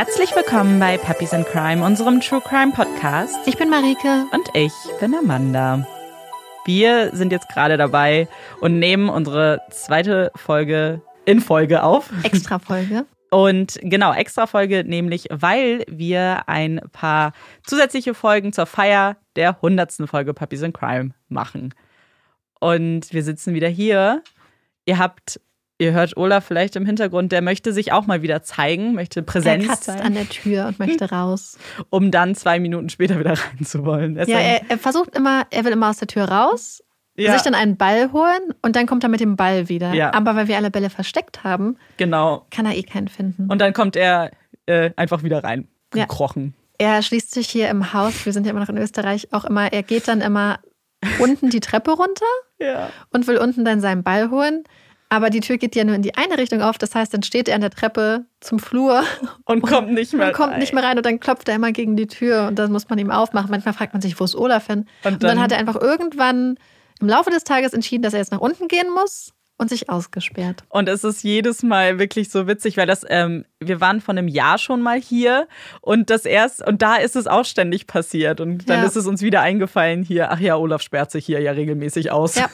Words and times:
Herzlich 0.00 0.34
willkommen 0.34 0.80
bei 0.80 0.96
Puppies 0.96 1.34
in 1.34 1.44
Crime, 1.44 1.84
unserem 1.84 2.22
True 2.22 2.40
Crime 2.40 2.72
Podcast. 2.72 3.36
Ich 3.46 3.58
bin 3.58 3.68
Marike. 3.68 4.24
Und 4.32 4.48
ich 4.54 4.72
bin 4.98 5.14
Amanda. 5.14 5.86
Wir 6.64 7.14
sind 7.14 7.32
jetzt 7.32 7.50
gerade 7.50 7.76
dabei 7.76 8.26
und 8.62 8.78
nehmen 8.78 9.10
unsere 9.10 9.60
zweite 9.68 10.32
Folge 10.34 11.02
in 11.26 11.42
Folge 11.42 11.82
auf. 11.82 12.10
Extra 12.22 12.58
Folge. 12.58 13.04
Und 13.30 13.78
genau, 13.82 14.14
extra 14.14 14.46
Folge 14.46 14.84
nämlich, 14.84 15.26
weil 15.30 15.84
wir 15.86 16.48
ein 16.48 16.80
paar 16.92 17.34
zusätzliche 17.66 18.14
Folgen 18.14 18.54
zur 18.54 18.64
Feier 18.64 19.18
der 19.36 19.56
100. 19.56 20.08
Folge 20.08 20.32
Puppies 20.32 20.62
in 20.62 20.72
Crime 20.72 21.10
machen. 21.28 21.74
Und 22.58 23.12
wir 23.12 23.22
sitzen 23.22 23.52
wieder 23.52 23.68
hier. 23.68 24.22
Ihr 24.86 24.96
habt 24.96 25.42
Ihr 25.80 25.92
hört 25.92 26.14
Olaf 26.18 26.44
vielleicht 26.44 26.76
im 26.76 26.84
Hintergrund, 26.84 27.32
der 27.32 27.40
möchte 27.40 27.72
sich 27.72 27.90
auch 27.90 28.06
mal 28.06 28.20
wieder 28.20 28.42
zeigen, 28.42 28.94
möchte 28.94 29.22
Präsenz 29.22 29.64
er 29.64 29.68
kratzt 29.68 29.84
zeigen. 29.84 30.02
an 30.02 30.12
der 30.12 30.28
Tür 30.28 30.66
und 30.66 30.78
möchte 30.78 31.10
raus. 31.10 31.56
Um 31.88 32.10
dann 32.10 32.34
zwei 32.34 32.60
Minuten 32.60 32.90
später 32.90 33.18
wieder 33.18 33.30
rein 33.58 33.64
zu 33.64 33.86
wollen. 33.86 34.16
ja, 34.16 34.38
er, 34.38 34.60
er, 34.68 34.76
versucht 34.76 35.16
immer, 35.16 35.46
er 35.48 35.64
will 35.64 35.72
immer 35.72 35.88
aus 35.88 35.96
der 35.96 36.06
Tür 36.06 36.24
raus, 36.24 36.84
ja. 37.16 37.32
sich 37.32 37.40
dann 37.40 37.54
einen 37.54 37.78
Ball 37.78 38.12
holen 38.12 38.54
und 38.60 38.76
dann 38.76 38.86
kommt 38.86 39.04
er 39.04 39.08
mit 39.08 39.20
dem 39.20 39.36
Ball 39.36 39.70
wieder. 39.70 39.94
Ja. 39.94 40.12
Aber 40.12 40.36
weil 40.36 40.48
wir 40.48 40.58
alle 40.58 40.70
Bälle 40.70 40.90
versteckt 40.90 41.44
haben, 41.44 41.78
genau. 41.96 42.44
kann 42.50 42.66
er 42.66 42.76
eh 42.76 42.82
keinen 42.82 43.08
finden. 43.08 43.50
Und 43.50 43.58
dann 43.62 43.72
kommt 43.72 43.96
er 43.96 44.32
äh, 44.66 44.90
einfach 44.96 45.22
wieder 45.22 45.42
rein, 45.42 45.66
gekrochen. 45.92 46.54
Ja. 46.78 46.96
Er 46.96 47.02
schließt 47.02 47.32
sich 47.32 47.48
hier 47.48 47.70
im 47.70 47.94
Haus, 47.94 48.26
wir 48.26 48.34
sind 48.34 48.44
ja 48.44 48.50
immer 48.50 48.60
noch 48.60 48.68
in 48.68 48.76
Österreich, 48.76 49.32
auch 49.32 49.46
immer, 49.46 49.72
er 49.72 49.82
geht 49.82 50.08
dann 50.08 50.20
immer 50.20 50.58
unten 51.20 51.48
die 51.48 51.60
Treppe 51.60 51.92
runter 51.92 52.26
und 53.12 53.26
will 53.26 53.38
unten 53.38 53.64
dann 53.64 53.80
seinen 53.80 54.02
Ball 54.02 54.30
holen. 54.30 54.64
Aber 55.12 55.28
die 55.28 55.40
Tür 55.40 55.58
geht 55.58 55.74
ja 55.74 55.84
nur 55.84 55.96
in 55.96 56.02
die 56.02 56.14
eine 56.14 56.38
Richtung 56.38 56.62
auf. 56.62 56.78
Das 56.78 56.94
heißt, 56.94 57.12
dann 57.12 57.24
steht 57.24 57.48
er 57.48 57.56
an 57.56 57.60
der 57.60 57.70
Treppe 57.70 58.24
zum 58.38 58.60
Flur 58.60 59.02
und, 59.44 59.62
und 59.62 59.68
kommt 59.70 59.92
nicht 59.92 60.14
mehr 60.14 60.28
und 60.28 60.32
kommt 60.34 60.52
rein. 60.52 60.60
nicht 60.60 60.72
mehr 60.72 60.84
rein. 60.84 60.96
Und 60.96 61.04
dann 61.04 61.18
klopft 61.18 61.48
er 61.48 61.56
immer 61.56 61.72
gegen 61.72 61.96
die 61.96 62.06
Tür 62.06 62.46
und 62.46 62.58
dann 62.58 62.70
muss 62.72 62.88
man 62.88 62.98
ihm 62.98 63.10
aufmachen. 63.10 63.50
Manchmal 63.50 63.74
fragt 63.74 63.92
man 63.92 64.00
sich, 64.00 64.18
wo 64.18 64.24
ist 64.24 64.36
Olaf 64.36 64.68
hin? 64.68 64.78
Und 64.78 64.86
dann, 65.04 65.14
und 65.14 65.22
dann 65.24 65.40
hat 65.40 65.52
er 65.52 65.58
einfach 65.58 65.76
irgendwann 65.76 66.56
im 67.00 67.08
Laufe 67.08 67.30
des 67.30 67.44
Tages 67.44 67.72
entschieden, 67.72 68.02
dass 68.02 68.14
er 68.14 68.20
jetzt 68.20 68.32
nach 68.32 68.40
unten 68.40 68.68
gehen 68.68 68.88
muss 68.94 69.32
und 69.60 69.68
sich 69.68 69.90
ausgesperrt. 69.90 70.64
Und 70.70 70.88
es 70.88 71.04
ist 71.04 71.22
jedes 71.22 71.62
Mal 71.62 71.98
wirklich 71.98 72.30
so 72.30 72.46
witzig, 72.46 72.78
weil 72.78 72.86
das, 72.86 73.04
ähm, 73.06 73.44
wir 73.58 73.78
waren 73.78 74.00
vor 74.00 74.14
einem 74.14 74.26
Jahr 74.26 74.56
schon 74.56 74.80
mal 74.80 74.98
hier 74.98 75.48
und 75.82 76.08
das 76.08 76.24
erst, 76.24 76.66
und 76.66 76.80
da 76.80 76.96
ist 76.96 77.14
es 77.14 77.26
auch 77.26 77.44
ständig 77.44 77.86
passiert. 77.86 78.40
Und 78.40 78.70
dann 78.70 78.80
ja. 78.80 78.86
ist 78.86 78.96
es 78.96 79.06
uns 79.06 79.20
wieder 79.20 79.42
eingefallen 79.42 80.02
hier, 80.02 80.30
ach 80.30 80.40
ja, 80.40 80.56
Olaf 80.56 80.80
sperrt 80.80 81.10
sich 81.10 81.26
hier 81.26 81.40
ja 81.40 81.52
regelmäßig 81.52 82.10
aus. 82.10 82.36
Ja. 82.36 82.48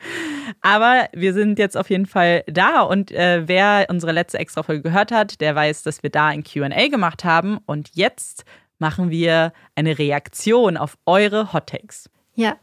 Aber 0.60 1.08
wir 1.12 1.34
sind 1.34 1.60
jetzt 1.60 1.76
auf 1.76 1.88
jeden 1.88 2.06
Fall 2.06 2.42
da 2.48 2.80
und 2.80 3.12
äh, 3.12 3.46
wer 3.46 3.86
unsere 3.88 4.10
letzte 4.10 4.38
Extra-Folge 4.38 4.82
gehört 4.82 5.12
hat, 5.12 5.40
der 5.40 5.54
weiß, 5.54 5.84
dass 5.84 6.02
wir 6.02 6.10
da 6.10 6.26
ein 6.26 6.42
QA 6.42 6.88
gemacht 6.88 7.22
haben. 7.22 7.58
Und 7.64 7.90
jetzt 7.94 8.44
machen 8.80 9.10
wir 9.10 9.52
eine 9.76 9.98
Reaktion 9.98 10.76
auf 10.76 10.98
eure 11.06 11.52
Hot 11.52 11.68
Takes. 11.68 12.10
Ja, 12.34 12.56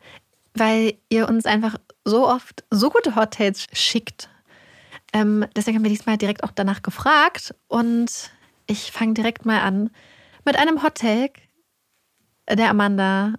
weil 0.60 0.94
ihr 1.10 1.28
uns 1.28 1.46
einfach 1.46 1.76
so 2.06 2.28
oft 2.28 2.64
so 2.72 2.90
gute 2.90 3.16
Hot 3.16 3.34
Takes 3.34 3.68
schickt. 3.74 4.30
Ähm, 5.14 5.46
deswegen 5.56 5.78
haben 5.78 5.84
wir 5.84 5.90
diesmal 5.90 6.18
direkt 6.18 6.44
auch 6.44 6.52
danach 6.52 6.82
gefragt 6.82 7.56
und 7.68 8.32
ich 8.66 8.92
fange 8.92 9.14
direkt 9.14 9.46
mal 9.46 9.62
an 9.62 9.90
mit 10.46 10.58
einem 10.58 10.84
Hot 10.84 10.96
Take, 10.96 11.42
der 12.50 12.70
Amanda 12.70 13.36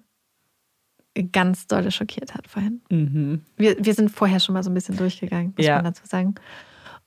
ganz 1.33 1.67
doll 1.67 1.91
schockiert 1.91 2.35
hat 2.35 2.47
vorhin. 2.47 2.83
Mhm. 2.91 3.45
Wir, 3.57 3.77
wir 3.79 3.95
sind 3.95 4.11
vorher 4.11 4.41
schon 4.41 4.53
mal 4.53 4.63
so 4.63 4.71
ein 4.71 4.75
bisschen 4.75 4.97
durchgegangen, 4.97 5.55
muss 5.57 5.67
ja. 5.67 5.77
man 5.77 5.85
dazu 5.85 6.07
sagen. 6.07 6.35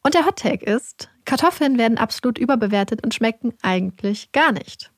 Und 0.03 0.15
der 0.15 0.25
Hot 0.25 0.37
Take 0.37 0.65
ist, 0.65 1.09
Kartoffeln 1.25 1.77
werden 1.77 1.97
absolut 1.97 2.37
überbewertet 2.37 3.03
und 3.03 3.13
schmecken 3.13 3.53
eigentlich 3.61 4.31
gar 4.31 4.51
nicht. 4.51 4.91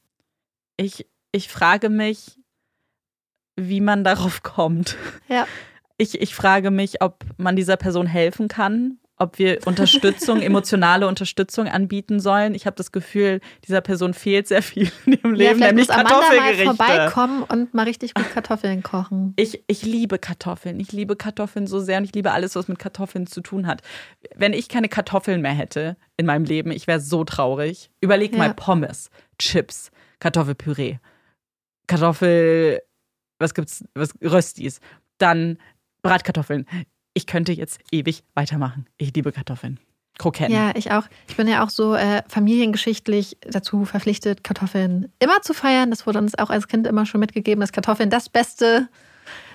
Ich, 0.78 1.06
ich 1.32 1.50
frage 1.50 1.90
mich, 1.90 2.40
wie 3.56 3.82
man 3.82 4.04
darauf 4.04 4.44
kommt. 4.44 4.98
Ja. 5.28 5.48
Ich, 5.98 6.20
ich 6.20 6.36
frage 6.36 6.72
mich, 6.72 7.02
ob 7.02 7.24
man 7.38 7.56
dieser 7.56 7.78
Person 7.78 8.08
helfen 8.08 8.48
kann, 8.48 8.98
ob 9.18 9.38
wir 9.38 9.60
Unterstützung, 9.66 10.42
emotionale 10.42 11.08
Unterstützung 11.08 11.68
anbieten 11.68 12.20
sollen. 12.20 12.56
Ich 12.56 12.66
habe 12.66 12.76
das 12.76 12.92
Gefühl, 12.92 13.42
dieser 13.66 13.82
Person 13.82 14.14
fehlt 14.14 14.48
sehr 14.48 14.64
viel 14.64 14.92
in 15.06 15.14
ihrem 15.14 15.34
Leben, 15.34 15.60
ja, 15.60 15.68
nämlich 15.68 15.88
muss 15.88 15.96
Kartoffelgerichte. 15.96 16.64
Amanda 16.64 16.84
mal 16.84 17.10
vorbeikommen 17.10 17.44
und 17.44 17.74
mal 17.74 17.84
richtig 17.84 18.16
gut 18.16 18.30
Kartoffeln 18.34 18.82
kochen. 18.82 19.34
Ich, 19.36 19.64
ich 19.68 19.84
liebe 19.84 20.18
Kartoffeln. 20.18 20.80
Ich 20.80 20.92
liebe 20.92 21.16
Kartoffeln 21.16 21.68
so 21.68 21.80
sehr 21.80 22.00
und 22.00 22.06
ich 22.06 22.14
liebe 22.14 22.32
alles, 22.32 22.56
was 22.56 22.68
mit 22.68 22.80
Kartoffeln 22.80 23.28
zu 23.28 23.42
tun 23.42 23.68
hat. 23.68 23.82
Wenn 24.36 24.54
ich 24.54 24.68
keine 24.68 24.90
Kartoffeln 24.90 25.42
mehr 25.42 25.54
hätte 25.54 25.96
in 26.18 26.26
meinem 26.26 26.46
Leben, 26.46 26.72
ich 26.72 26.88
wäre 26.88 27.00
so 27.00 27.24
traurig. 27.24 27.92
Überleg 28.02 28.32
ja. 28.34 28.40
mal 28.40 28.54
Pommes, 28.54 29.10
Chips, 29.38 29.92
Kartoffelpüree, 30.20 30.98
Kartoffel 31.88 32.82
was 33.44 33.54
gibt's, 33.54 33.84
was 33.94 34.14
Röstis, 34.24 34.80
dann 35.20 35.58
Bratkartoffeln. 36.02 36.66
Ich 37.14 37.28
könnte 37.28 37.52
jetzt 37.52 37.80
ewig 37.92 38.24
weitermachen. 38.34 38.88
Ich 38.98 39.14
liebe 39.14 39.32
Kartoffeln. 39.32 39.80
Kroketten. 40.20 40.54
Ja, 40.54 40.72
ich 40.76 40.92
auch. 40.92 41.08
Ich 41.28 41.36
bin 41.38 41.48
ja 41.48 41.64
auch 41.64 41.70
so 41.70 41.96
äh, 41.96 42.22
familiengeschichtlich 42.28 43.38
dazu 43.42 43.86
verpflichtet, 43.86 44.44
Kartoffeln 44.44 45.12
immer 45.20 45.42
zu 45.42 45.54
feiern. 45.54 45.90
Das 45.90 46.06
wurde 46.06 46.20
uns 46.20 46.38
auch 46.38 46.50
als 46.50 46.68
Kind 46.68 46.86
immer 46.86 47.06
schon 47.06 47.20
mitgegeben, 47.20 47.62
dass 47.62 47.72
Kartoffeln 47.72 48.10
das 48.10 48.30
Beste 48.30 48.90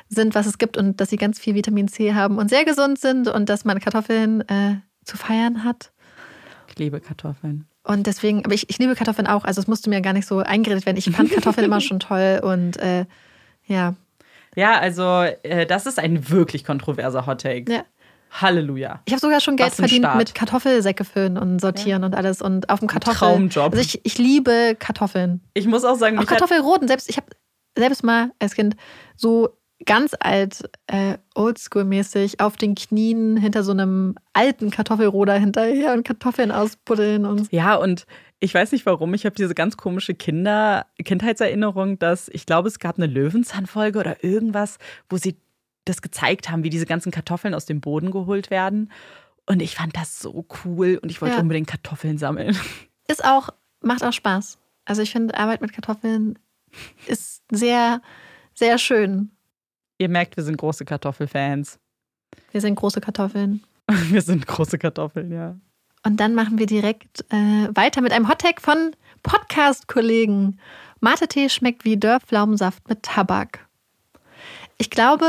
sind, 0.08 0.34
was 0.34 0.46
es 0.46 0.58
gibt 0.58 0.76
und 0.76 1.00
dass 1.00 1.10
sie 1.10 1.16
ganz 1.16 1.38
viel 1.38 1.54
Vitamin 1.54 1.86
C 1.86 2.14
haben 2.14 2.38
und 2.38 2.48
sehr 2.48 2.64
gesund 2.64 2.98
sind 2.98 3.28
und 3.28 3.48
dass 3.48 3.64
man 3.64 3.78
Kartoffeln 3.78 4.40
äh, 4.48 4.76
zu 5.04 5.16
feiern 5.16 5.64
hat. 5.64 5.92
Ich 6.68 6.78
liebe 6.78 7.00
Kartoffeln. 7.00 7.66
Und 7.84 8.06
deswegen, 8.06 8.44
aber 8.44 8.54
ich, 8.54 8.68
ich 8.68 8.78
liebe 8.78 8.94
Kartoffeln 8.94 9.26
auch. 9.26 9.44
Also 9.44 9.60
es 9.60 9.66
musste 9.66 9.90
mir 9.90 10.00
gar 10.00 10.12
nicht 10.12 10.26
so 10.26 10.38
eingeredet 10.38 10.86
werden. 10.86 10.96
Ich 10.96 11.10
fand 11.10 11.30
Kartoffeln 11.30 11.64
immer 11.64 11.80
schon 11.80 12.00
toll 12.00 12.40
und 12.42 12.76
äh, 12.78 13.06
ja. 13.68 13.94
Ja, 14.56 14.78
also 14.78 15.22
äh, 15.42 15.66
das 15.66 15.86
ist 15.86 15.98
ein 15.98 16.30
wirklich 16.30 16.64
kontroverser 16.64 17.26
Hot 17.26 17.42
Take. 17.42 17.72
Ja. 17.72 17.84
Halleluja. 18.30 19.00
Ich 19.06 19.12
habe 19.12 19.20
sogar 19.20 19.40
schon 19.40 19.56
Geld 19.56 19.72
verdient 19.72 20.04
Start. 20.04 20.16
mit 20.16 20.34
Kartoffelsäcke 20.34 21.04
füllen 21.04 21.38
und 21.38 21.60
sortieren 21.60 22.02
ja. 22.02 22.06
und 22.06 22.14
alles 22.14 22.42
und 22.42 22.68
auf 22.68 22.80
dem 22.80 22.88
Kartoffel. 22.88 23.18
Traumjob. 23.18 23.72
Also 23.72 23.78
ich, 23.78 24.04
ich 24.04 24.18
liebe 24.18 24.76
Kartoffeln. 24.78 25.40
Ich 25.54 25.66
muss 25.66 25.84
auch 25.84 25.96
sagen, 25.96 26.18
auch 26.18 26.26
Kartoffelroten. 26.26 26.88
Selbst 26.88 27.08
ich 27.08 27.16
habe 27.16 27.28
selbst 27.76 28.04
mal 28.04 28.32
als 28.38 28.54
Kind 28.54 28.76
so 29.16 29.50
ganz 29.86 30.14
alt, 30.18 30.68
äh, 30.88 31.18
oldschool-mäßig 31.34 32.40
auf 32.40 32.56
den 32.56 32.74
Knien 32.74 33.36
hinter 33.36 33.62
so 33.62 33.72
einem 33.72 34.16
alten 34.32 34.70
Kartoffelroder 34.70 35.34
hinterher 35.34 35.92
und 35.92 36.04
Kartoffeln 36.04 36.50
ausbuddeln 36.50 37.24
und. 37.24 37.50
Ja 37.52 37.76
und 37.76 38.06
ich 38.40 38.54
weiß 38.54 38.72
nicht 38.72 38.86
warum, 38.86 39.14
ich 39.14 39.24
habe 39.24 39.34
diese 39.34 39.54
ganz 39.54 39.76
komische 39.76 40.14
Kinder 40.14 40.86
Kindheitserinnerung, 41.02 41.98
dass 41.98 42.28
ich 42.28 42.46
glaube, 42.46 42.68
es 42.68 42.78
gab 42.78 42.96
eine 42.96 43.06
Löwenzahnfolge 43.06 43.98
oder 43.98 44.22
irgendwas, 44.22 44.78
wo 45.08 45.16
sie 45.16 45.36
das 45.84 46.02
gezeigt 46.02 46.50
haben, 46.50 46.62
wie 46.62 46.70
diese 46.70 46.86
ganzen 46.86 47.10
Kartoffeln 47.10 47.54
aus 47.54 47.66
dem 47.66 47.80
Boden 47.80 48.10
geholt 48.10 48.50
werden. 48.50 48.92
Und 49.46 49.60
ich 49.60 49.74
fand 49.74 49.96
das 49.96 50.20
so 50.20 50.44
cool 50.64 50.98
und 51.02 51.10
ich 51.10 51.20
wollte 51.22 51.36
ja. 51.36 51.40
unbedingt 51.40 51.68
Kartoffeln 51.68 52.18
sammeln. 52.18 52.56
Ist 53.08 53.24
auch, 53.24 53.48
macht 53.80 54.04
auch 54.04 54.12
Spaß. 54.12 54.58
Also 54.84 55.02
ich 55.02 55.10
finde, 55.10 55.36
Arbeit 55.38 55.62
mit 55.62 55.72
Kartoffeln 55.72 56.38
ist 57.06 57.42
sehr, 57.50 58.02
sehr 58.54 58.78
schön. 58.78 59.30
Ihr 59.96 60.08
merkt, 60.08 60.36
wir 60.36 60.44
sind 60.44 60.58
große 60.58 60.84
Kartoffelfans. 60.84 61.78
Wir 62.52 62.60
sind 62.60 62.74
große 62.74 63.00
Kartoffeln. 63.00 63.62
wir 64.10 64.22
sind 64.22 64.46
große 64.46 64.78
Kartoffeln, 64.78 65.32
ja. 65.32 65.56
Und 66.04 66.18
dann 66.20 66.34
machen 66.34 66.58
wir 66.58 66.66
direkt 66.66 67.24
äh, 67.30 67.68
weiter 67.74 68.00
mit 68.00 68.12
einem 68.12 68.28
Hottag 68.28 68.60
von 68.60 68.92
Podcast-Kollegen. 69.22 70.58
Mate-Tee 71.00 71.48
schmeckt 71.48 71.84
wie 71.84 71.96
Dörrpflaumensaft 71.96 72.88
mit 72.88 73.02
Tabak. 73.02 73.66
Ich 74.78 74.90
glaube, 74.90 75.26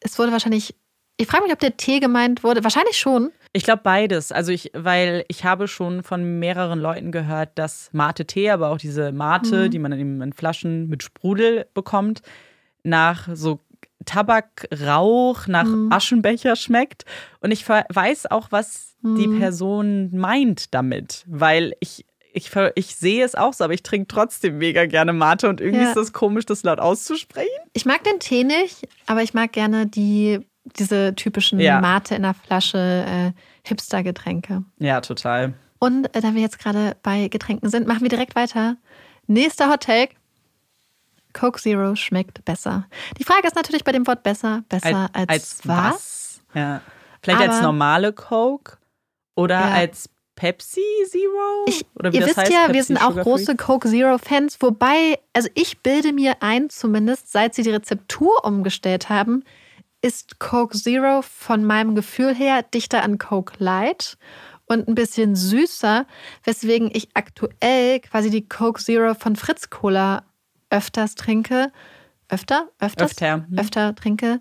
es 0.00 0.18
wurde 0.18 0.32
wahrscheinlich. 0.32 0.74
Ich 1.16 1.26
frage 1.28 1.44
mich, 1.44 1.52
ob 1.52 1.60
der 1.60 1.76
Tee 1.76 2.00
gemeint 2.00 2.42
wurde. 2.42 2.64
Wahrscheinlich 2.64 2.98
schon. 2.98 3.30
Ich 3.52 3.62
glaube 3.62 3.82
beides. 3.84 4.32
Also 4.32 4.50
ich, 4.50 4.72
weil 4.74 5.24
ich 5.28 5.44
habe 5.44 5.68
schon 5.68 6.02
von 6.02 6.40
mehreren 6.40 6.80
Leuten 6.80 7.12
gehört, 7.12 7.50
dass 7.56 7.88
Mate-Tee, 7.92 8.50
aber 8.50 8.70
auch 8.70 8.78
diese 8.78 9.12
Mate, 9.12 9.66
mhm. 9.66 9.70
die 9.70 9.78
man 9.78 9.92
in 9.92 10.32
Flaschen 10.32 10.88
mit 10.88 11.04
Sprudel 11.04 11.66
bekommt, 11.72 12.22
nach 12.82 13.28
so 13.32 13.60
Tabakrauch, 14.04 15.46
nach 15.46 15.64
mhm. 15.64 15.92
Aschenbecher 15.92 16.56
schmeckt. 16.56 17.04
Und 17.40 17.50
ich 17.50 17.68
weiß 17.68 18.30
auch, 18.30 18.50
was 18.50 18.96
die 19.02 19.28
mhm. 19.28 19.38
Person 19.38 20.10
meint 20.16 20.74
damit, 20.74 21.24
weil 21.26 21.74
ich 21.80 22.06
ich, 22.36 22.50
ich 22.74 22.96
sehe 22.96 23.24
es 23.24 23.36
auch 23.36 23.52
so, 23.52 23.62
aber 23.62 23.74
ich 23.74 23.84
trinke 23.84 24.08
trotzdem 24.08 24.58
mega 24.58 24.86
gerne 24.86 25.12
Mate 25.12 25.48
und 25.48 25.60
irgendwie 25.60 25.84
ja. 25.84 25.88
ist 25.90 25.96
das 25.96 26.12
komisch, 26.12 26.44
das 26.44 26.64
laut 26.64 26.80
auszusprechen. 26.80 27.48
Ich 27.74 27.86
mag 27.86 28.02
den 28.02 28.18
Tee 28.18 28.42
nicht, 28.42 28.88
aber 29.06 29.22
ich 29.22 29.34
mag 29.34 29.52
gerne 29.52 29.86
die, 29.86 30.40
diese 30.76 31.14
typischen 31.14 31.60
ja. 31.60 31.80
Mate 31.80 32.16
in 32.16 32.22
der 32.22 32.34
Flasche 32.34 33.04
äh, 33.06 33.30
Hipster-Getränke. 33.68 34.64
Ja, 34.80 35.00
total. 35.00 35.54
Und 35.78 36.06
äh, 36.14 36.20
da 36.20 36.34
wir 36.34 36.40
jetzt 36.40 36.58
gerade 36.58 36.96
bei 37.04 37.28
Getränken 37.28 37.70
sind, 37.70 37.86
machen 37.86 38.02
wir 38.02 38.08
direkt 38.08 38.34
weiter. 38.34 38.76
Nächster 39.28 39.70
Hot 39.70 39.84
Take. 39.84 40.16
Coke 41.34 41.60
Zero 41.60 41.94
schmeckt 41.94 42.44
besser. 42.44 42.86
Die 43.18 43.24
Frage 43.24 43.46
ist 43.46 43.56
natürlich 43.56 43.84
bei 43.84 43.92
dem 43.92 44.06
Wort 44.06 44.22
besser, 44.22 44.64
besser 44.68 45.10
als, 45.12 45.28
als, 45.28 45.28
als 45.28 45.60
was? 45.64 45.94
was? 45.94 46.42
Ja. 46.54 46.80
Vielleicht 47.22 47.42
aber, 47.42 47.52
als 47.52 47.62
normale 47.62 48.12
Coke 48.12 48.78
oder 49.34 49.60
ja. 49.60 49.70
als 49.70 50.08
Pepsi 50.36 50.82
Zero? 51.08 51.64
Ich, 51.66 51.84
Oder 51.94 52.12
wie 52.12 52.16
ihr 52.16 52.20
das 52.20 52.30
wisst 52.30 52.38
heißt, 52.38 52.52
ja, 52.52 52.66
wir 52.66 52.74
Pepsi 52.74 52.82
sind 52.82 52.98
auch 52.98 53.16
große? 53.16 53.56
Coke 53.56 53.88
Zero 53.88 54.18
Fans, 54.18 54.56
wobei, 54.60 55.18
also 55.32 55.48
ich 55.54 55.80
bilde 55.80 56.12
mir 56.12 56.36
ein, 56.40 56.70
zumindest 56.70 57.30
seit 57.30 57.54
sie 57.54 57.62
die 57.62 57.70
Rezeptur 57.70 58.44
umgestellt 58.44 59.08
haben, 59.08 59.44
ist 60.02 60.38
Coke 60.38 60.76
Zero 60.76 61.22
von 61.22 61.64
meinem 61.64 61.94
Gefühl 61.94 62.34
her 62.34 62.62
dichter 62.62 63.02
an 63.02 63.18
Coke 63.18 63.54
Light 63.58 64.18
und 64.66 64.88
ein 64.88 64.94
bisschen 64.94 65.36
süßer, 65.36 66.06
weswegen 66.42 66.90
ich 66.92 67.08
aktuell 67.14 68.00
quasi 68.00 68.30
die 68.30 68.48
Coke 68.48 68.82
Zero 68.82 69.14
von 69.14 69.36
Fritz 69.36 69.70
Cola 69.70 70.24
öfters 70.76 71.14
trinke. 71.14 71.72
Öfter? 72.28 72.68
Öfters? 72.78 73.10
Öfter, 73.12 73.46
hm. 73.48 73.58
Öfter 73.58 73.94
trinke, 73.94 74.40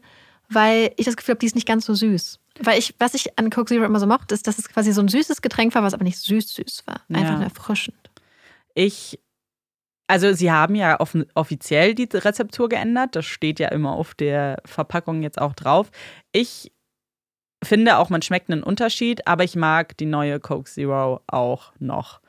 weil 0.49 0.91
ich 0.97 1.05
das 1.05 1.17
Gefühl 1.17 1.33
habe, 1.33 1.39
die 1.39 1.45
ist 1.47 1.55
nicht 1.55 1.67
ganz 1.67 1.85
so 1.85 1.93
süß. 1.93 2.39
Weil 2.61 2.77
ich, 2.77 2.95
was 2.99 3.13
ich 3.13 3.37
an 3.39 3.49
Coke 3.49 3.67
Zero 3.69 3.83
immer 3.83 3.99
so 3.99 4.05
mochte, 4.07 4.33
ist, 4.35 4.45
dass 4.47 4.57
es 4.59 4.69
quasi 4.69 4.91
so 4.91 5.01
ein 5.01 5.07
süßes 5.07 5.41
Getränk 5.41 5.73
war, 5.75 5.83
was 5.83 5.93
aber 5.93 6.03
nicht 6.03 6.19
süß-süß 6.19 6.83
war. 6.85 7.01
Einfach 7.09 7.39
Ja. 7.39 7.43
erfrischend. 7.43 8.11
Ich, 8.75 9.19
also 10.07 10.33
sie 10.33 10.51
haben 10.51 10.75
ja 10.75 10.99
offen, 10.99 11.25
offiziell 11.33 11.95
die 11.95 12.07
Rezeptur 12.11 12.69
geändert. 12.69 13.15
Das 13.15 13.25
steht 13.25 13.59
ja 13.59 13.69
immer 13.69 13.93
auf 13.93 14.13
der 14.13 14.61
Verpackung 14.65 15.23
jetzt 15.23 15.41
auch 15.41 15.53
drauf. 15.53 15.89
Ich 16.31 16.71
finde 17.63 17.97
auch, 17.97 18.09
man 18.09 18.21
schmeckt 18.21 18.51
einen 18.51 18.63
Unterschied, 18.63 19.27
aber 19.27 19.43
ich 19.43 19.55
mag 19.55 19.97
die 19.97 20.05
neue 20.05 20.39
Coke 20.39 20.69
Zero 20.69 21.21
auch 21.27 21.73
noch. 21.79 22.19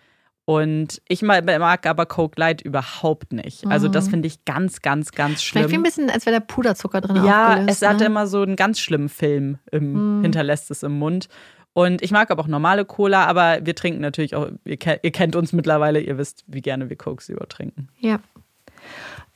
Und 0.46 1.00
ich 1.08 1.22
ma- 1.22 1.40
mag 1.40 1.86
aber 1.86 2.04
Coke 2.04 2.38
Light 2.38 2.60
überhaupt 2.60 3.32
nicht. 3.32 3.66
Also 3.66 3.88
das 3.88 4.06
Mhm. 4.06 4.10
finde 4.10 4.26
ich 4.28 4.44
ganz, 4.44 4.82
ganz, 4.82 5.10
ganz 5.12 5.42
Schmeckt 5.42 5.70
wie 5.70 5.74
ein 5.76 5.76
schlimm. 5.76 5.82
bisschen, 5.84 6.10
als 6.10 6.26
wäre 6.26 6.38
da 6.38 6.44
Puderzucker 6.44 7.00
drin 7.00 7.24
Ja, 7.24 7.64
es 7.66 7.80
hatte 7.80 8.00
ne? 8.00 8.06
immer 8.06 8.26
so 8.26 8.42
einen 8.42 8.56
ganz 8.56 8.78
schlimmen 8.78 9.08
Film, 9.08 9.58
im, 9.72 10.18
Mhm. 10.18 10.22
hinterlässt 10.22 10.70
es 10.70 10.82
im 10.82 10.98
Mund. 10.98 11.28
Und 11.72 12.02
ich 12.02 12.10
mag 12.12 12.30
aber 12.30 12.42
auch 12.42 12.46
normale 12.46 12.84
Cola, 12.84 13.24
aber 13.24 13.58
wir 13.64 13.74
trinken 13.74 14.00
natürlich 14.00 14.36
auch, 14.36 14.48
ihr, 14.64 14.78
ihr 15.02 15.10
kennt 15.12 15.34
uns 15.34 15.52
mittlerweile, 15.52 15.98
ihr 16.00 16.18
wisst, 16.18 16.44
wie 16.46 16.60
gerne 16.60 16.88
wir 16.90 16.96
Coke 16.96 17.24
Zero 17.24 17.46
trinken. 17.46 17.88
Ja. 17.98 18.20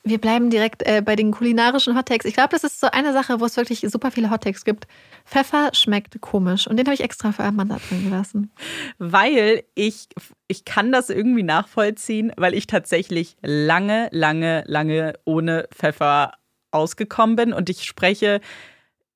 Wir 0.05 0.19
bleiben 0.19 0.49
direkt 0.49 0.87
äh, 0.87 1.03
bei 1.05 1.17
den 1.17 1.33
kulinarischen 1.33 1.97
Hottakes. 1.97 2.25
Ich 2.25 2.35
glaube, 2.35 2.51
das 2.51 2.65
ist 2.65 2.81
so 2.81 2.87
eine 2.91 3.13
Sache, 3.13 3.41
wo 3.41 3.45
es 3.45 3.57
wirklich 3.57 3.81
super 3.81 4.11
viele 4.11 4.31
Hottakes 4.31 4.65
gibt. 4.65 4.87
Pfeffer 5.27 5.71
schmeckt 5.73 6.21
komisch 6.21 6.67
und 6.67 6.77
den 6.77 6.87
habe 6.87 6.95
ich 6.95 7.03
extra 7.03 7.33
für 7.33 7.43
Amanda 7.45 7.79
drin 7.89 8.05
gelassen. 8.05 8.51
Weil 8.99 9.65
ich, 9.75 10.09
ich 10.47 10.65
kann 10.65 10.93
das 10.93 11.11
irgendwie 11.11 11.43
nachvollziehen, 11.43 12.33
weil 12.37 12.55
ich 12.55 12.67
tatsächlich 12.67 13.37
lange, 13.43 14.09
lange, 14.13 14.65
lange 14.67 15.15
ohne 15.25 15.69
Pfeffer 15.75 16.33
ausgekommen 16.71 17.37
bin. 17.37 17.53
Und 17.53 17.69
ich 17.69 17.85
spreche, 17.85 18.41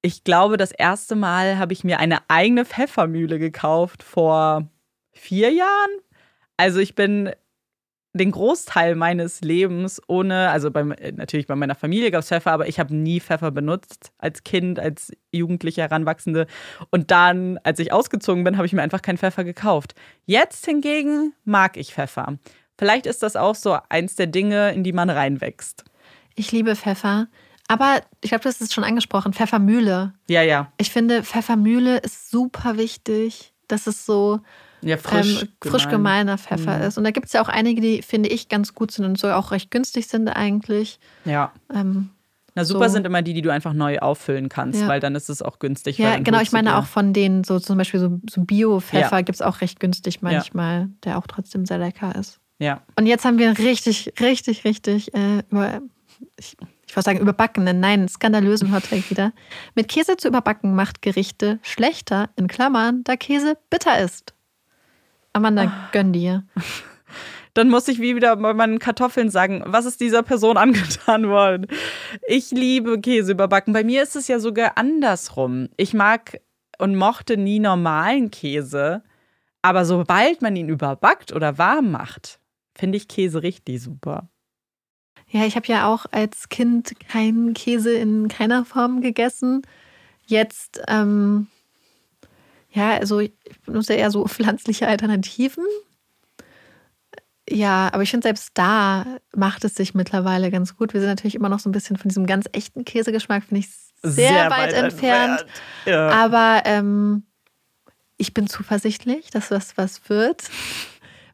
ich 0.03 0.25
glaube, 0.25 0.57
das 0.57 0.73
erste 0.73 1.15
Mal 1.15 1.59
habe 1.59 1.73
ich 1.73 1.85
mir 1.85 2.01
eine 2.01 2.19
eigene 2.29 2.65
Pfeffermühle 2.65 3.39
gekauft 3.39 4.03
vor 4.03 4.69
vier 5.13 5.53
Jahren. 5.53 5.91
Also 6.57 6.81
ich 6.81 6.95
bin 6.95 7.31
den 8.15 8.31
Großteil 8.31 8.95
meines 8.95 9.41
Lebens 9.41 10.01
ohne, 10.07 10.51
also 10.51 10.71
beim, 10.71 10.95
natürlich 11.15 11.47
bei 11.47 11.57
meiner 11.57 11.75
Familie 11.75 12.11
gab 12.11 12.21
es 12.21 12.29
Pfeffer, 12.29 12.53
aber 12.53 12.69
ich 12.69 12.79
habe 12.79 12.95
nie 12.95 13.21
Pfeffer 13.21 13.51
benutzt 13.51 14.13
als 14.19 14.45
Kind, 14.45 14.79
als 14.79 15.13
Jugendliche, 15.33 15.83
Heranwachsende. 15.83 16.47
Und 16.91 17.11
dann, 17.11 17.59
als 17.65 17.79
ich 17.79 17.93
ausgezogen 17.93 18.45
bin, 18.45 18.57
habe 18.57 18.67
ich 18.67 18.73
mir 18.73 18.83
einfach 18.83 19.03
keinen 19.03 19.19
Pfeffer 19.19 19.45
gekauft. 19.45 19.95
Jetzt 20.27 20.67
hingegen 20.67 21.33
mag 21.45 21.77
ich 21.77 21.95
Pfeffer. 21.95 22.39
Vielleicht 22.77 23.07
ist 23.07 23.23
das 23.23 23.37
auch 23.37 23.55
so 23.55 23.79
eins 23.89 24.17
der 24.17 24.27
Dinge, 24.27 24.73
in 24.73 24.85
die 24.85 24.93
man 24.93 25.09
reinwächst. 25.09 25.85
Ich 26.35 26.53
liebe 26.53 26.77
Pfeffer. 26.77 27.29
Aber 27.69 28.01
ich 28.21 28.31
glaube, 28.31 28.45
das 28.45 28.61
ist 28.61 28.75
schon 28.75 28.85
angesprochen. 28.85 29.33
Pfeffermühle. 29.33 30.13
Ja, 30.29 30.43
ja. 30.43 30.73
Ich 30.77 30.91
finde, 30.91 31.23
Pfeffermühle 31.23 31.99
ist 31.99 32.31
super 32.31 32.77
wichtig. 32.77 33.55
Das 33.69 33.87
ist 33.87 34.05
so 34.05 34.41
Ja, 34.83 34.97
frisch, 34.97 35.43
ähm, 35.43 35.49
frisch 35.63 35.85
gemein. 35.85 35.91
gemeiner 36.27 36.39
Pfeffer 36.39 36.79
Mhm. 36.79 36.83
ist. 36.85 36.99
Und 36.99 37.05
da 37.05 37.11
gibt 37.11 37.27
es 37.27 37.33
ja 37.33 37.43
auch 37.43 37.49
einige, 37.49 37.81
die, 37.81 38.03
finde 38.03 38.29
ich, 38.29 38.49
ganz 38.49 38.75
gut 38.75 38.91
sind 38.91 39.05
und 39.05 39.19
so 39.19 39.31
auch 39.31 39.51
recht 39.53 39.71
günstig 39.71 40.07
sind 40.09 40.29
eigentlich. 40.29 40.99
Ja. 41.25 41.53
Ähm, 41.73 42.11
Na, 42.55 42.65
super 42.67 42.89
So. 42.89 42.95
sind 42.97 43.07
immer 43.07 43.23
die, 43.23 43.33
die 43.33 43.41
du 43.43 43.51
einfach 43.51 43.73
neu 43.73 43.99
auffüllen 44.01 44.49
kannst, 44.51 44.81
Ja. 44.83 44.89
weil 44.89 45.01
dann 45.01 45.15
ist 45.15 45.31
es 45.31 45.41
auch 45.41 45.59
günstig. 45.59 45.97
ja, 45.99 46.19
genau. 46.19 46.41
Ich 46.41 46.53
meine 46.53 46.77
auch 46.77 46.85
von 46.87 47.13
denen, 47.15 47.45
so 47.45 47.59
zum 47.59 47.79
Beispiel 47.79 47.99
so, 48.01 48.21
so 48.29 48.43
Bio-Pfeffer 48.45 49.17
Ja. 49.17 49.21
gibt 49.23 49.37
es 49.37 49.43
auch 49.43 49.61
recht 49.63 49.81
günstig 49.81 50.21
manchmal, 50.21 50.89
der 51.05 51.17
auch 51.17 51.27
trotzdem 51.27 51.65
sehr 51.65 51.79
lecker 51.79 52.15
ist. 52.15 52.41
Ja. 52.59 52.83
Und 52.99 53.07
jetzt 53.07 53.25
haben 53.25 53.39
wir 53.39 53.57
richtig, 53.59 54.13
richtig, 54.21 54.65
richtig 54.65 55.15
äh, 55.15 55.43
über, 55.51 55.81
ich, 56.39 56.57
ich 56.87 56.95
wollte 56.95 57.05
sagen 57.07 57.21
überbackenen, 57.21 57.81
nein, 57.81 58.07
skandalösen 58.07 58.71
Hottake 58.75 59.09
wieder. 59.09 59.33
Mit 59.75 59.89
Käse 59.89 60.17
zu 60.19 60.29
überbacken 60.29 60.75
macht 60.75 61.01
Gerichte 61.01 61.59
schlechter, 61.63 62.29
in 62.37 62.49
Klammern, 62.49 63.03
da 63.05 63.17
Käse 63.17 63.57
bitter 63.71 63.99
ist. 63.99 64.35
Amanda, 65.33 65.63
Ah. 65.65 65.89
gönn 65.93 66.13
dir. 66.13 66.45
Dann 67.55 67.69
muss 67.69 67.87
ich 67.89 68.01
wie 68.01 68.17
wieder 68.17 68.35
bei 68.37 68.55
meinen 68.55 68.79
Kartoffeln 68.79 69.29
sagen, 69.31 69.63
was 69.67 69.85
ist 69.85 70.01
dieser 70.01 70.23
Person 70.23 70.57
angetan 70.59 71.29
worden? 71.29 71.67
Ich 72.27 72.51
liebe 72.51 73.01
Käse 73.01 73.33
überbacken. 73.33 73.73
Bei 73.75 73.85
mir 73.85 74.03
ist 74.03 74.17
es 74.17 74.29
ja 74.29 74.39
sogar 74.39 74.79
andersrum. 74.79 75.69
Ich 75.77 75.93
mag 75.93 76.41
und 76.79 76.97
mochte 76.97 77.37
nie 77.37 77.61
normalen 77.61 78.31
Käse, 78.31 79.03
aber 79.61 79.85
sobald 79.85 80.41
man 80.43 80.57
ihn 80.57 80.69
überbackt 80.71 81.33
oder 81.33 81.59
warm 81.59 81.91
macht, 81.91 82.41
finde 82.75 82.97
ich 82.97 83.07
Käse 83.09 83.43
richtig 83.43 83.83
super. 83.83 84.29
Ja, 85.29 85.45
ich 85.47 85.57
habe 85.57 85.67
ja 85.67 85.87
auch 85.93 86.07
als 86.11 86.49
Kind 86.49 86.95
keinen 87.09 87.55
Käse 87.55 87.93
in 87.93 88.29
keiner 88.29 88.65
Form 88.65 89.01
gegessen. 89.03 89.63
Jetzt, 90.27 90.83
ähm, 90.89 91.47
ja, 92.73 92.95
also 92.95 93.21
ich 93.21 93.33
benutze 93.65 93.95
eher 93.95 94.11
so 94.11 94.27
pflanzliche 94.27 94.87
Alternativen. 94.87 95.65
Ja, 97.49 97.91
aber 97.93 98.03
ich 98.03 98.11
finde, 98.11 98.25
selbst 98.25 98.53
da 98.55 99.05
macht 99.35 99.65
es 99.65 99.75
sich 99.75 99.95
mittlerweile 99.95 100.51
ganz 100.51 100.77
gut. 100.77 100.95
Wir 100.95 101.01
sind 101.01 101.11
natürlich 101.11 101.35
immer 101.35 101.49
noch 101.49 101.59
so 101.59 101.69
ein 101.69 101.73
bisschen 101.73 101.97
von 101.97 102.09
diesem 102.09 102.27
ganz 102.27 102.47
echten 102.53 102.85
Käsegeschmack, 102.85 103.45
finde 103.45 103.61
ich 103.61 103.69
sehr, 104.03 104.51
weit, 104.51 104.73
entfernt. 104.73 105.45
Ja. 105.85 106.09
Aber 106.09 106.63
ähm, 106.65 107.25
ich 108.17 108.33
bin 108.33 108.47
zuversichtlich, 108.47 109.31
dass 109.31 109.49
das 109.49 109.77
was 109.77 110.09
wird. 110.09 110.49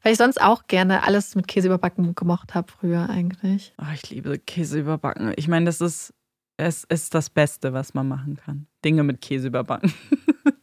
Weil 0.02 0.12
ich 0.12 0.18
sonst 0.18 0.40
auch 0.40 0.66
gerne 0.66 1.02
alles 1.02 1.34
mit 1.34 1.48
Käse 1.48 1.68
überbacken 1.68 2.14
gemocht 2.14 2.54
habe 2.54 2.70
früher 2.70 3.10
eigentlich. 3.10 3.74
Oh, 3.78 3.92
ich 3.92 4.08
liebe 4.10 4.38
Käse 4.38 4.78
überbacken. 4.78 5.32
Ich 5.36 5.48
meine, 5.48 5.66
das 5.66 5.80
ist, 5.80 6.14
es 6.56 6.84
ist 6.84 7.14
das 7.14 7.30
Beste, 7.30 7.72
was 7.72 7.94
man 7.94 8.08
machen 8.08 8.36
kann. 8.36 8.66
Dinge 8.84 9.02
mit 9.02 9.20
Käse 9.20 9.48
überbacken. 9.48 9.92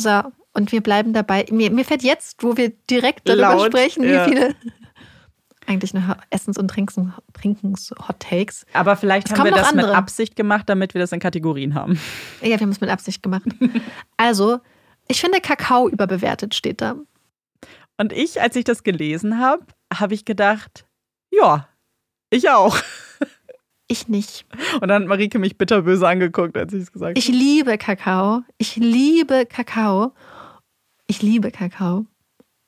So, 0.00 0.22
und 0.54 0.72
wir 0.72 0.82
bleiben 0.82 1.12
dabei. 1.12 1.46
Mir, 1.50 1.70
mir 1.70 1.84
fällt 1.84 2.02
jetzt, 2.02 2.42
wo 2.42 2.56
wir 2.56 2.70
direkt 2.90 3.28
darüber 3.28 3.54
Laut, 3.54 3.66
sprechen, 3.66 4.02
ja. 4.04 4.26
wie 4.26 4.30
viele 4.30 4.54
eigentlich 5.66 5.94
noch 5.94 6.16
Essens- 6.30 6.58
und 6.58 6.72
Trinkens- 6.72 7.12
Trinkens-Hot-Takes. 7.34 8.66
Aber 8.72 8.96
vielleicht 8.96 9.30
Es 9.30 9.38
haben 9.38 9.44
wir 9.44 9.52
das 9.52 9.72
mit 9.72 9.84
andere. 9.84 9.96
Absicht 9.96 10.34
gemacht, 10.36 10.68
damit 10.68 10.94
wir 10.94 11.00
das 11.00 11.12
in 11.12 11.20
Kategorien 11.20 11.74
haben. 11.74 12.00
Ja, 12.40 12.48
wir 12.48 12.60
haben 12.60 12.70
es 12.70 12.80
mit 12.80 12.90
Absicht 12.90 13.22
gemacht. 13.22 13.44
Also, 14.16 14.58
ich 15.08 15.20
finde 15.20 15.40
Kakao 15.40 15.88
überbewertet, 15.88 16.54
steht 16.54 16.80
da. 16.80 16.96
Und 17.96 18.12
ich, 18.12 18.40
als 18.40 18.54
ich 18.56 18.64
das 18.64 18.82
gelesen 18.82 19.38
habe, 19.38 19.64
habe 19.92 20.14
ich 20.14 20.24
gedacht, 20.24 20.86
ja, 21.30 21.68
ich 22.30 22.50
auch. 22.50 22.76
Ich 23.90 24.06
nicht. 24.06 24.46
Und 24.80 24.86
dann 24.86 25.02
hat 25.02 25.08
Marike 25.08 25.40
mich 25.40 25.58
bitterböse 25.58 26.06
angeguckt, 26.06 26.56
als 26.56 26.72
ich 26.72 26.82
es 26.82 26.92
gesagt 26.92 27.18
Ich 27.18 27.26
liebe 27.26 27.76
Kakao. 27.76 28.42
Ich 28.56 28.76
liebe 28.76 29.46
Kakao. 29.46 30.12
Ich 31.08 31.22
liebe 31.22 31.50
Kakao. 31.50 32.06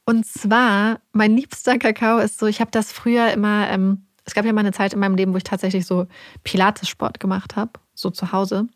Und 0.05 0.27
zwar, 0.27 1.01
mein 1.13 1.37
liebster 1.37 1.79
Kakao 1.79 2.19
ist 2.19 2.41
so, 2.41 2.47
ich 2.47 2.61
habe 2.61 2.73
das 2.73 2.91
früher 2.91 3.31
immer, 3.31 3.71
ähm, 3.71 4.09
es 4.25 4.35
gab 4.35 4.45
ja 4.45 4.53
mal 4.53 4.63
eine 4.63 4.73
Zeit 4.73 4.95
in 4.95 4.99
meinem 4.99 5.15
Leben, 5.15 5.33
wo 5.33 5.37
ich 5.37 5.45
tatsächlich 5.45 5.87
so 5.87 6.09
Pilates-Sport 6.43 7.21
gemacht 7.21 7.55
habe, 7.55 7.71
so 7.95 8.11
zu 8.11 8.33
Hause. 8.33 8.67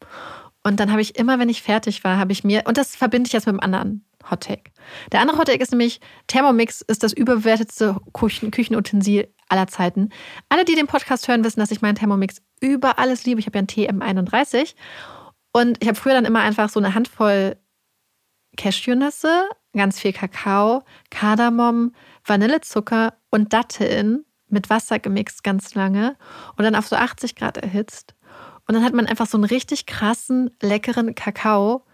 Und 0.63 0.79
dann 0.79 0.93
habe 0.93 1.01
ich 1.01 1.19
immer, 1.19 1.41
wenn 1.41 1.49
ich 1.49 1.63
fertig 1.63 2.05
war, 2.05 2.17
habe 2.17 2.31
ich 2.31 2.45
mir, 2.45 2.63
und 2.67 2.79
das 2.79 2.95
verbinde 2.95 3.27
ich 3.27 3.33
jetzt 3.33 3.47
mit 3.47 3.55
einem 3.55 3.61
anderen 3.61 4.05
Hottake. 4.31 4.71
Der 5.11 5.21
andere 5.21 5.39
Hottake 5.39 5.61
ist 5.61 5.73
nämlich, 5.73 6.01
Thermomix 6.29 6.81
ist 6.83 7.03
das 7.03 7.13
überbewertetste 7.13 7.97
Küchen 8.13 8.53
Küchenutensil 8.53 9.27
aller 9.49 9.67
Zeiten. 9.67 10.11
Alle, 10.49 10.65
die 10.65 10.75
den 10.75 10.87
Podcast 10.87 11.29
hören, 11.29 11.45
wissen, 11.45 11.61
dass 11.61 11.71
ich 11.71 11.83
meinen 11.83 11.95
Thermomix 11.95 12.43
über 12.61 12.99
alles 12.99 13.25
liebe. 13.25 13.41
Ich 13.41 13.47
habe 13.47 13.59
ja 13.59 13.61
einen 13.61 14.03
TM31 14.03 14.75
und 15.53 15.83
ich 15.83 15.89
habe 15.89 15.99
früher 15.99 16.15
dann 16.15 16.25
immer 16.25 16.41
einfach 16.41 16.69
so 16.69 16.81
eine 16.81 16.95
Handvoll 16.95 17.57
Cashewnüsse, 18.57 19.49
ganz 19.75 20.01
viel 20.01 20.13
Kakao, 20.13 20.83
Kardamom, 21.11 21.95
Vanillezucker 22.25 23.15
und 23.31 23.53
Datteln 23.53 24.25
mit 24.49 24.71
Wasser 24.71 24.99
gemixt 24.99 25.45
ganz 25.45 25.75
lange 25.75 26.17
und 26.57 26.65
dann 26.65 26.75
auf 26.75 26.87
so 26.87 26.97
80 26.97 27.37
Grad 27.37 27.59
erhitzt. 27.59 28.15
Und 28.67 28.75
dann 28.75 28.85
hat 28.85 28.95
man 28.95 29.07
einfach 29.07 29.27
so 29.27 29.37
einen 29.37 29.45
richtig 29.45 29.87
krassen, 29.87 30.51
leckeren 30.61 31.15
Kakao, 31.15 31.85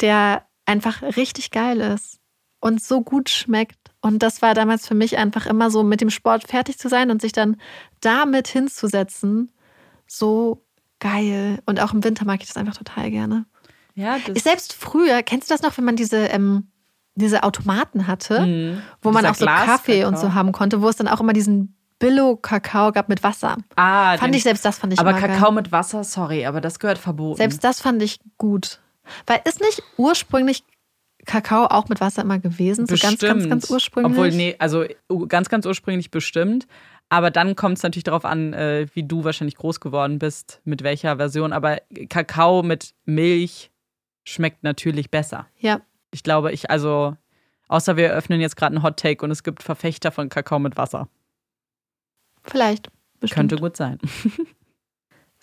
der 0.00 0.46
einfach 0.66 1.02
richtig 1.02 1.50
geil 1.50 1.80
ist 1.80 2.20
und 2.60 2.82
so 2.82 3.02
gut 3.02 3.28
schmeckt. 3.28 3.81
Und 4.02 4.18
das 4.22 4.42
war 4.42 4.52
damals 4.54 4.86
für 4.86 4.94
mich 4.94 5.16
einfach 5.16 5.46
immer 5.46 5.70
so, 5.70 5.82
mit 5.82 6.00
dem 6.02 6.10
Sport 6.10 6.46
fertig 6.48 6.76
zu 6.78 6.88
sein 6.90 7.10
und 7.10 7.22
sich 7.22 7.32
dann 7.32 7.56
damit 8.00 8.48
hinzusetzen, 8.48 9.50
so 10.06 10.62
geil. 11.00 11.60
Und 11.66 11.80
auch 11.80 11.92
im 11.94 12.04
Winter 12.04 12.24
mag 12.26 12.40
ich 12.42 12.48
das 12.48 12.56
einfach 12.56 12.76
total 12.76 13.10
gerne. 13.10 13.46
Ja, 13.94 14.16
Ist 14.34 14.44
selbst 14.44 14.72
früher, 14.74 15.22
kennst 15.22 15.50
du 15.50 15.54
das 15.54 15.62
noch, 15.62 15.76
wenn 15.78 15.84
man 15.84 15.96
diese, 15.96 16.16
ähm, 16.26 16.68
diese 17.14 17.42
Automaten 17.42 18.06
hatte, 18.06 18.40
Mhm. 18.46 18.82
wo 19.02 19.10
man 19.12 19.24
auch 19.26 19.34
so 19.34 19.44
Kaffee 19.46 20.04
und 20.04 20.18
so 20.18 20.34
haben 20.34 20.52
konnte, 20.52 20.82
wo 20.82 20.88
es 20.88 20.96
dann 20.96 21.08
auch 21.08 21.20
immer 21.20 21.32
diesen 21.34 21.76
Billo-Kakao 21.98 22.90
gab 22.90 23.08
mit 23.08 23.22
Wasser. 23.22 23.58
Ah, 23.76 24.16
Fand 24.18 24.34
ich 24.34 24.42
selbst 24.42 24.64
das 24.64 24.78
fand 24.78 24.92
ich 24.92 24.98
Aber 24.98 25.12
Kakao 25.12 25.46
geil. 25.48 25.52
mit 25.52 25.72
Wasser, 25.72 26.02
sorry, 26.04 26.46
aber 26.46 26.60
das 26.60 26.78
gehört 26.80 26.98
verboten. 26.98 27.36
Selbst 27.36 27.62
das 27.62 27.80
fand 27.80 28.02
ich 28.02 28.18
gut. 28.38 28.80
Weil 29.26 29.40
ist 29.44 29.60
nicht 29.60 29.82
ursprünglich 29.98 30.64
Kakao 31.26 31.66
auch 31.66 31.88
mit 31.88 32.00
Wasser 32.00 32.22
immer 32.22 32.38
gewesen? 32.38 32.86
So 32.86 32.96
ganz, 32.96 33.20
ganz, 33.20 33.48
ganz 33.48 33.70
ursprünglich? 33.70 34.12
Obwohl, 34.12 34.30
nee, 34.30 34.56
also 34.58 34.84
uh, 35.10 35.26
ganz, 35.26 35.48
ganz 35.48 35.66
ursprünglich 35.66 36.10
bestimmt. 36.10 36.66
Aber 37.08 37.30
dann 37.30 37.56
kommt 37.56 37.76
es 37.76 37.82
natürlich 37.82 38.04
darauf 38.04 38.24
an, 38.24 38.54
äh, 38.54 38.86
wie 38.94 39.02
du 39.02 39.24
wahrscheinlich 39.24 39.56
groß 39.56 39.80
geworden 39.80 40.18
bist, 40.18 40.60
mit 40.64 40.82
welcher 40.82 41.16
Version. 41.16 41.52
Aber 41.52 41.78
Kakao 42.08 42.62
mit 42.62 42.94
Milch 43.04 43.70
schmeckt 44.24 44.62
natürlich 44.62 45.10
besser. 45.10 45.46
Ja. 45.58 45.80
Ich 46.10 46.22
glaube, 46.22 46.52
ich, 46.52 46.70
also, 46.70 47.16
außer 47.68 47.96
wir 47.96 48.12
öffnen 48.12 48.40
jetzt 48.40 48.56
gerade 48.56 48.74
einen 48.76 48.82
Hot 48.82 48.98
Take 48.98 49.24
und 49.24 49.30
es 49.30 49.42
gibt 49.42 49.62
Verfechter 49.62 50.10
von 50.10 50.28
Kakao 50.28 50.58
mit 50.58 50.76
Wasser. 50.76 51.08
Vielleicht. 52.44 52.88
Bestimmt. 53.20 53.50
Könnte 53.50 53.56
gut 53.56 53.76
sein. 53.76 53.98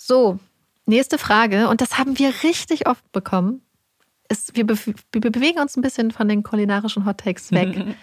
So, 0.01 0.39
nächste 0.85 1.17
Frage. 1.17 1.67
Und 1.67 1.81
das 1.81 1.97
haben 1.97 2.17
wir 2.17 2.33
richtig 2.43 2.87
oft 2.87 3.11
bekommen. 3.11 3.61
Ist, 4.29 4.55
wir, 4.55 4.65
be 4.65 4.77
wir 5.11 5.21
bewegen 5.31 5.59
uns 5.59 5.75
ein 5.75 5.81
bisschen 5.81 6.11
von 6.11 6.27
den 6.27 6.43
kulinarischen 6.43 7.05
Hot 7.05 7.19
Takes 7.19 7.51
weg. 7.51 7.69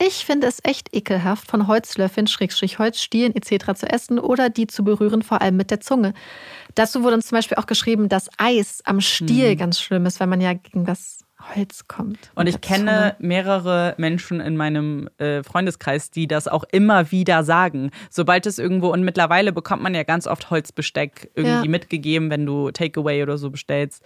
Ich 0.00 0.24
finde 0.24 0.46
es 0.46 0.58
echt 0.64 0.96
ekelhaft, 0.96 1.48
von 1.48 1.66
Holzlöffeln, 1.68 2.26
Schrägstrich 2.26 2.78
Holzstielen 2.78 3.36
etc. 3.36 3.74
zu 3.78 3.86
essen 3.86 4.18
oder 4.18 4.48
die 4.48 4.66
zu 4.66 4.84
berühren, 4.84 5.22
vor 5.22 5.42
allem 5.42 5.56
mit 5.58 5.70
der 5.70 5.80
Zunge. 5.80 6.14
Dazu 6.74 7.02
wurde 7.02 7.16
uns 7.16 7.26
zum 7.26 7.36
Beispiel 7.36 7.58
auch 7.58 7.66
geschrieben, 7.66 8.08
dass 8.08 8.30
Eis 8.38 8.80
am 8.86 9.02
Stiel 9.02 9.52
Mhm. 9.52 9.58
ganz 9.58 9.78
schlimm 9.80 10.06
ist, 10.06 10.18
weil 10.18 10.28
man 10.28 10.40
ja 10.40 10.54
gegen 10.54 10.86
das 10.86 11.20
Holz 11.54 11.86
kommt. 11.88 12.18
Und 12.34 12.46
ich 12.48 12.60
kenne 12.62 13.16
mehrere 13.18 13.94
Menschen 13.98 14.40
in 14.40 14.56
meinem 14.56 15.10
äh, 15.18 15.42
Freundeskreis, 15.42 16.10
die 16.10 16.26
das 16.26 16.48
auch 16.48 16.64
immer 16.72 17.12
wieder 17.12 17.44
sagen. 17.44 17.90
Sobald 18.10 18.46
es 18.46 18.58
irgendwo, 18.58 18.90
und 18.90 19.04
mittlerweile 19.04 19.52
bekommt 19.52 19.82
man 19.82 19.94
ja 19.94 20.04
ganz 20.04 20.26
oft 20.26 20.50
Holzbesteck 20.50 21.30
irgendwie 21.34 21.66
Ja. 21.66 21.70
mitgegeben, 21.70 22.30
wenn 22.30 22.46
du 22.46 22.70
Takeaway 22.70 23.22
oder 23.22 23.36
so 23.36 23.50
bestellst. 23.50 24.02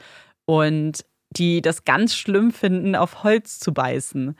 Und 0.46 1.04
die 1.30 1.62
das 1.62 1.84
ganz 1.84 2.14
schlimm 2.14 2.50
finden, 2.52 2.94
auf 2.94 3.22
Holz 3.22 3.58
zu 3.58 3.72
beißen. 3.72 4.36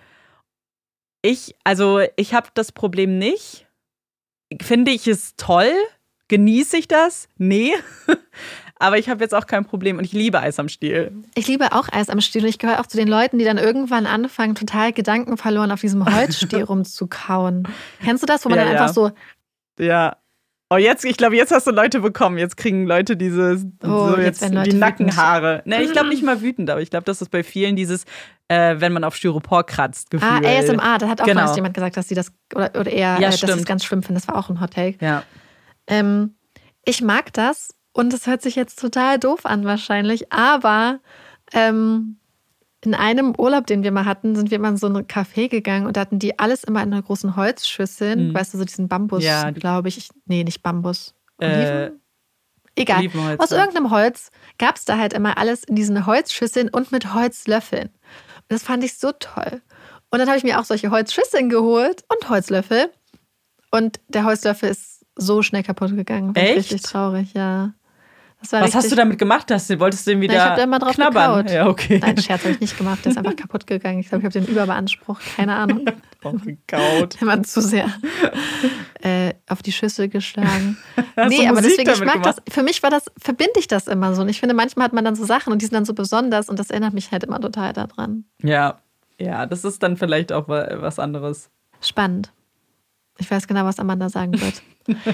Ich, 1.22 1.54
also 1.64 2.00
ich 2.16 2.34
habe 2.34 2.48
das 2.54 2.72
Problem 2.72 3.18
nicht. 3.18 3.66
Finde 4.62 4.92
ich 4.92 5.06
es 5.08 5.34
toll? 5.36 5.72
Genieße 6.28 6.76
ich 6.76 6.88
das? 6.88 7.28
Nee. 7.36 7.72
Aber 8.78 8.98
ich 8.98 9.08
habe 9.08 9.24
jetzt 9.24 9.34
auch 9.34 9.46
kein 9.46 9.64
Problem 9.64 9.96
und 9.98 10.04
ich 10.04 10.12
liebe 10.12 10.38
Eis 10.38 10.58
am 10.58 10.68
Stiel. 10.68 11.12
Ich 11.34 11.48
liebe 11.48 11.72
auch 11.72 11.88
Eis 11.90 12.10
am 12.10 12.20
Stiel 12.20 12.42
und 12.42 12.48
ich 12.48 12.58
gehöre 12.58 12.78
auch 12.80 12.86
zu 12.86 12.96
den 12.98 13.08
Leuten, 13.08 13.38
die 13.38 13.44
dann 13.44 13.56
irgendwann 13.58 14.06
anfangen, 14.06 14.54
total 14.54 14.92
Gedanken 14.92 15.36
verloren 15.38 15.72
auf 15.72 15.80
diesem 15.80 16.04
Holzstiel 16.04 16.62
rumzukauen. 16.64 17.66
Kennst 18.02 18.22
du 18.22 18.26
das, 18.26 18.44
wo 18.44 18.50
man 18.50 18.58
Ja, 18.58 18.64
dann 18.64 18.74
ja. 18.74 18.80
einfach 18.82 18.94
so, 18.94 19.10
Ja. 19.78 20.16
Oh, 20.68 20.76
jetzt, 20.76 21.04
ich 21.04 21.16
glaube, 21.16 21.36
jetzt 21.36 21.52
hast 21.52 21.66
du 21.68 21.70
Leute 21.70 22.00
bekommen. 22.00 22.38
Jetzt 22.38 22.56
kriegen 22.56 22.86
Leute 22.86 23.16
diese 23.16 23.56
Oh, 23.84 24.08
so 24.08 24.16
jetzt 24.16 24.40
jetzt 24.42 24.52
Leute 24.52 24.70
die 24.70 24.76
wütend. 24.76 24.80
Nackenhaare. 24.80 25.62
Ne, 25.64 25.82
ich 25.82 25.92
glaube 25.92 26.08
nicht 26.08 26.24
mal 26.24 26.40
wütend, 26.40 26.68
aber 26.70 26.80
ich 26.82 26.90
glaube, 26.90 27.04
das 27.04 27.22
ist 27.22 27.28
bei 27.30 27.44
vielen 27.44 27.76
dieses, 27.76 28.04
äh, 28.48 28.74
wenn 28.78 28.92
man 28.92 29.04
auf 29.04 29.14
Styropor 29.14 29.64
kratzt, 29.64 30.10
Gefühl. 30.10 30.28
ah, 30.28 30.40
ASMR, 30.44 30.98
da 30.98 31.08
hat 31.08 31.20
auch 31.20 31.26
Genau. 31.26 31.44
mal 31.44 31.54
jemand 31.54 31.74
gesagt, 31.74 31.96
dass 31.96 32.08
sie 32.08 32.16
das, 32.16 32.32
oder, 32.52 32.70
oder 32.78 32.90
eher, 32.90 33.18
Ja, 33.20 33.28
äh, 33.28 33.30
dass 33.30 33.40
sie 33.40 33.46
es 33.46 33.64
ganz 33.64 33.84
schlimm 33.84 34.02
finden. 34.02 34.14
Das 34.20 34.26
war 34.26 34.36
auch 34.36 34.50
ein 34.50 34.60
Hot 34.60 34.72
Take. 34.74 34.96
Ja. 35.04 35.22
Ähm, 35.86 36.34
ich 36.84 37.00
mag 37.00 37.32
das 37.32 37.68
und 37.92 38.12
es 38.12 38.26
hört 38.26 38.42
sich 38.42 38.56
jetzt 38.56 38.80
total 38.80 39.20
doof 39.20 39.46
an 39.46 39.64
wahrscheinlich, 39.64 40.32
aber 40.32 40.98
ähm, 41.52 42.18
in 42.86 42.94
einem 42.94 43.34
Urlaub, 43.36 43.66
den 43.66 43.82
wir 43.82 43.90
mal 43.92 44.04
hatten, 44.06 44.34
sind 44.36 44.50
wir 44.50 44.58
mal 44.58 44.70
in 44.70 44.76
so 44.76 44.86
ein 44.86 44.96
Café 45.06 45.48
gegangen 45.48 45.86
und 45.86 45.96
da 45.96 46.00
hatten 46.02 46.18
die 46.18 46.38
alles 46.38 46.64
immer 46.64 46.82
in 46.82 46.92
einer 46.92 47.02
großen 47.02 47.36
Holzschüssel, 47.36 48.16
Mhm. 48.16 48.34
weißt 48.34 48.54
du, 48.54 48.58
so 48.58 48.64
diesen 48.64 48.88
Bambus, 48.88 49.22
Ja, 49.24 49.50
glaube 49.50 49.88
ich. 49.88 50.08
Nee, 50.24 50.44
nicht 50.44 50.62
Bambus. 50.62 51.14
Äh, 51.38 51.46
Oliven? 51.46 52.00
Egal. 52.76 52.98
Olivenholz, 53.00 53.40
Aus 53.40 53.50
irgendeinem 53.52 53.90
Holz 53.90 54.30
gab 54.58 54.76
es 54.76 54.84
da 54.84 54.98
halt 54.98 55.12
immer 55.14 55.36
alles 55.38 55.64
in 55.64 55.76
diesen 55.76 56.06
Holzschüsseln 56.06 56.68
und 56.68 56.92
mit 56.92 57.14
Holzlöffeln. 57.14 57.88
Und 57.88 58.44
das 58.48 58.62
fand 58.62 58.84
ich 58.84 58.96
so 58.98 59.12
toll. 59.12 59.60
Und 60.10 60.18
dann 60.18 60.28
habe 60.28 60.38
ich 60.38 60.44
mir 60.44 60.60
auch 60.60 60.64
solche 60.64 60.90
Holzschüsseln 60.90 61.48
geholt 61.48 62.04
und 62.08 62.28
Holzlöffel. 62.30 62.90
Und 63.70 63.98
der 64.08 64.24
Holzlöffel 64.24 64.68
ist 64.70 65.04
so 65.16 65.42
schnell 65.42 65.62
kaputt 65.62 65.96
gegangen. 65.96 66.34
Echt? 66.34 66.56
Richtig 66.58 66.82
traurig, 66.82 67.32
ja. 67.34 67.72
Was 68.52 68.62
richtig, 68.62 68.74
hast 68.76 68.92
du 68.92 68.96
damit 68.96 69.18
gemacht? 69.18 69.50
Hast 69.50 69.68
du, 69.70 69.78
wolltest 69.80 70.06
du 70.06 70.10
den 70.12 70.20
wieder 70.20 70.34
Na, 70.34 70.38
ich 70.44 70.48
hab 70.50 70.56
da 70.56 70.64
immer 70.64 70.78
drauf 70.78 70.94
knabbern? 70.94 71.36
gekaut. 71.46 71.50
Ja, 71.54 71.68
okay. 71.68 71.98
Nein, 72.00 72.16
Scherz 72.18 72.42
habe 72.42 72.52
ich 72.54 72.60
nicht 72.60 72.76
gemacht. 72.76 73.04
Der 73.04 73.12
ist 73.12 73.18
einfach 73.18 73.36
kaputt 73.36 73.66
gegangen. 73.66 73.98
Ich 74.00 74.08
glaube, 74.08 74.20
ich 74.22 74.24
habe 74.34 74.44
den 74.44 74.50
überbeansprucht. 74.52 75.22
Keine 75.36 75.54
Ahnung. 75.54 75.84
Drauf 76.20 76.36
gekaut. 76.44 77.20
Immer 77.20 77.42
zu 77.42 77.60
sehr 77.60 77.88
äh, 79.02 79.34
auf 79.48 79.62
die 79.62 79.72
Schüssel 79.72 80.08
geschlagen. 80.08 80.76
Hast 81.16 81.28
nee, 81.30 81.46
aber 81.46 81.60
Musik 81.62 81.84
deswegen, 81.84 81.90
ich 82.08 82.14
mag 82.14 82.22
das. 82.22 82.36
Für 82.48 82.62
mich 82.62 82.82
war 82.82 82.90
das, 82.90 83.04
verbinde 83.18 83.58
ich 83.58 83.68
das 83.68 83.86
immer 83.88 84.14
so. 84.14 84.22
Und 84.22 84.28
ich 84.28 84.40
finde, 84.40 84.54
manchmal 84.54 84.84
hat 84.86 84.92
man 84.92 85.04
dann 85.04 85.14
so 85.14 85.24
Sachen 85.24 85.52
und 85.52 85.62
die 85.62 85.66
sind 85.66 85.74
dann 85.74 85.84
so 85.84 85.94
besonders 85.94 86.48
und 86.48 86.58
das 86.58 86.70
erinnert 86.70 86.94
mich 86.94 87.10
halt 87.12 87.24
immer 87.24 87.40
total 87.40 87.72
daran. 87.72 88.24
Ja. 88.42 88.78
Ja, 89.18 89.46
das 89.46 89.64
ist 89.64 89.82
dann 89.82 89.96
vielleicht 89.96 90.30
auch 90.32 90.46
wa- 90.48 90.68
was 90.80 90.98
anderes. 90.98 91.48
Spannend. 91.80 92.32
Ich 93.18 93.30
weiß 93.30 93.46
genau, 93.46 93.64
was 93.64 93.78
Amanda 93.78 94.10
sagen 94.10 94.38
wird. 94.38 94.62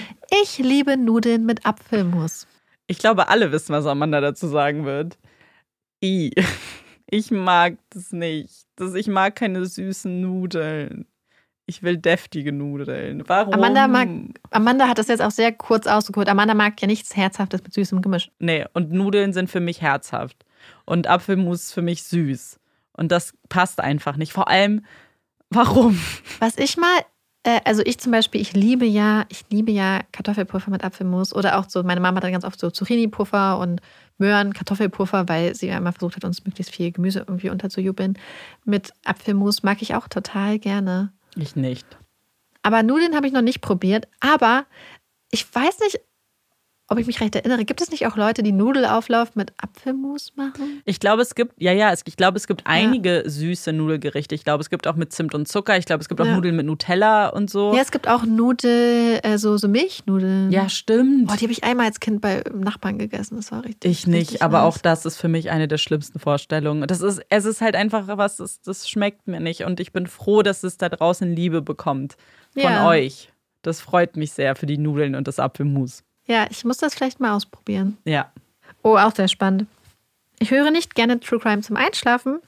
ich 0.42 0.58
liebe 0.58 0.96
Nudeln 0.96 1.46
mit 1.46 1.64
Apfelmus. 1.64 2.48
Ich 2.92 2.98
glaube, 2.98 3.28
alle 3.30 3.52
wissen, 3.52 3.72
was 3.72 3.86
Amanda 3.86 4.20
dazu 4.20 4.48
sagen 4.48 4.84
wird. 4.84 5.16
I. 6.04 6.30
Ich 7.06 7.30
mag 7.30 7.78
das 7.88 8.12
nicht. 8.12 8.66
Das, 8.76 8.92
ich 8.92 9.08
mag 9.08 9.34
keine 9.34 9.64
süßen 9.64 10.20
Nudeln. 10.20 11.06
Ich 11.64 11.82
will 11.82 11.96
deftige 11.96 12.52
Nudeln. 12.52 13.22
Warum? 13.26 13.54
Amanda 13.54 13.88
mag, 13.88 14.08
Amanda 14.50 14.88
hat 14.88 14.98
das 14.98 15.08
jetzt 15.08 15.22
auch 15.22 15.30
sehr 15.30 15.52
kurz 15.52 15.86
ausgeholt. 15.86 16.28
Amanda 16.28 16.52
mag 16.52 16.82
ja 16.82 16.86
nichts 16.86 17.16
Herzhaftes 17.16 17.62
mit 17.62 17.72
süßem 17.72 18.02
Gemisch. 18.02 18.30
Nee, 18.40 18.66
und 18.74 18.92
Nudeln 18.92 19.32
sind 19.32 19.50
für 19.50 19.60
mich 19.60 19.80
herzhaft. 19.80 20.44
Und 20.84 21.06
Apfelmus 21.06 21.62
ist 21.62 21.72
für 21.72 21.80
mich 21.80 22.02
süß. 22.02 22.60
Und 22.92 23.10
das 23.10 23.32
passt 23.48 23.80
einfach 23.80 24.18
nicht. 24.18 24.34
Vor 24.34 24.48
allem, 24.48 24.84
warum? 25.48 25.98
Was 26.40 26.58
ich 26.58 26.76
mal, 26.76 27.00
also 27.64 27.82
ich 27.84 27.98
zum 27.98 28.12
Beispiel, 28.12 28.40
ich 28.40 28.52
liebe 28.52 28.84
ja, 28.84 29.24
ich 29.28 29.44
liebe 29.50 29.72
ja 29.72 30.00
Kartoffelpuffer 30.12 30.70
mit 30.70 30.84
Apfelmus 30.84 31.34
oder 31.34 31.58
auch 31.58 31.68
so, 31.68 31.82
meine 31.82 32.00
Mama 32.00 32.16
hat 32.16 32.24
dann 32.24 32.32
ganz 32.32 32.44
oft 32.44 32.60
so 32.60 32.70
Zucchini-Puffer 32.70 33.58
und 33.58 33.80
Möhren, 34.18 34.52
Kartoffelpuffer, 34.52 35.28
weil 35.28 35.54
sie 35.54 35.66
ja 35.66 35.78
immer 35.78 35.92
versucht 35.92 36.16
hat, 36.16 36.24
uns 36.24 36.44
möglichst 36.44 36.72
viel 36.72 36.92
Gemüse 36.92 37.20
irgendwie 37.20 37.50
unterzujubeln. 37.50 38.16
Mit 38.64 38.92
Apfelmus 39.04 39.64
mag 39.64 39.82
ich 39.82 39.94
auch 39.94 40.06
total 40.06 40.58
gerne. 40.60 41.12
Ich 41.34 41.56
nicht. 41.56 41.86
Aber 42.62 42.82
Nudeln 42.84 43.16
habe 43.16 43.26
ich 43.26 43.32
noch 43.32 43.42
nicht 43.42 43.60
probiert. 43.60 44.06
Aber 44.20 44.66
ich 45.30 45.52
weiß 45.52 45.80
nicht, 45.80 46.00
ob 46.92 46.98
ich 46.98 47.06
mich 47.06 47.20
recht 47.20 47.34
erinnere. 47.34 47.64
Gibt 47.64 47.80
es 47.80 47.90
nicht 47.90 48.06
auch 48.06 48.16
Leute, 48.16 48.42
die 48.42 48.52
Nudelauflauf 48.52 49.34
mit 49.34 49.52
Apfelmus 49.58 50.32
machen? 50.36 50.80
Ich 50.84 51.00
glaube, 51.00 51.22
es 51.22 51.34
gibt, 51.34 51.54
ja, 51.60 51.72
ja, 51.72 51.90
es, 51.92 52.02
ich 52.06 52.16
glaube, 52.16 52.36
es 52.36 52.46
gibt 52.46 52.62
einige 52.66 53.24
süße 53.26 53.72
Nudelgerichte. 53.72 54.34
Ich 54.34 54.44
glaube, 54.44 54.60
es 54.62 54.70
gibt 54.70 54.86
auch 54.86 54.96
mit 54.96 55.12
Zimt 55.12 55.34
und 55.34 55.48
Zucker. 55.48 55.76
Ich 55.78 55.86
glaube, 55.86 56.02
es 56.02 56.08
gibt 56.08 56.20
auch 56.20 56.26
Ja. 56.26 56.34
Nudeln 56.36 56.54
mit 56.56 56.66
Nutella 56.66 57.28
und 57.28 57.50
so. 57.50 57.74
Ja, 57.74 57.82
es 57.82 57.90
gibt 57.90 58.06
auch 58.08 58.24
Nudel, 58.24 59.20
äh, 59.22 59.38
so, 59.38 59.56
so 59.56 59.68
Milchnudeln. 59.68 60.52
Ja, 60.52 60.68
stimmt. 60.68 61.26
Boah, 61.28 61.36
die 61.36 61.44
habe 61.44 61.52
ich 61.52 61.64
einmal 61.64 61.86
als 61.86 62.00
Kind 62.00 62.20
bei 62.20 62.42
Nachbarn 62.54 62.98
gegessen. 62.98 63.36
Das 63.36 63.50
war 63.52 63.64
richtig. 63.64 63.90
Ich 63.90 64.06
nicht, 64.06 64.18
richtig 64.20 64.42
aber 64.42 64.58
nice. 64.62 64.66
auch 64.74 64.78
das 64.78 65.06
ist 65.06 65.16
für 65.16 65.28
mich 65.28 65.50
eine 65.50 65.68
der 65.68 65.78
schlimmsten 65.78 66.18
Vorstellungen. 66.18 66.86
Das 66.86 67.00
ist, 67.00 67.20
es 67.28 67.44
ist 67.44 67.60
halt 67.60 67.74
einfach 67.76 68.06
was, 68.08 68.36
das, 68.36 68.60
das 68.60 68.88
schmeckt 68.88 69.26
mir 69.26 69.40
nicht. 69.40 69.64
Und 69.64 69.80
ich 69.80 69.92
bin 69.92 70.06
froh, 70.06 70.42
dass 70.42 70.62
es 70.62 70.76
da 70.76 70.88
draußen 70.88 71.34
Liebe 71.34 71.62
bekommt 71.62 72.16
von 72.54 72.62
Ja. 72.62 72.86
euch. 72.88 73.32
Das 73.62 73.80
freut 73.80 74.16
mich 74.16 74.32
sehr 74.32 74.56
für 74.56 74.66
die 74.66 74.76
Nudeln 74.78 75.14
und 75.14 75.28
das 75.28 75.38
Apfelmus. 75.38 76.02
Ja, 76.26 76.46
ich 76.50 76.64
muss 76.64 76.78
das 76.78 76.94
vielleicht 76.94 77.20
mal 77.20 77.32
ausprobieren. 77.34 77.98
Ja. 78.04 78.30
Oh, 78.82 78.96
auch 78.96 79.14
sehr 79.14 79.28
spannend. 79.28 79.66
Ich 80.38 80.50
höre 80.50 80.70
nicht 80.70 80.94
gerne 80.94 81.20
True 81.20 81.38
Crime 81.38 81.62
zum 81.62 81.76
Einschlafen, 81.76 82.40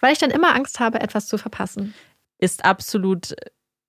weil 0.00 0.12
ich 0.12 0.18
dann 0.18 0.30
immer 0.30 0.54
Angst 0.54 0.80
habe, 0.80 1.00
etwas 1.00 1.26
zu 1.26 1.38
verpassen. 1.38 1.94
Ist 2.38 2.64
absolut 2.64 3.34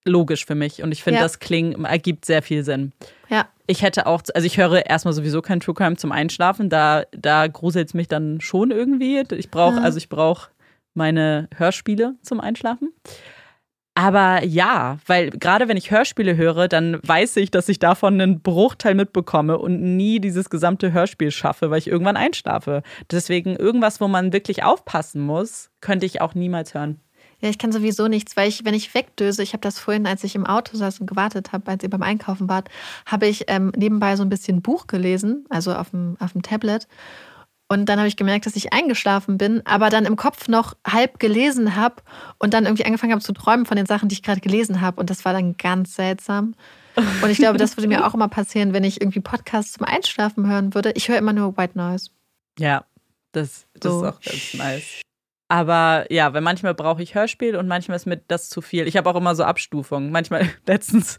logisch 0.06 0.46
für 0.46 0.56
mich. 0.56 0.84
Und 0.84 0.92
ich 0.92 1.02
finde, 1.04 1.18
Ja. 1.20 1.24
das 1.24 1.40
klingt, 1.40 1.84
ergibt 1.86 2.26
sehr 2.26 2.42
viel 2.42 2.64
Sinn. 2.64 2.92
Ja, 3.30 3.48
Ich 3.68 3.82
hätte 3.82 4.06
auch, 4.08 4.22
also 4.36 4.46
ich 4.46 4.58
höre 4.58 4.86
erstmal 4.86 5.14
sowieso 5.14 5.42
kein 5.42 5.60
True 5.62 5.74
Crime 5.74 5.96
zum 5.96 6.12
Einschlafen. 6.12 6.70
Da, 6.70 7.04
da 7.12 7.48
gruselt 7.48 7.88
es 7.88 7.94
mich 7.94 8.08
dann 8.10 8.42
schon 8.42 8.72
irgendwie. 8.72 9.24
Ich 9.32 9.50
brauche, 9.50 9.78
Ja. 9.78 9.82
also 9.82 9.98
ich 9.98 10.10
brauche 10.10 10.50
meine 10.94 11.48
Hörspiele 11.56 12.16
zum 12.22 12.40
Einschlafen. 12.42 12.92
Aber 13.96 14.44
ja, 14.44 14.98
weil 15.06 15.30
gerade 15.30 15.68
wenn 15.68 15.78
ich 15.78 15.92
Hörspiele 15.92 16.36
höre, 16.36 16.68
dann 16.68 17.00
weiß 17.04 17.38
ich, 17.38 17.52
dass 17.52 17.70
ich 17.70 17.78
davon 17.78 18.20
einen 18.20 18.42
Bruchteil 18.42 18.96
mitbekomme 18.96 19.60
und 19.60 19.82
nie 19.82 20.20
dieses 20.20 20.50
gesamte 20.50 20.94
Hörspiel 20.94 21.30
schaffe, 21.30 21.70
weil 21.70 21.78
ich 21.78 21.88
irgendwann 21.88 22.18
einschlafe. 22.18 22.82
Deswegen 23.12 23.56
irgendwas, 23.56 24.02
wo 24.02 24.08
man 24.08 24.34
wirklich 24.34 24.64
aufpassen 24.64 25.22
muss, 25.22 25.70
könnte 25.80 26.08
ich 26.08 26.22
auch 26.22 26.34
niemals 26.34 26.74
hören. 26.74 27.02
ja, 27.40 27.50
ich 27.50 27.60
kann 27.60 27.72
sowieso 27.72 28.08
nichts, 28.08 28.36
weil 28.36 28.50
ich, 28.50 28.66
wenn 28.66 28.74
ich 28.74 28.96
wegdöse, 28.96 29.44
ich 29.44 29.54
habe 29.54 29.62
das 29.62 29.78
vorhin, 29.78 30.08
als 30.08 30.24
ich 30.24 30.34
im 30.34 30.48
Auto 30.48 30.76
saß 30.76 31.00
und 31.00 31.08
gewartet 31.08 31.52
habe, 31.52 31.70
als 31.70 31.84
ihr 31.84 31.90
beim 31.90 32.02
Einkaufen 32.02 32.50
wart, 32.50 32.70
habe 33.06 33.28
ich 33.28 33.44
ähm, 33.48 33.72
nebenbei 33.76 34.16
so 34.16 34.24
ein 34.24 34.30
bisschen 34.30 34.64
Buch 34.64 34.88
gelesen, 34.88 35.46
also 35.50 35.76
auf 35.76 35.92
dem, 35.92 36.18
auf 36.20 36.32
dem 36.32 36.42
Tablet. 36.42 36.88
Und 37.74 37.86
dann 37.86 37.98
habe 37.98 38.08
ich 38.08 38.18
gemerkt, 38.18 38.46
dass 38.46 38.56
ich 38.56 38.72
eingeschlafen 38.72 39.40
bin, 39.40 39.66
aber 39.66 39.90
dann 39.90 40.06
im 40.06 40.16
Kopf 40.16 40.48
noch 40.48 40.76
halb 40.86 41.20
gelesen 41.20 41.76
habe 41.76 41.96
und 42.38 42.54
dann 42.54 42.66
irgendwie 42.66 42.86
angefangen 42.86 43.14
habe 43.14 43.24
zu 43.24 43.34
träumen 43.34 43.66
von 43.66 43.78
den 43.78 43.88
Sachen, 43.88 44.10
die 44.10 44.14
ich 44.14 44.22
gerade 44.22 44.42
gelesen 44.42 44.80
habe. 44.80 45.00
Und 45.00 45.10
das 45.10 45.26
war 45.26 45.34
dann 45.34 45.58
ganz 45.58 45.96
seltsam. 45.96 46.54
Und 46.96 47.30
ich 47.32 47.40
glaube, 47.40 47.58
das 47.58 47.76
würde 47.76 47.88
mir 47.88 48.06
auch 48.06 48.14
immer 48.14 48.28
passieren, 48.28 48.74
wenn 48.74 48.84
ich 48.84 49.02
irgendwie 49.02 49.22
Podcasts 49.22 49.74
zum 49.74 49.88
Einschlafen 49.88 50.48
hören 50.48 50.76
würde. 50.76 50.92
Ich 50.94 51.10
höre 51.10 51.18
immer 51.18 51.34
nur 51.34 51.58
White 51.58 51.76
Noise. 51.76 52.12
Ja, 52.60 52.86
das, 53.32 53.66
das 53.80 53.92
so. 53.92 54.06
ist 54.06 54.14
auch 54.14 54.22
ganz 54.22 54.54
nice. 54.54 55.02
Aber 55.48 56.06
ja, 56.12 56.32
weil 56.34 56.42
manchmal 56.42 56.76
brauche 56.76 57.02
ich 57.02 57.16
Hörspiel 57.16 57.56
und 57.56 57.68
manchmal 57.68 57.96
ist 57.96 58.06
mir 58.06 58.18
das 58.28 58.50
zu 58.50 58.62
viel. 58.62 58.88
Ich 58.88 58.98
habe 58.98 59.10
auch 59.10 59.16
immer 59.16 59.36
so 59.36 59.44
Abstufungen. 59.44 60.12
Manchmal, 60.12 60.48
letztens 60.68 61.18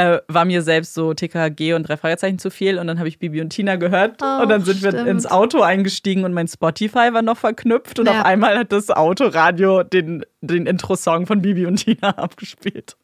äh, 0.00 0.20
war 0.28 0.44
mir 0.44 0.62
selbst 0.62 0.94
so 0.94 1.14
TKG 1.14 1.74
und 1.74 1.88
drei 1.88 1.96
Fragezeichen 1.96 2.38
zu 2.38 2.50
viel 2.50 2.78
und 2.78 2.86
dann 2.86 2.98
habe 2.98 3.08
ich 3.08 3.18
Bibi 3.18 3.40
und 3.40 3.50
Tina 3.50 3.76
gehört 3.76 4.22
oh, 4.22 4.42
und 4.42 4.48
dann 4.48 4.64
sind 4.64 4.78
stimmt. 4.78 4.94
wir 4.94 5.06
ins 5.06 5.26
Auto 5.26 5.62
eingestiegen 5.62 6.24
und 6.24 6.32
mein 6.32 6.48
Spotify 6.48 7.12
war 7.12 7.22
noch 7.22 7.36
verknüpft 7.36 7.98
und 7.98 8.06
ja. 8.06 8.20
auf 8.20 8.24
einmal 8.24 8.58
hat 8.58 8.72
das 8.72 8.90
Autoradio 8.90 9.82
den, 9.82 10.24
den 10.40 10.66
Intro-Song 10.66 11.26
von 11.26 11.42
Bibi 11.42 11.66
und 11.66 11.76
Tina 11.76 12.10
abgespielt. 12.16 12.96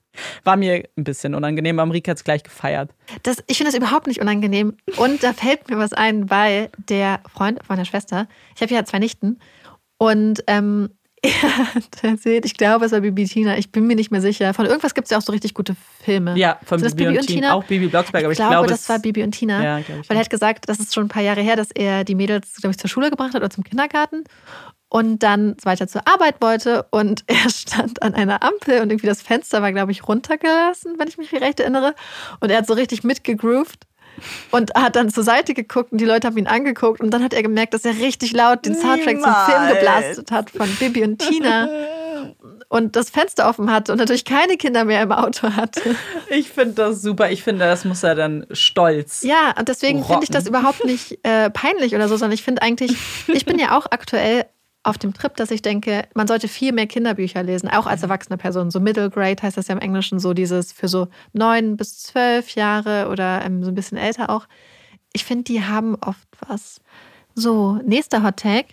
War 0.45 0.57
mir 0.57 0.85
ein 0.97 1.05
bisschen 1.05 1.35
unangenehm, 1.35 1.79
aber 1.79 1.93
Rika 1.93 2.12
hat 2.12 2.19
es 2.19 2.25
gleich 2.25 2.43
gefeiert. 2.43 2.91
Das, 3.23 3.37
ich 3.47 3.59
finde 3.59 3.73
das 3.73 3.79
überhaupt 3.79 4.07
nicht 4.07 4.21
unangenehm. 4.23 4.79
Und 4.97 5.23
da 5.23 5.35
fällt 5.35 5.69
mir 5.69 5.79
was 5.79 5.93
ein, 5.93 6.31
weil 6.31 6.71
der 6.88 7.21
Freund 7.31 7.61
meiner 7.69 7.85
Schwester, 7.85 8.26
ich 8.55 8.62
habe 8.62 8.73
ja 8.73 8.85
zwei 8.87 8.99
Nichten, 8.99 9.38
und 9.99 10.45
ähm, 10.47 10.91
hat 11.25 12.05
erzählt, 12.05 12.45
ich 12.45 12.55
glaube, 12.55 12.85
es 12.85 12.93
war 12.93 13.01
Bibi 13.01 13.25
Tina, 13.25 13.57
ich 13.57 13.73
bin 13.73 13.87
mir 13.87 13.97
nicht 13.97 14.11
mehr 14.11 14.21
sicher. 14.21 14.53
Von 14.55 14.67
irgendwas 14.67 14.95
gibt 14.95 15.07
es 15.07 15.11
ja 15.11 15.19
auch 15.19 15.23
so 15.23 15.33
richtig 15.33 15.55
gute 15.55 15.75
Filme. 16.05 16.37
Ja, 16.37 16.59
von 16.65 16.81
Bibi, 16.81 16.95
Bibi, 16.95 17.19
und, 17.19 17.27
Tina. 17.27 17.53
Auch 17.55 17.65
Bibi 17.65 17.89
Blocksberg, 17.89 18.25
aber 18.25 18.33
ich, 18.33 18.39
ich 18.39 18.47
glaube, 18.47 18.69
das 18.69 18.89
war 18.89 18.99
Bibi 18.99 19.23
und 19.23 19.33
Tina. 19.33 19.63
Ja, 19.63 19.89
weil 20.09 20.17
er 20.17 20.21
hat 20.21 20.31
gesagt, 20.31 20.69
das 20.69 20.79
ist 20.79 20.95
schon 20.95 21.07
ein 21.07 21.09
paar 21.09 21.23
Jahre 21.23 21.41
her, 21.41 21.57
dass 21.57 21.71
er 21.71 22.05
die 22.05 22.15
Mädels, 22.15 22.57
glaube 22.57 22.73
ich, 22.73 22.79
zur 22.79 22.91
Schule 22.91 23.11
gebracht 23.11 23.35
hat 23.35 23.41
oder 23.41 23.51
zum 23.51 23.65
Kindergarten 23.65 24.25
und 24.89 25.23
dann 25.23 25.57
weiter 25.63 25.89
zur 25.89 26.07
Arbeit 26.07 26.41
wollte 26.41 26.87
und 26.91 27.25
er 27.29 27.51
stand 27.51 28.03
an 28.03 28.15
einer 28.15 28.43
Ampel 28.43 28.81
und 28.81 28.91
irgendwie 28.91 29.07
das 29.07 29.23
Fenster 29.23 29.63
war, 29.63 29.73
glaube 29.73 29.93
ich, 29.93 30.07
runtergelassen, 30.07 30.99
wenn 30.99 31.09
ich 31.09 31.19
mich 31.19 31.33
recht 31.33 31.61
erinnere. 31.61 31.95
Und 32.41 32.51
er 32.51 32.59
hat 32.59 32.67
so 32.67 32.75
richtig 32.75 33.05
mitgegroovt 33.05 33.87
und 34.51 34.75
hat 34.75 34.97
dann 34.97 35.11
zur 35.11 35.25
Seite 35.25 35.55
geguckt 35.55 35.93
und 35.93 35.99
die 35.99 36.05
Leute 36.05 36.27
haben 36.27 36.37
ihn 36.37 36.47
angeguckt 36.47 37.01
und 37.01 37.11
dann 37.11 37.23
hat 37.23 37.33
er 37.33 37.43
gemerkt, 37.43 37.75
dass 37.75 37.85
er 37.85 37.99
richtig 37.99 38.33
laut 38.33 38.65
den 38.65 38.75
Soundtrack 38.75 39.21
zum 39.21 39.35
Film 39.47 39.69
geblastet 39.75 40.31
hat 40.31 40.51
von 40.51 40.69
Bibi 40.77 41.03
und 41.05 41.19
Tina 41.19 41.69
und 42.69 42.97
das 42.97 43.11
Fenster 43.11 43.49
offen 43.49 43.71
hatte 43.71 43.93
und 43.93 43.99
natürlich 43.99 44.25
keine 44.25 44.57
Kinder 44.57 44.85
mehr 44.85 45.03
im 45.03 45.13
Auto 45.13 45.53
hatte. 45.53 45.97
Ich 46.29 46.51
finde 46.51 46.75
das 46.75 47.03
super. 47.03 47.31
Ich 47.31 47.43
finde, 47.43 47.65
das 47.67 47.85
muss 47.85 48.03
er 48.03 48.15
dann 48.15 48.47
stolz. 48.51 49.23
Ja, 49.23 49.55
und 49.59 49.69
deswegen 49.69 50.05
finde 50.05 50.25
ich 50.25 50.31
das 50.31 50.47
überhaupt 50.47 50.85
nicht 50.85 51.19
äh, 51.23 51.51
peinlich 51.51 51.95
oder 51.95 52.09
so, 52.09 52.17
sondern 52.17 52.33
ich 52.35 52.43
finde 52.43 52.63
eigentlich, 52.63 52.97
ich 53.29 53.45
bin 53.45 53.59
ja 53.59 53.77
auch 53.77 53.87
aktuell 53.91 54.47
auf 54.87 54.99
dem 54.99 55.12
Trip, 55.12 55.35
dass 55.37 55.50
ich 55.50 55.62
denke, 55.62 56.05
man 56.14 56.28
sollte 56.28 56.47
viel 56.49 56.73
mehr 56.73 56.87
Kinderbücher 56.87 57.43
lesen, 57.43 57.69
auch 57.69 57.87
als 57.87 58.02
erwachsene 58.02 58.38
Person. 58.38 58.71
So 58.71 58.78
Middle 58.78 59.11
Grade 59.11 59.43
heißt 59.43 59.57
das 59.57 59.69
ja 59.69 59.75
im 59.75 59.81
Englischen, 59.81 60.21
so 60.21 60.33
dieses 60.33 60.73
für 60.73 60.88
so 60.88 61.09
neun 61.33 61.76
bis 61.76 61.99
zwölf 61.99 62.50
Jahre 62.55 63.09
oder 63.09 63.45
ähm, 63.45 63.64
so 63.64 63.71
ein 63.71 63.75
bisschen 63.75 63.99
älter 63.99 64.31
auch. 64.31 64.47
Ich 65.12 65.25
finde, 65.25 65.45
die 65.45 65.64
haben 65.64 65.97
oft 65.97 66.28
was. 66.49 66.81
So, 67.35 67.81
nächster 67.85 68.23
Hot 68.23 68.38
Tag. 68.38 68.66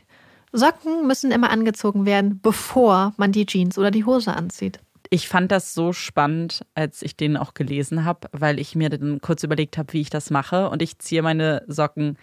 Socken 0.51 1.07
müssen 1.07 1.31
immer 1.31 1.49
angezogen 1.49 2.05
werden, 2.05 2.39
bevor 2.41 3.13
man 3.17 3.31
die 3.31 3.47
Jeans 3.47 3.77
oder 3.79 3.89
die 3.89 4.05
Hose 4.05 4.35
anzieht. 4.35 4.79
Ich 5.09 5.27
fand 5.27 5.51
das 5.51 5.73
so 5.73 5.93
spannend, 5.93 6.63
als 6.75 7.01
ich 7.01 7.17
den 7.17 7.37
auch 7.37 7.55
gelesen 7.55 8.05
habe, 8.05 8.29
weil 8.31 8.59
ich 8.59 8.75
mir 8.75 8.89
dann 8.89 9.19
kurz 9.19 9.43
überlegt 9.43 9.77
habe, 9.79 9.93
wie 9.93 10.01
ich 10.01 10.09
das 10.11 10.29
mache. 10.29 10.69
Und 10.69 10.81
ich 10.83 10.99
ziehe 10.99 11.23
meine 11.23 11.63
Socken 11.67 12.17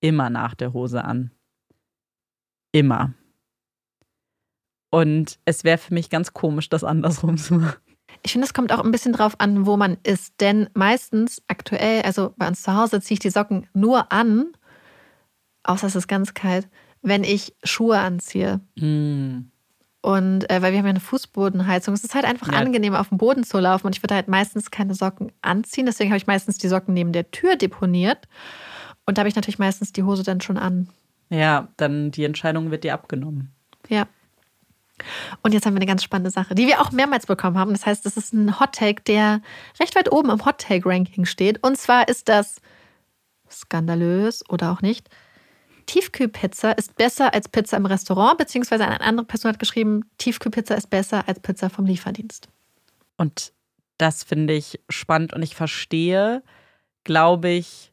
immer 0.00 0.30
nach 0.30 0.54
der 0.54 0.72
Hose 0.72 1.04
an. 1.04 1.30
Immer. 2.72 3.14
Und 4.94 5.40
es 5.44 5.64
wäre 5.64 5.76
für 5.76 5.92
mich 5.92 6.08
ganz 6.08 6.34
komisch, 6.34 6.68
das 6.68 6.84
andersrum 6.84 7.36
zu 7.36 7.54
machen. 7.54 7.80
Ich 8.22 8.30
finde, 8.30 8.46
es 8.46 8.54
kommt 8.54 8.70
auch 8.70 8.84
ein 8.84 8.92
bisschen 8.92 9.12
drauf 9.12 9.34
an, 9.38 9.66
wo 9.66 9.76
man 9.76 9.96
ist. 10.04 10.34
Denn 10.40 10.70
meistens 10.74 11.42
aktuell, 11.48 12.02
also 12.02 12.32
bei 12.36 12.46
uns 12.46 12.62
zu 12.62 12.76
Hause, 12.76 13.00
ziehe 13.00 13.14
ich 13.14 13.18
die 13.18 13.30
Socken 13.30 13.66
nur 13.74 14.12
an, 14.12 14.52
außer 15.64 15.88
es 15.88 15.96
ist 15.96 16.06
ganz 16.06 16.32
kalt, 16.32 16.68
wenn 17.02 17.24
ich 17.24 17.56
Schuhe 17.64 17.98
anziehe. 17.98 18.60
Mm. 18.76 19.50
Und 20.00 20.48
äh, 20.48 20.62
weil 20.62 20.70
wir 20.70 20.78
haben 20.78 20.86
ja 20.86 20.90
eine 20.90 21.00
Fußbodenheizung. 21.00 21.92
Es 21.92 22.04
ist 22.04 22.14
halt 22.14 22.24
einfach 22.24 22.52
ja. 22.52 22.58
angenehm, 22.60 22.94
auf 22.94 23.08
dem 23.08 23.18
Boden 23.18 23.42
zu 23.42 23.58
laufen. 23.58 23.88
Und 23.88 23.96
ich 23.96 24.02
würde 24.02 24.14
halt 24.14 24.28
meistens 24.28 24.70
keine 24.70 24.94
Socken 24.94 25.32
anziehen. 25.42 25.86
Deswegen 25.86 26.10
habe 26.10 26.18
ich 26.18 26.28
meistens 26.28 26.56
die 26.58 26.68
Socken 26.68 26.94
neben 26.94 27.10
der 27.10 27.32
Tür 27.32 27.56
deponiert. 27.56 28.28
Und 29.06 29.18
da 29.18 29.22
habe 29.22 29.28
ich 29.28 29.34
natürlich 29.34 29.58
meistens 29.58 29.92
die 29.92 30.04
Hose 30.04 30.22
dann 30.22 30.40
schon 30.40 30.56
an. 30.56 30.88
Ja, 31.30 31.66
dann 31.78 32.12
die 32.12 32.22
Entscheidung 32.22 32.70
wird 32.70 32.84
dir 32.84 32.94
abgenommen. 32.94 33.50
Ja. 33.88 34.06
Und 35.42 35.52
jetzt 35.52 35.66
haben 35.66 35.74
wir 35.74 35.78
eine 35.78 35.86
ganz 35.86 36.02
spannende 36.02 36.30
Sache, 36.30 36.54
die 36.54 36.66
wir 36.66 36.80
auch 36.80 36.92
mehrmals 36.92 37.26
bekommen 37.26 37.58
haben. 37.58 37.72
Das 37.72 37.84
heißt, 37.84 38.06
das 38.06 38.16
ist 38.16 38.32
ein 38.32 38.60
Hot 38.60 38.72
Take, 38.72 39.02
der 39.02 39.40
recht 39.80 39.96
weit 39.96 40.12
oben 40.12 40.30
im 40.30 40.44
Hot 40.44 40.58
Take 40.58 40.88
Ranking 40.88 41.24
steht. 41.24 41.62
Und 41.62 41.76
zwar 41.76 42.08
ist 42.08 42.28
das 42.28 42.60
skandalös 43.50 44.48
oder 44.48 44.72
auch 44.72 44.82
nicht. 44.82 45.08
Tiefkühlpizza 45.86 46.72
ist 46.72 46.96
besser 46.96 47.34
als 47.34 47.48
Pizza 47.48 47.76
im 47.76 47.86
Restaurant, 47.86 48.38
beziehungsweise 48.38 48.84
eine 48.84 49.00
andere 49.00 49.26
Person 49.26 49.50
hat 49.50 49.58
geschrieben, 49.58 50.04
Tiefkühlpizza 50.18 50.74
ist 50.74 50.88
besser 50.88 51.28
als 51.28 51.40
Pizza 51.40 51.68
vom 51.68 51.84
Lieferdienst. 51.84 52.48
Und 53.16 53.52
das 53.98 54.24
finde 54.24 54.54
ich 54.54 54.80
spannend 54.88 55.34
und 55.34 55.42
ich 55.42 55.54
verstehe, 55.54 56.42
glaube 57.04 57.50
ich, 57.50 57.92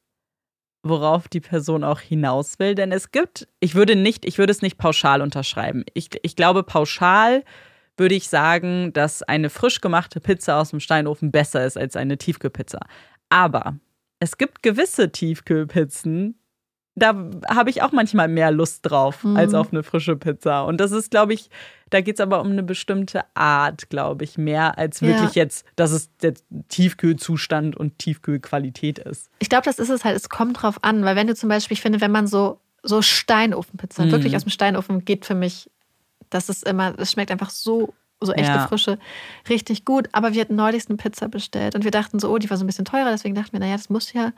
worauf 0.83 1.27
die 1.27 1.39
Person 1.39 1.83
auch 1.83 1.99
hinaus 1.99 2.59
will. 2.59 2.75
Denn 2.75 2.91
es 2.91 3.11
gibt, 3.11 3.47
ich 3.59 3.75
würde 3.75 3.95
nicht, 3.95 4.25
ich 4.25 4.37
würde 4.37 4.51
es 4.51 4.61
nicht 4.61 4.77
pauschal 4.77 5.21
unterschreiben. 5.21 5.85
Ich, 5.93 6.09
ich 6.23 6.35
glaube, 6.35 6.63
pauschal 6.63 7.43
würde 7.97 8.15
ich 8.15 8.29
sagen, 8.29 8.93
dass 8.93 9.21
eine 9.21 9.49
frisch 9.49 9.81
gemachte 9.81 10.19
Pizza 10.19 10.59
aus 10.59 10.71
dem 10.71 10.79
Steinofen 10.79 11.31
besser 11.31 11.65
ist 11.65 11.77
als 11.77 11.95
eine 11.95 12.17
Tiefkühlpizza. 12.17 12.79
Aber 13.29 13.77
es 14.19 14.37
gibt 14.37 14.63
gewisse 14.63 15.11
Tiefkühlpizzen, 15.11 16.40
da 16.95 17.15
habe 17.47 17.69
ich 17.69 17.81
auch 17.81 17.91
manchmal 17.91 18.27
mehr 18.27 18.51
Lust 18.51 18.81
drauf 18.83 19.23
mhm. 19.23 19.37
als 19.37 19.53
auf 19.53 19.71
eine 19.71 19.83
frische 19.83 20.15
Pizza. 20.15 20.65
Und 20.65 20.77
das 20.77 20.91
ist, 20.91 21.11
glaube 21.11 21.33
ich, 21.33 21.49
da 21.89 22.01
geht 22.01 22.15
es 22.15 22.21
aber 22.21 22.41
um 22.41 22.51
eine 22.51 22.63
bestimmte 22.63 23.23
Art, 23.33 23.89
glaube 23.89 24.23
ich, 24.23 24.37
mehr 24.37 24.77
als 24.77 25.01
wirklich 25.01 25.35
ja. 25.35 25.43
jetzt, 25.43 25.65
dass 25.75 25.91
es 25.91 26.09
der 26.17 26.33
Tiefkühlzustand 26.69 27.75
und 27.77 27.97
Tiefkühlqualität 27.99 28.99
ist. 28.99 29.29
Ich 29.39 29.49
glaube, 29.49 29.63
das 29.65 29.79
ist 29.79 29.89
es 29.89 30.03
halt. 30.03 30.15
Es 30.15 30.29
kommt 30.29 30.61
drauf 30.61 30.83
an, 30.83 31.03
weil 31.05 31.15
wenn 31.15 31.27
du 31.27 31.35
zum 31.35 31.49
Beispiel, 31.49 31.75
ich 31.75 31.81
finde, 31.81 32.01
wenn 32.01 32.11
man 32.11 32.27
so, 32.27 32.59
so 32.83 33.01
Steinofenpizza, 33.01 34.05
mhm. 34.05 34.11
wirklich 34.11 34.35
aus 34.35 34.43
dem 34.43 34.51
Steinofen, 34.51 35.05
geht 35.05 35.25
für 35.25 35.35
mich, 35.35 35.69
das 36.29 36.49
ist 36.49 36.67
immer, 36.67 36.93
es 36.97 37.11
schmeckt 37.11 37.31
einfach 37.31 37.49
so 37.49 37.93
so 38.23 38.33
echte 38.33 38.51
ja. 38.51 38.67
Frische, 38.67 38.99
richtig 39.49 39.83
gut. 39.83 40.07
Aber 40.11 40.33
wir 40.33 40.41
hatten 40.41 40.55
neulich 40.55 40.87
eine 40.87 40.97
Pizza 40.97 41.27
bestellt 41.27 41.73
und 41.73 41.83
wir 41.83 41.89
dachten 41.89 42.19
so, 42.19 42.29
oh, 42.31 42.37
die 42.37 42.51
war 42.51 42.57
so 42.57 42.63
ein 42.63 42.67
bisschen 42.67 42.85
teurer, 42.85 43.09
deswegen 43.09 43.33
dachten 43.33 43.53
wir, 43.53 43.59
naja, 43.59 43.75
das 43.75 43.89
muss 43.89 44.13
ja 44.13 44.31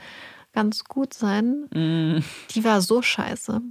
ganz 0.53 0.83
gut 0.85 1.13
sein. 1.13 1.67
Mm. 1.73 2.23
Die 2.51 2.63
war 2.63 2.81
so 2.81 3.01
scheiße. 3.01 3.61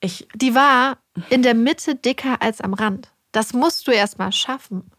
Ich, 0.00 0.28
die 0.34 0.54
war 0.54 0.98
in 1.28 1.42
der 1.42 1.54
Mitte 1.54 1.94
dicker 1.94 2.40
als 2.40 2.60
am 2.60 2.74
Rand. 2.74 3.12
Das 3.32 3.52
musst 3.52 3.86
du 3.86 3.92
erst 3.92 4.18
mal 4.18 4.32
schaffen. 4.32 4.90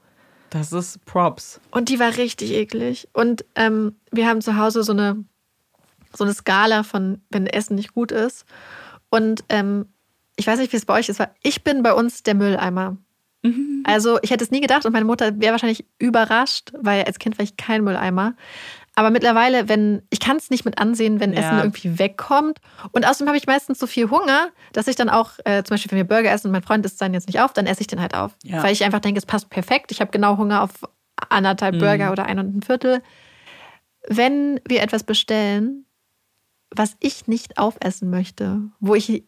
Das 0.51 0.71
ist 0.73 1.03
Props. 1.05 1.61
Und 1.71 1.89
die 1.89 1.99
war 1.99 2.17
richtig 2.17 2.51
eklig. 2.51 3.07
Und 3.13 3.45
ähm, 3.55 3.95
wir 4.11 4.27
haben 4.27 4.41
zu 4.41 4.57
Hause 4.57 4.83
so 4.83 4.91
eine, 4.91 5.23
so 6.13 6.23
eine 6.23 6.33
Skala 6.33 6.83
von, 6.83 7.21
wenn 7.29 7.47
Essen 7.47 7.75
nicht 7.75 7.93
gut 7.93 8.11
ist. 8.11 8.45
Und 9.09 9.43
ähm, 9.49 9.87
ich 10.35 10.47
weiß 10.47 10.59
nicht, 10.59 10.73
wie 10.73 10.77
es 10.77 10.85
bei 10.85 10.93
euch 10.93 11.09
ist, 11.09 11.19
weil 11.19 11.33
ich 11.41 11.63
bin 11.63 11.83
bei 11.83 11.93
uns 11.93 12.23
der 12.23 12.35
Mülleimer. 12.35 12.97
Mhm. 13.43 13.83
Also 13.85 14.19
ich 14.21 14.31
hätte 14.31 14.43
es 14.43 14.51
nie 14.51 14.61
gedacht 14.61 14.85
und 14.85 14.93
meine 14.93 15.05
Mutter 15.05 15.39
wäre 15.39 15.53
wahrscheinlich 15.53 15.85
überrascht, 15.99 16.71
weil 16.77 17.03
als 17.05 17.17
Kind 17.17 17.37
war 17.37 17.43
ich 17.43 17.57
kein 17.57 17.83
Mülleimer. 17.83 18.35
Aber 18.95 19.09
mittlerweile, 19.09 19.69
wenn 19.69 20.01
ich 20.09 20.19
kann 20.19 20.37
es 20.37 20.49
nicht 20.49 20.65
mit 20.65 20.77
ansehen, 20.77 21.19
wenn 21.19 21.33
ja. 21.33 21.39
Essen 21.39 21.57
irgendwie 21.59 21.97
wegkommt. 21.97 22.59
Und 22.91 23.07
außerdem 23.07 23.27
habe 23.27 23.37
ich 23.37 23.47
meistens 23.47 23.79
so 23.79 23.87
viel 23.87 24.09
Hunger, 24.09 24.49
dass 24.73 24.87
ich 24.87 24.95
dann 24.95 25.09
auch, 25.09 25.31
äh, 25.45 25.63
zum 25.63 25.75
Beispiel, 25.75 25.91
wenn 25.91 25.97
wir 25.97 26.07
Burger 26.07 26.31
essen 26.31 26.47
und 26.47 26.53
mein 26.53 26.63
Freund 26.63 26.85
isst 26.85 27.01
dann 27.01 27.13
jetzt 27.13 27.27
nicht 27.27 27.39
auf, 27.39 27.53
dann 27.53 27.67
esse 27.67 27.81
ich 27.81 27.87
den 27.87 28.01
halt 28.01 28.15
auf. 28.15 28.35
Ja. 28.43 28.61
Weil 28.61 28.73
ich 28.73 28.83
einfach 28.83 28.99
denke, 28.99 29.17
es 29.17 29.25
passt 29.25 29.49
perfekt. 29.49 29.91
Ich 29.91 30.01
habe 30.01 30.11
genau 30.11 30.37
Hunger 30.37 30.63
auf 30.63 30.71
anderthalb 31.29 31.75
mhm. 31.75 31.79
Burger 31.79 32.11
oder 32.11 32.25
ein 32.25 32.39
und 32.39 32.57
ein 32.57 32.61
Viertel. 32.61 33.01
Wenn 34.07 34.59
wir 34.67 34.81
etwas 34.81 35.03
bestellen, 35.03 35.85
was 36.75 36.95
ich 36.99 37.27
nicht 37.27 37.57
aufessen 37.57 38.09
möchte, 38.09 38.61
wo 38.79 38.95
ich 38.95 39.23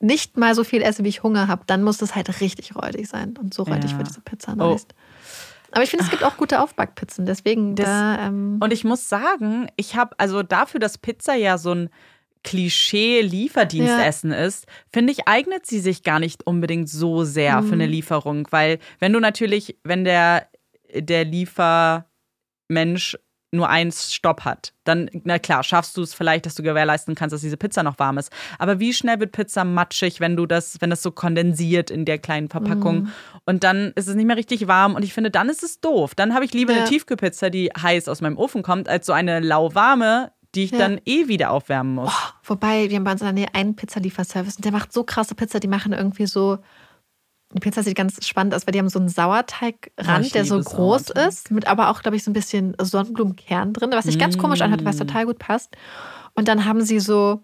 nicht 0.00 0.38
mal 0.38 0.54
so 0.54 0.64
viel 0.64 0.82
esse, 0.82 1.04
wie 1.04 1.08
ich 1.08 1.22
Hunger 1.22 1.48
habe, 1.48 1.64
dann 1.66 1.82
muss 1.82 1.98
das 1.98 2.14
halt 2.14 2.40
richtig 2.40 2.74
räudig 2.74 3.08
sein. 3.08 3.36
Und 3.36 3.52
so 3.52 3.64
räudig 3.64 3.90
ja. 3.92 3.98
wird 3.98 4.08
diese 4.08 4.22
Pizza 4.22 4.56
meist. 4.56 4.94
Oh. 4.94 5.00
Aber 5.72 5.82
ich 5.82 5.90
finde, 5.90 6.04
es 6.04 6.10
gibt 6.10 6.24
auch 6.24 6.36
gute 6.36 6.60
Aufbackpizzen. 6.60 7.26
Deswegen 7.26 7.74
das, 7.76 7.86
da, 7.86 8.26
ähm 8.26 8.58
Und 8.60 8.72
ich 8.72 8.84
muss 8.84 9.08
sagen, 9.08 9.68
ich 9.76 9.96
habe 9.96 10.14
also 10.18 10.42
dafür, 10.42 10.80
dass 10.80 10.98
Pizza 10.98 11.34
ja 11.34 11.58
so 11.58 11.72
ein 11.72 11.90
Klischee-Lieferdienstessen 12.42 14.32
ja. 14.32 14.38
ist, 14.38 14.66
finde 14.92 15.12
ich, 15.12 15.28
eignet 15.28 15.66
sie 15.66 15.78
sich 15.78 16.02
gar 16.02 16.18
nicht 16.18 16.46
unbedingt 16.46 16.88
so 16.88 17.24
sehr 17.24 17.60
mhm. 17.60 17.66
für 17.66 17.74
eine 17.74 17.86
mhm. 17.86 17.92
Lieferung. 17.92 18.48
Weil 18.50 18.78
wenn 18.98 19.12
du 19.12 19.20
natürlich, 19.20 19.76
wenn 19.84 20.04
der, 20.04 20.48
der 20.94 21.24
Liefermensch 21.24 23.18
nur 23.52 23.68
eins 23.68 24.12
Stopp 24.12 24.44
hat, 24.44 24.72
dann, 24.84 25.10
na 25.24 25.38
klar, 25.38 25.62
schaffst 25.64 25.96
du 25.96 26.02
es 26.02 26.14
vielleicht, 26.14 26.46
dass 26.46 26.54
du 26.54 26.62
gewährleisten 26.62 27.14
kannst, 27.14 27.32
dass 27.32 27.40
diese 27.40 27.56
Pizza 27.56 27.82
noch 27.82 27.98
warm 27.98 28.18
ist. 28.18 28.32
Aber 28.58 28.78
wie 28.78 28.94
schnell 28.94 29.18
wird 29.18 29.32
Pizza 29.32 29.64
matschig, 29.64 30.20
wenn 30.20 30.36
du 30.36 30.46
das, 30.46 30.80
wenn 30.80 30.90
das 30.90 31.02
so 31.02 31.10
kondensiert 31.10 31.90
in 31.90 32.04
der 32.04 32.18
kleinen 32.18 32.48
Verpackung? 32.48 33.02
Mm. 33.02 33.08
Und 33.46 33.64
dann 33.64 33.92
ist 33.96 34.08
es 34.08 34.14
nicht 34.14 34.26
mehr 34.26 34.36
richtig 34.36 34.68
warm. 34.68 34.94
Und 34.94 35.04
ich 35.04 35.12
finde, 35.12 35.30
dann 35.30 35.48
ist 35.48 35.62
es 35.62 35.80
doof. 35.80 36.14
Dann 36.14 36.34
habe 36.34 36.44
ich 36.44 36.52
lieber 36.52 36.72
ja. 36.72 36.80
eine 36.80 36.88
Tiefkühlpizza, 36.88 37.50
die 37.50 37.70
heiß 37.70 38.08
aus 38.08 38.20
meinem 38.20 38.38
Ofen 38.38 38.62
kommt, 38.62 38.88
als 38.88 39.06
so 39.06 39.12
eine 39.12 39.40
lauwarme, 39.40 40.30
die 40.54 40.64
ich 40.64 40.70
ja. 40.70 40.78
dann 40.78 41.00
eh 41.04 41.28
wieder 41.28 41.50
aufwärmen 41.50 41.94
muss. 41.94 42.12
Oh, 42.12 42.32
wobei, 42.44 42.88
wir 42.88 42.96
haben 42.96 43.04
bei 43.04 43.12
uns 43.12 43.20
in 43.20 43.26
der 43.26 43.34
Nähe 43.34 43.54
einen 43.54 43.76
Pizzalieferservice 43.76 44.56
und 44.56 44.64
der 44.64 44.72
macht 44.72 44.92
so 44.92 45.04
krasse 45.04 45.34
Pizza, 45.34 45.60
die 45.60 45.68
machen 45.68 45.92
irgendwie 45.92 46.26
so 46.26 46.58
die 47.52 47.60
Pizza 47.60 47.82
sieht 47.82 47.96
ganz 47.96 48.24
spannend 48.26 48.54
aus, 48.54 48.66
weil 48.66 48.72
die 48.72 48.78
haben 48.78 48.88
so 48.88 48.98
einen 48.98 49.08
Sauerteigrand, 49.08 50.26
ja, 50.26 50.32
der 50.32 50.44
so 50.44 50.60
groß 50.60 51.06
Sauerteig. 51.06 51.28
ist, 51.28 51.50
mit 51.50 51.66
aber 51.66 51.90
auch, 51.90 52.02
glaube 52.02 52.16
ich, 52.16 52.22
so 52.22 52.30
ein 52.30 52.34
bisschen 52.34 52.76
Sonnenblumenkern 52.80 53.72
drin, 53.72 53.90
was 53.92 54.04
sich 54.04 54.16
mm. 54.16 54.20
ganz 54.20 54.38
komisch 54.38 54.60
anhört, 54.60 54.84
was 54.84 54.96
total 54.96 55.26
gut 55.26 55.38
passt. 55.38 55.76
Und 56.34 56.46
dann 56.46 56.64
haben 56.64 56.80
sie 56.82 57.00
so, 57.00 57.42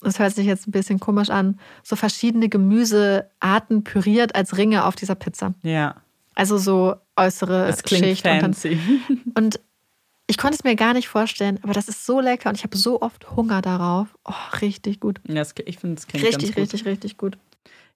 das 0.00 0.18
hört 0.18 0.34
sich 0.34 0.46
jetzt 0.46 0.66
ein 0.66 0.72
bisschen 0.72 1.00
komisch 1.00 1.28
an, 1.28 1.60
so 1.82 1.96
verschiedene 1.96 2.48
Gemüsearten 2.48 3.84
püriert 3.84 4.34
als 4.34 4.56
Ringe 4.56 4.86
auf 4.86 4.96
dieser 4.96 5.16
Pizza. 5.16 5.52
Ja. 5.62 5.96
Also 6.34 6.56
so 6.56 6.94
äußere 7.16 7.66
das 7.66 7.82
klingt 7.82 8.04
Schicht. 8.04 8.26
Fancy. 8.26 8.78
Und, 8.78 9.34
dann, 9.34 9.34
und 9.44 9.60
ich 10.26 10.38
konnte 10.38 10.54
es 10.54 10.64
mir 10.64 10.76
gar 10.76 10.94
nicht 10.94 11.08
vorstellen, 11.08 11.58
aber 11.62 11.74
das 11.74 11.88
ist 11.88 12.06
so 12.06 12.20
lecker 12.20 12.48
und 12.48 12.56
ich 12.56 12.64
habe 12.64 12.76
so 12.76 13.02
oft 13.02 13.36
Hunger 13.36 13.60
darauf. 13.60 14.08
Oh, 14.24 14.56
richtig 14.62 15.00
gut. 15.00 15.20
Ja, 15.28 15.42
ich 15.42 15.78
finde 15.78 15.98
es 15.98 16.06
klingt 16.06 16.26
richtig, 16.26 16.50
gut. 16.50 16.56
richtig, 16.56 16.86
richtig 16.86 17.18
gut. 17.18 17.36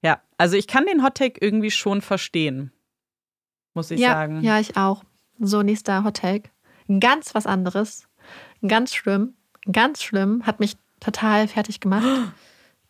Ja, 0.03 0.21
also 0.39 0.57
ich 0.57 0.67
kann 0.67 0.87
den 0.87 1.03
Hottake 1.03 1.39
irgendwie 1.41 1.71
schon 1.71 2.01
verstehen, 2.01 2.73
muss 3.75 3.91
ich 3.91 4.01
ja, 4.01 4.13
sagen. 4.13 4.43
Ja, 4.43 4.61
ich 4.61 4.77
auch. 4.77 5.05
So, 5.39 5.63
nächster 5.63 6.05
Hottake. 6.05 6.51
Ganz 7.01 7.35
was 7.35 7.47
anderes. 7.47 8.09
Ganz 8.67 8.95
schlimm. 8.95 9.35
Ganz 9.71 10.03
schlimm. 10.03 10.47
Hat 10.47 10.61
mich 10.61 10.77
total 11.01 11.49
fertig 11.49 11.81
gemacht. 11.81 12.07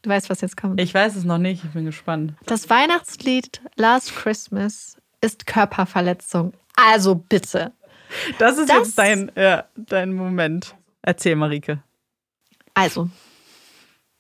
Du 0.02 0.10
weißt, 0.10 0.30
was 0.30 0.40
jetzt 0.40 0.56
kommt. 0.56 0.80
Ich 0.80 0.94
weiß 0.94 1.16
es 1.16 1.24
noch 1.24 1.38
nicht. 1.38 1.64
Ich 1.64 1.70
bin 1.70 1.84
gespannt. 1.84 2.34
Das 2.44 2.70
Weihnachtslied 2.70 3.60
Last 3.74 4.14
Christmas 4.14 4.96
ist 5.20 5.46
Körperverletzung. 5.46 6.52
Also 6.76 7.16
bitte. 7.16 7.72
Das 8.38 8.56
ist 8.56 8.70
das, 8.70 8.76
jetzt 8.78 8.98
dein, 8.98 9.32
ja, 9.34 9.64
dein 9.74 10.12
Moment. 10.12 10.76
Erzähl, 11.02 11.34
Marike. 11.34 11.82
Also, 12.74 13.10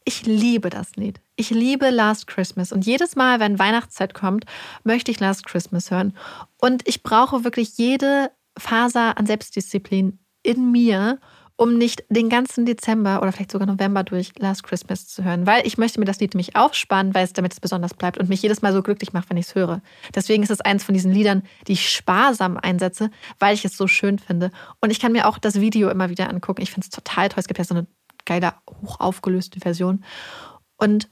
ich 0.06 0.24
liebe 0.24 0.70
das 0.70 0.94
Lied. 0.94 1.20
Ich 1.34 1.50
liebe 1.50 1.90
Last 1.90 2.28
Christmas. 2.28 2.72
Und 2.72 2.86
jedes 2.86 3.16
Mal, 3.16 3.40
wenn 3.40 3.58
Weihnachtszeit 3.58 4.14
kommt, 4.14 4.46
möchte 4.84 5.10
ich 5.10 5.18
Last 5.18 5.44
Christmas 5.44 5.90
hören. 5.90 6.16
Und 6.58 6.88
ich 6.88 7.02
brauche 7.02 7.42
wirklich 7.44 7.76
jede 7.76 8.30
Faser 8.56 9.18
an 9.18 9.26
Selbstdisziplin 9.26 10.20
in 10.44 10.70
mir, 10.70 11.18
um 11.56 11.76
nicht 11.76 12.04
den 12.08 12.28
ganzen 12.28 12.66
Dezember 12.66 13.20
oder 13.20 13.32
vielleicht 13.32 13.50
sogar 13.50 13.66
November 13.66 14.04
durch 14.04 14.30
Last 14.38 14.62
Christmas 14.62 15.08
zu 15.08 15.24
hören. 15.24 15.44
Weil 15.44 15.66
ich 15.66 15.76
möchte 15.76 15.98
mir 15.98 16.06
das 16.06 16.20
Lied 16.20 16.34
nämlich 16.34 16.54
aufspannen, 16.54 17.12
weil 17.12 17.24
es 17.24 17.32
damit 17.32 17.54
es 17.54 17.60
besonders 17.60 17.94
bleibt 17.94 18.18
und 18.18 18.28
mich 18.28 18.42
jedes 18.42 18.62
Mal 18.62 18.72
so 18.72 18.82
glücklich 18.82 19.12
macht, 19.12 19.28
wenn 19.28 19.38
ich 19.38 19.46
es 19.46 19.54
höre. 19.56 19.82
Deswegen 20.14 20.44
ist 20.44 20.50
es 20.50 20.60
eins 20.60 20.84
von 20.84 20.92
diesen 20.92 21.10
Liedern, 21.10 21.42
die 21.66 21.72
ich 21.72 21.90
sparsam 21.90 22.58
einsetze, 22.58 23.10
weil 23.40 23.54
ich 23.54 23.64
es 23.64 23.76
so 23.76 23.88
schön 23.88 24.20
finde. 24.20 24.52
Und 24.80 24.90
ich 24.90 25.00
kann 25.00 25.10
mir 25.10 25.26
auch 25.26 25.38
das 25.38 25.60
Video 25.60 25.88
immer 25.88 26.10
wieder 26.10 26.30
angucken. 26.30 26.62
Ich 26.62 26.70
finde 26.70 26.84
es 26.84 26.90
total 26.90 27.28
toll. 27.28 27.40
Es 27.40 27.48
gibt 27.48 27.58
ja 27.58 27.64
so 27.64 27.74
eine 27.74 27.88
geile, 28.26 28.52
hoch 28.82 29.00
aufgelöste 29.00 29.60
Version. 29.60 30.04
Und 30.76 31.08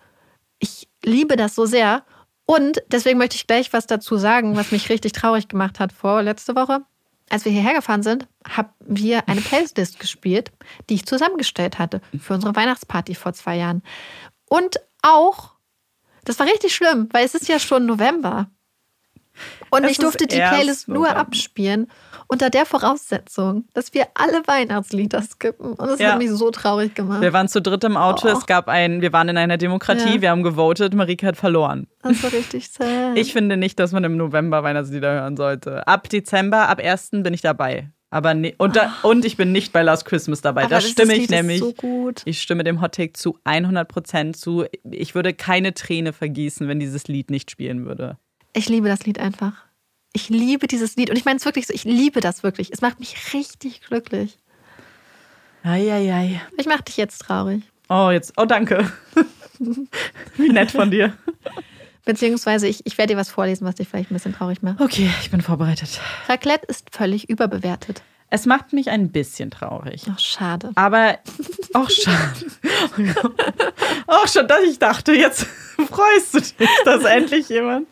ich 0.59 0.89
liebe 1.03 1.37
das 1.37 1.55
so 1.55 1.67
sehr. 1.67 2.05
Und 2.47 2.83
deswegen 2.89 3.19
möchte 3.19 3.37
ich 3.37 3.47
gleich 3.47 3.73
was 3.73 3.87
dazu 3.87 4.17
sagen, 4.19 4.57
was 4.57 4.71
mich 4.71 4.91
richtig 4.91 5.13
traurig 5.13 5.49
gemacht 5.49 5.81
hat 5.81 5.93
vor 5.93 6.23
letzte 6.23 6.55
Woche. 6.55 6.81
Als 7.31 7.47
wir 7.47 7.53
hierher 7.53 7.75
gefahren 7.75 8.03
sind, 8.03 8.29
haben 8.47 8.69
wir 8.81 9.29
eine 9.29 9.41
Playlist 9.41 9.99
gespielt, 9.99 10.53
die 10.91 10.95
ich 10.95 11.07
zusammengestellt 11.07 11.79
hatte 11.79 12.03
für 12.21 12.35
unsere 12.35 12.55
Weihnachtsparty 12.55 13.15
vor 13.15 13.33
zwei 13.33 13.57
Jahren. 13.57 13.83
Und 14.47 14.77
auch, 15.01 15.53
das 16.25 16.39
war 16.39 16.47
richtig 16.47 16.75
schlimm, 16.75 17.09
weil 17.13 17.25
es 17.25 17.35
ist 17.35 17.49
ja 17.49 17.59
schon 17.59 17.87
November. 17.87 18.51
Und 19.71 19.85
es 19.85 19.93
ich 19.93 19.99
durfte 19.99 20.27
die 20.27 20.37
Playlist 20.37 20.89
nur 20.89 21.15
abspielen 21.17 21.89
unter 22.27 22.51
der 22.51 22.67
Voraussetzung, 22.67 23.65
dass 23.75 23.93
wir 23.95 24.07
alle 24.15 24.43
Weihnachtslieder 24.47 25.23
skippen. 25.23 25.75
Und 25.75 25.89
das 25.89 25.99
ja. 25.99 26.13
hat 26.13 26.19
mich 26.19 26.31
so 26.31 26.51
traurig 26.51 26.95
gemacht. 26.95 27.21
Wir 27.21 27.33
waren 27.33 27.49
zu 27.49 27.61
dritt 27.61 27.85
im 27.85 27.97
Auto. 27.97 28.29
Oh. 28.29 28.33
Es 28.37 28.47
gab 28.47 28.69
ein, 28.69 29.01
wir 29.01 29.13
waren 29.13 29.29
in 29.29 29.37
einer 29.37 29.57
Demokratie, 29.57 30.17
ja. 30.17 30.21
wir 30.23 30.31
haben 30.31 30.43
gewotet, 30.43 30.95
Marike 30.95 31.27
hat 31.27 31.37
verloren. 31.37 31.87
Das 32.03 32.23
war 32.23 32.33
richtig 32.33 32.69
sad. 32.73 33.17
Ich 33.17 33.33
finde 33.33 33.57
nicht, 33.57 33.79
dass 33.79 33.93
man 33.93 34.05
im 34.05 34.17
November 34.17 34.63
Weihnachtslieder 34.63 35.13
hören 35.13 35.37
sollte. 35.37 35.87
Ab 35.87 36.09
Dezember, 36.09 36.69
ab 36.69 36.81
1. 36.83 37.11
bin 37.11 37.35
ich 37.35 37.43
dabei. 37.43 37.91
Aber 38.11 38.33
ne, 38.33 38.55
und, 38.59 38.77
da, 38.77 38.95
oh. 39.03 39.09
und 39.09 39.25
ich 39.25 39.37
bin 39.37 39.51
nicht 39.51 39.73
bei 39.73 39.83
Last 39.83 40.05
Christmas 40.05 40.41
dabei. 40.41 40.63
Aber 40.63 40.77
da 40.77 40.81
stimme 40.81 41.17
ich 41.17 41.29
nämlich. 41.31 41.59
So 41.59 41.73
gut. 41.73 42.23
Ich 42.27 42.41
stimme 42.41 42.63
dem 42.63 42.81
Hot 42.81 42.95
Take 42.95 43.15
zu 43.15 43.39
100 43.43 43.89
Prozent 43.89 44.37
zu. 44.37 44.67
Ich 44.89 45.17
würde 45.17 45.35
keine 45.35 45.75
Träne 45.75 46.13
vergießen, 46.13 46.69
wenn 46.69 46.79
dieses 46.79 47.09
Lied 47.09 47.31
nicht 47.31 47.51
spielen 47.51 47.87
würde. 47.87 48.17
Ich 48.57 48.69
liebe 48.69 48.89
das 48.89 49.05
Lied 49.05 49.19
einfach. 49.19 49.53
Ich 50.13 50.29
liebe 50.29 50.69
dieses 50.69 50.95
Lied 50.95 51.11
und 51.11 51.17
ich 51.17 51.25
meine 51.25 51.39
es 51.39 51.45
wirklich 51.45 51.67
so, 51.67 51.75
ich 51.75 51.83
liebe 51.83 52.21
das 52.21 52.45
wirklich. 52.45 52.73
Es 52.73 52.81
macht 52.81 53.01
mich 53.01 53.35
richtig 53.35 53.81
glücklich. 53.83 54.39
Eieiei. 55.65 56.41
Ich 56.57 56.67
mache 56.67 56.85
dich 56.85 56.97
jetzt 56.97 57.19
traurig. 57.19 57.65
Oh, 57.89 58.11
jetzt. 58.11 58.33
Oh, 58.37 58.45
danke. 58.45 58.93
Wie 60.37 60.49
nett 60.51 60.71
von 60.71 60.91
dir. 60.91 61.15
Beziehungsweise 62.05 62.69
ich, 62.69 62.87
ich 62.87 62.97
werde 62.97 63.15
dir 63.15 63.19
was 63.19 63.31
vorlesen, 63.31 63.67
was 63.67 63.75
dich 63.75 63.89
vielleicht 63.89 64.13
ein 64.13 64.15
bisschen 64.15 64.35
traurig 64.35 64.63
macht. 64.63 64.81
Okay, 64.81 65.11
ich 65.21 65.33
bin 65.33 65.41
vorbereitet. 65.41 66.01
Raclette 66.29 66.67
ist 66.67 66.95
völlig 66.95 67.29
überbewertet. 67.29 68.03
Es 68.31 68.47
macht 68.47 68.73
mich 68.73 68.91
ein 68.91 69.11
bisschen 69.11 69.51
traurig. 69.51 70.03
Ach, 70.13 70.19
schade. 70.19 70.71
Aber 70.77 71.19
auch 71.73 71.91
schade. 71.91 72.47
auch 74.07 74.29
schon, 74.29 74.47
dass 74.47 74.63
ich 74.63 74.79
dachte, 74.79 75.13
jetzt 75.13 75.45
freust 75.91 76.35
du 76.35 76.41
dich, 76.41 76.55
dass 76.85 77.05
endlich 77.05 77.49
jemand 77.49 77.89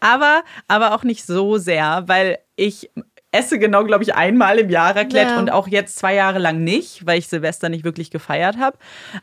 aber, 0.00 0.42
aber 0.68 0.94
auch 0.94 1.04
nicht 1.04 1.24
so 1.24 1.58
sehr, 1.58 2.04
weil 2.06 2.38
ich 2.56 2.90
esse 3.32 3.58
genau, 3.58 3.84
glaube 3.84 4.02
ich, 4.02 4.14
einmal 4.14 4.58
im 4.58 4.70
Jahr 4.70 4.96
Raclette 4.96 5.32
ja. 5.32 5.38
und 5.38 5.50
auch 5.50 5.68
jetzt 5.68 5.96
zwei 5.96 6.14
Jahre 6.14 6.38
lang 6.38 6.64
nicht, 6.64 7.06
weil 7.06 7.18
ich 7.18 7.28
Silvester 7.28 7.68
nicht 7.68 7.84
wirklich 7.84 8.10
gefeiert 8.10 8.58
habe. 8.58 8.76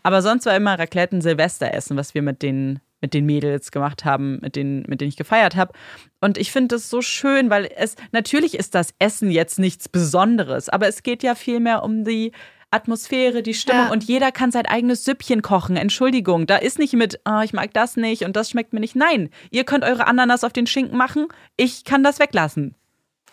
Aber 0.04 0.22
sonst 0.22 0.46
war 0.46 0.56
immer 0.56 0.80
Raclette 0.80 1.18
ein 1.18 1.22
Silvesteressen, 1.22 1.98
was 1.98 2.14
wir 2.14 2.22
mit 2.22 2.42
den, 2.42 2.80
mit 3.02 3.14
den 3.14 3.26
Mädels 3.26 3.72
gemacht 3.72 4.06
haben, 4.06 4.40
mit 4.42 4.56
denen, 4.56 4.86
mit 4.88 5.02
denen 5.02 5.10
ich 5.10 5.18
gefeiert 5.18 5.56
habe. 5.56 5.74
Und 6.22 6.38
ich 6.38 6.52
finde 6.52 6.76
das 6.76 6.90
so 6.90 7.02
schön, 7.02 7.50
weil 7.50 7.70
es, 7.76 7.96
natürlich 8.12 8.58
ist 8.58 8.76
das 8.76 8.94
Essen 8.98 9.30
jetzt 9.30 9.60
nichts 9.60 9.90
Besonderes, 9.90 10.70
aber 10.70 10.88
es 10.88 11.04
geht 11.04 11.22
ja 11.22 11.36
vielmehr 11.36 11.84
um 11.84 12.06
die, 12.06 12.32
Atmosphäre, 12.72 13.44
die 13.44 13.54
Stimmung 13.54 13.86
ja. 13.86 13.92
und 13.92 14.04
jeder 14.04 14.32
kann 14.32 14.52
sein 14.52 14.66
eigenes 14.66 15.06
Süppchen 15.06 15.42
kochen. 15.42 15.78
Entschuldigung, 15.78 16.48
da 16.48 16.58
ist 16.58 16.80
nicht 16.80 16.94
mit, 16.94 17.20
oh, 17.26 17.40
ich 17.42 17.54
mag 17.54 17.74
das 17.74 17.96
nicht 17.96 18.24
und 18.24 18.36
das 18.36 18.50
schmeckt 18.50 18.74
mir 18.74 18.80
nicht. 18.80 18.96
Nein, 18.96 19.30
ihr 19.52 19.64
könnt 19.64 19.86
eure 19.86 20.08
Ananas 20.08 20.44
auf 20.44 20.54
den 20.54 20.68
Schinken 20.68 20.98
machen, 20.98 21.28
ich 21.56 21.86
kann 21.86 22.04
das 22.04 22.20
weglassen. 22.20 22.76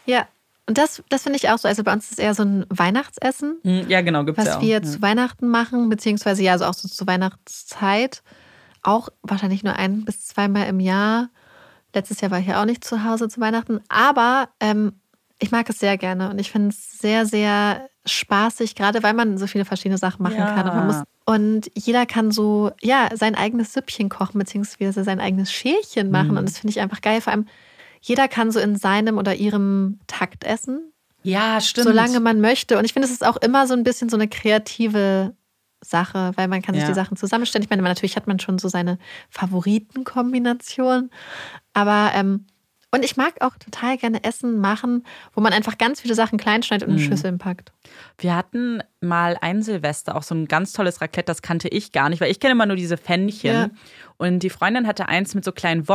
Ja, 0.07 0.29
und 0.67 0.79
das, 0.79 1.03
das 1.11 1.25
finde 1.25 1.37
ich 1.37 1.51
auch 1.51 1.59
so. 1.59 1.69
Also 1.69 1.85
bei 1.85 1.93
uns 1.93 2.05
ist 2.05 2.13
es 2.13 2.19
eher 2.19 2.35
so 2.35 2.43
ein 2.43 2.65
Weihnachtsessen. 2.71 3.59
Hm, 3.63 3.89
ja, 3.89 4.01
genau, 4.01 4.25
gibt's 4.25 4.41
Was 4.41 4.55
ja 4.55 4.61
wir 4.61 4.69
ja. 4.69 4.83
zu 4.83 5.03
Weihnachten 5.03 5.49
machen, 5.49 5.89
beziehungsweise 5.89 6.43
ja, 6.43 6.53
also 6.53 6.65
auch 6.65 6.75
so 6.75 6.89
zur 6.89 7.07
Weihnachtszeit. 7.07 8.23
Auch 8.83 9.09
wahrscheinlich 9.23 9.63
nur 9.63 9.77
ein 9.77 10.05
bis 10.05 10.27
zweimal 10.27 10.69
im 10.69 10.81
Jahr. 10.81 11.29
Letztes 11.95 12.21
Jahr 12.21 12.31
war 12.31 12.39
ich 12.39 12.47
ja 12.47 12.61
auch 12.61 12.67
nicht 12.67 12.85
zu 12.85 13.05
Hause 13.05 13.29
zu 13.29 13.41
Weihnachten. 13.41 13.81
Aber 13.89 14.49
ähm, 14.61 15.01
ich 15.39 15.51
mag 15.51 15.69
es 15.69 15.79
sehr 15.79 15.99
gerne 15.99 16.31
und 16.31 16.39
ich 16.39 16.51
finde 16.51 16.69
es 16.69 16.99
sehr, 16.99 17.27
sehr 17.27 17.89
spaßig, 18.07 18.75
gerade 18.75 19.03
weil 19.03 19.15
man 19.15 19.39
so 19.39 19.47
viele 19.47 19.65
verschiedene 19.65 19.99
Sachen 19.99 20.23
machen 20.23 20.39
ja. 20.39 20.55
kann. 20.55 20.69
Und, 20.69 20.87
muss, 20.87 21.03
und, 21.25 21.71
jeder 21.75 22.07
kann 22.07 22.31
so, 22.31 22.71
ja, 22.83 23.09
sein 23.15 23.35
eigenes 23.35 23.73
Süppchen 23.73 24.09
kochen, 24.09 24.39
beziehungsweise 24.39 25.05
sein 25.05 25.21
eigenes 25.21 25.53
Schälchen 25.53 26.11
machen. 26.11 26.33
Mhm. 26.33 26.39
Und 26.39 26.49
das 26.49 26.59
finde 26.59 26.71
ich 26.73 26.81
einfach 26.81 27.01
geil. 27.01 27.21
Vor 27.21 27.33
allem, 27.33 27.47
jeder 28.01 28.29
kann 28.29 28.51
so 28.51 28.61
in 28.61 28.77
seinem 28.77 29.19
oder 29.19 29.35
ihrem 29.35 29.99
Takt 30.07 30.45
essen. 30.45 30.93
Ja, 31.23 31.61
stimmt. 31.61 31.87
Solange 31.87 32.21
man 32.21 32.41
möchte. 32.41 32.79
Und 32.79 32.85
ich 32.85 32.93
finde, 32.93 33.07
es 33.07 33.13
ist 33.13 33.27
auch 33.27 33.39
immer 33.39 33.67
so 33.67 33.73
ein 33.73 33.83
bisschen 33.83 34.11
so 34.11 34.17
eine 34.17 34.29
kreative 34.29 35.35
Sache, 35.81 36.33
weil 36.37 36.49
man 36.49 36.61
kann 36.61 36.75
sich 36.75 36.83
ja. 36.83 36.89
die 36.89 36.95
Sachen 36.95 37.17
zusammenstellen. 37.17 37.65
Ich 37.65 37.71
meine, 37.71 37.83
natürlich 37.83 38.17
hat 38.17 38.27
man 38.27 38.39
schon 38.39 38.59
so 38.59 38.69
seine 38.69 38.99
Favoritenkombination. 39.31 41.11
Aber 41.73 42.11
ähm, 42.15 42.47
und 42.95 43.05
ich 43.05 43.17
mag 43.17 43.35
auch 43.41 43.57
total 43.57 43.99
gerne 43.99 44.23
Essen 44.23 44.61
machen, 44.61 45.05
wo 45.35 45.41
man 45.41 45.53
einfach 45.53 45.79
ganz 45.79 46.01
viele 46.01 46.15
Sachen 46.15 46.39
kleinschneidet 46.39 46.89
und 46.89 46.97
in 46.97 47.03
mhm. 47.03 47.09
Schüsseln 47.09 47.39
packt. 47.39 47.73
Wir 48.19 48.37
hatten 48.37 48.83
mal 49.01 49.37
ein 49.41 49.63
Silvester, 49.63 50.17
auch 50.17 50.23
so 50.23 50.35
ein 50.35 50.47
ganz 50.47 50.73
tolles 50.73 51.01
Raclette, 51.01 51.27
das 51.27 51.43
kannte 51.43 51.69
ich 51.69 51.93
gar 51.93 52.09
nicht, 52.09 52.21
weil 52.21 52.31
ich 52.31 52.39
kenne 52.39 52.53
immer 52.53 52.67
nur 52.67 52.77
diese 52.77 52.97
Pfännchen. 52.97 53.53
Ja. 53.53 53.71
Und 54.17 54.41
die 54.41 54.51
Freundin 54.51 54.87
hatte 54.87 55.09
eins 55.09 55.35
mit 55.35 55.45
so 55.45 55.51
kleinen 55.51 55.89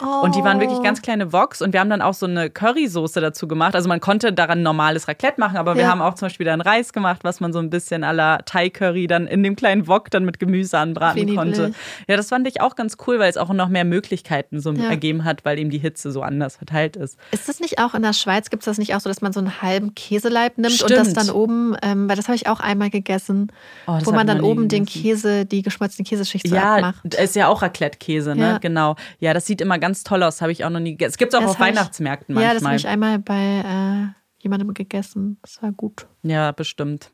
Woks. 0.00 0.24
Und 0.24 0.34
die 0.34 0.44
waren 0.44 0.60
wirklich 0.60 0.78
Oh. 0.78 0.82
ganz 0.82 1.02
kleine 1.02 1.32
Woks 1.32 1.62
und 1.62 1.72
wir 1.72 1.80
haben 1.80 1.90
dann 1.90 2.02
auch 2.02 2.14
so 2.14 2.26
eine 2.26 2.50
Currysoße 2.50 3.20
dazu 3.20 3.46
gemacht. 3.48 3.74
Also 3.74 3.88
man 3.88 4.00
konnte 4.00 4.32
daran 4.32 4.62
normales 4.62 5.08
Raclette 5.08 5.40
machen, 5.40 5.56
aber 5.56 5.74
wir 5.76 5.82
Ja. 5.82 5.88
haben 5.90 6.02
auch 6.02 6.14
zum 6.14 6.26
Beispiel 6.26 6.46
dann 6.46 6.60
Reis 6.60 6.92
gemacht, 6.92 7.20
was 7.24 7.40
man 7.40 7.52
so 7.52 7.58
ein 7.58 7.70
bisschen 7.70 8.04
à 8.04 8.12
la 8.12 8.38
Thai-Curry 8.38 9.06
dann 9.06 9.26
in 9.26 9.42
dem 9.42 9.56
kleinen 9.56 9.86
Wok 9.88 10.10
dann 10.10 10.24
mit 10.24 10.38
Gemüse 10.38 10.78
anbraten 10.78 11.26
Wie 11.28 11.34
konnte. 11.34 11.72
Ja, 12.08 12.16
das 12.16 12.28
fand 12.28 12.46
ich 12.48 12.60
auch 12.60 12.76
ganz 12.76 12.96
cool, 13.06 13.18
weil 13.18 13.30
es 13.30 13.36
auch 13.36 13.48
noch 13.52 13.68
mehr 13.68 13.84
Möglichkeiten 13.84 14.60
so 14.60 14.72
Ja. 14.72 14.88
ergeben 14.90 15.24
hat, 15.24 15.44
weil 15.44 15.58
eben 15.58 15.70
die 15.70 15.78
Hitze 15.78 16.12
so 16.12 16.22
anders 16.22 16.56
verteilt 16.56 16.96
ist. 16.96 17.18
Ist 17.30 17.48
das 17.48 17.60
nicht 17.60 17.78
auch 17.78 17.94
in 17.94 18.02
der 18.02 18.12
Schweiz? 18.12 18.50
Gibt 18.50 18.62
es 18.62 18.66
das 18.66 18.78
nicht 18.78 18.94
auch 18.94 19.00
so, 19.00 19.08
dass 19.08 19.20
man 19.22 19.32
so 19.32 19.40
einen 19.40 19.62
halben 19.62 19.94
Käseleib 19.94 20.58
nimmt 20.58 20.82
und 20.82 20.90
das 20.90 21.10
Stimmt. 21.10 21.16
dann 21.16 21.30
oben, 21.30 21.76
ähm, 21.82 22.08
weil 22.08 22.16
das 22.16 22.28
habe 22.28 22.36
ich 22.36 22.46
auch 22.48 22.60
einmal 22.60 22.90
gegessen, 22.90 23.50
Oh, 23.86 23.98
wo 24.04 24.12
man 24.12 24.26
dann 24.26 24.40
oben 24.42 24.68
den. 24.68 24.86
Käse, 24.86 25.46
die 25.46 25.62
geschmolzene 25.62 26.04
Käseschicht 26.06 26.48
so 26.48 26.54
Ja, 26.54 26.74
abmacht. 26.76 27.14
ist 27.14 27.36
ja 27.36 27.46
auch 27.48 27.62
Raclette-Käse, 27.62 28.34
ne? 28.36 28.42
Ja. 28.42 28.58
Genau. 28.58 28.96
Ja, 29.20 29.32
das 29.32 29.46
sieht 29.46 29.60
immer 29.60 29.78
ganz 29.82 30.04
toll 30.04 30.22
aus, 30.22 30.40
habe 30.40 30.52
ich 30.52 30.64
auch 30.64 30.70
noch 30.70 30.80
nie 30.80 30.92
gegessen. 30.92 31.10
Es 31.10 31.18
gibt 31.18 31.34
es 31.34 31.38
auch 31.38 31.42
Das 31.42 31.50
auf 31.50 31.58
hab 31.58 31.68
ich- 31.68 31.76
Weihnachtsmärkten 31.76 32.34
Ja, 32.36 32.40
das 32.54 32.62
habe 32.62 32.64
manchmal. 32.64 32.76
ich 32.76 32.88
einmal 32.88 33.18
bei 33.18 34.14
äh, 34.14 34.42
jemandem 34.42 34.72
gegessen. 34.72 35.38
Das 35.42 35.62
war 35.62 35.72
gut. 35.72 36.06
Ja, 36.22 36.52
bestimmt. 36.52 37.10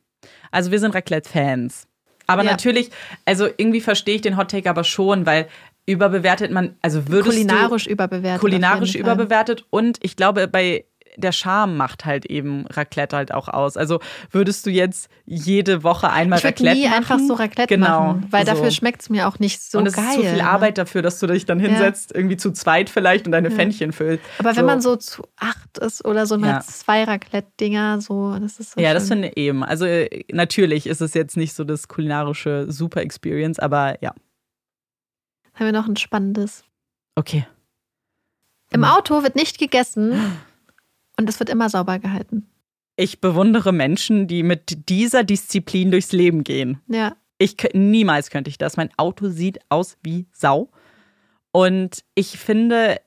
Also 0.52 0.70
wir 0.70 0.78
sind 0.78 0.94
Raclette-Fans. 0.94 1.88
Aber 2.26 2.44
Ja. 2.44 2.50
natürlich, 2.50 2.90
also 3.24 3.46
irgendwie 3.46 3.80
verstehe 3.80 4.16
ich 4.16 4.20
den 4.20 4.36
Hottake 4.36 4.68
aber 4.68 4.84
schon, 4.84 5.24
weil 5.26 5.48
überbewertet 5.86 6.50
man, 6.50 6.76
also 6.82 7.08
würdest 7.08 7.30
Kulinarisch 7.38 7.84
du 7.84 7.90
überbewertet. 7.90 8.40
kulinarisch 8.42 8.94
überbewertet 8.94 9.64
und 9.70 9.98
ich 10.02 10.16
glaube 10.16 10.46
bei 10.46 10.84
der 11.16 11.32
Charme 11.32 11.76
macht 11.76 12.04
halt 12.04 12.26
eben 12.26 12.66
Raclette 12.66 13.16
halt 13.16 13.32
auch 13.32 13.48
aus. 13.48 13.76
Also 13.76 14.00
würdest 14.30 14.66
du 14.66 14.70
jetzt 14.70 15.08
jede 15.24 15.82
Woche 15.82 16.10
einmal 16.10 16.38
Ich 16.38 16.44
Raclette 16.44 16.76
nie 16.78 16.84
machen? 16.84 16.94
einfach 16.96 17.18
so 17.18 17.34
Raclette 17.34 17.74
genau, 17.74 18.14
machen, 18.14 18.26
weil 18.30 18.46
so. 18.46 18.52
dafür 18.52 18.70
schmeckt 18.70 19.02
es 19.02 19.10
mir 19.10 19.26
auch 19.28 19.38
nicht 19.38 19.62
so 19.62 19.78
und 19.78 19.86
es 19.86 19.94
geil. 19.94 20.04
ist 20.08 20.14
zu 20.14 20.20
viel 20.22 20.36
ne? 20.36 20.46
Arbeit 20.48 20.78
dafür, 20.78 21.02
dass 21.02 21.18
du 21.18 21.26
dich 21.26 21.46
dann 21.46 21.58
hinsetzt, 21.60 22.12
irgendwie 22.14 22.36
zu 22.36 22.52
zweit 22.52 22.90
vielleicht 22.90 23.26
und 23.26 23.32
deine 23.32 23.50
Pfännchen 23.50 23.92
füllst. 23.92 24.22
Aber 24.38 24.54
wenn 24.56 24.64
man 24.66 24.80
so 24.80 24.96
zu 24.96 25.24
acht 25.36 25.78
ist 25.78 26.04
oder 26.04 26.26
so 26.26 26.38
mal 26.38 26.48
Ja. 26.48 26.60
zwei 26.60 27.04
Raclette-Dinger, 27.04 28.00
so, 28.00 28.36
das 28.38 28.60
ist 28.60 28.72
so 28.72 28.80
Ja, 28.80 28.94
das 28.94 29.04
schön. 29.04 29.08
finde 29.22 29.28
ich 29.28 29.36
eben. 29.36 29.64
Also 29.64 29.84
äh, 29.86 30.24
natürlich 30.32 30.86
ist 30.86 31.00
es 31.00 31.14
jetzt 31.14 31.36
nicht 31.36 31.54
so 31.54 31.64
das 31.64 31.88
kulinarische 31.88 32.70
Super-Experience, 32.70 33.58
aber 33.58 34.02
ja, 34.02 34.12
Haben 35.54 35.66
wir 35.66 35.72
noch 35.72 35.88
ein 35.88 35.96
spannendes. 35.96 36.64
okay. 37.16 37.46
Im 38.70 38.84
Hm. 38.84 38.90
Auto 38.90 39.22
wird 39.22 39.34
nicht 39.34 39.58
gegessen 39.58 40.12
und 41.18 41.28
es 41.28 41.38
wird 41.38 41.50
immer 41.50 41.68
sauber 41.68 41.98
gehalten. 41.98 42.46
Ich 42.96 43.20
bewundere 43.20 43.72
Menschen, 43.72 44.26
die 44.26 44.42
mit 44.42 44.88
dieser 44.88 45.24
Disziplin 45.24 45.90
durchs 45.90 46.12
Leben 46.12 46.42
gehen. 46.42 46.80
Ja. 46.88 47.16
Ich 47.38 47.56
niemals 47.72 48.30
könnte 48.30 48.50
ich 48.50 48.58
das. 48.58 48.76
Mein 48.76 48.90
Auto 48.96 49.28
sieht 49.28 49.60
aus 49.68 49.96
wie 50.02 50.26
Sau. 50.32 50.70
Und 51.52 52.04
ich 52.14 52.38
finde, 52.38 53.00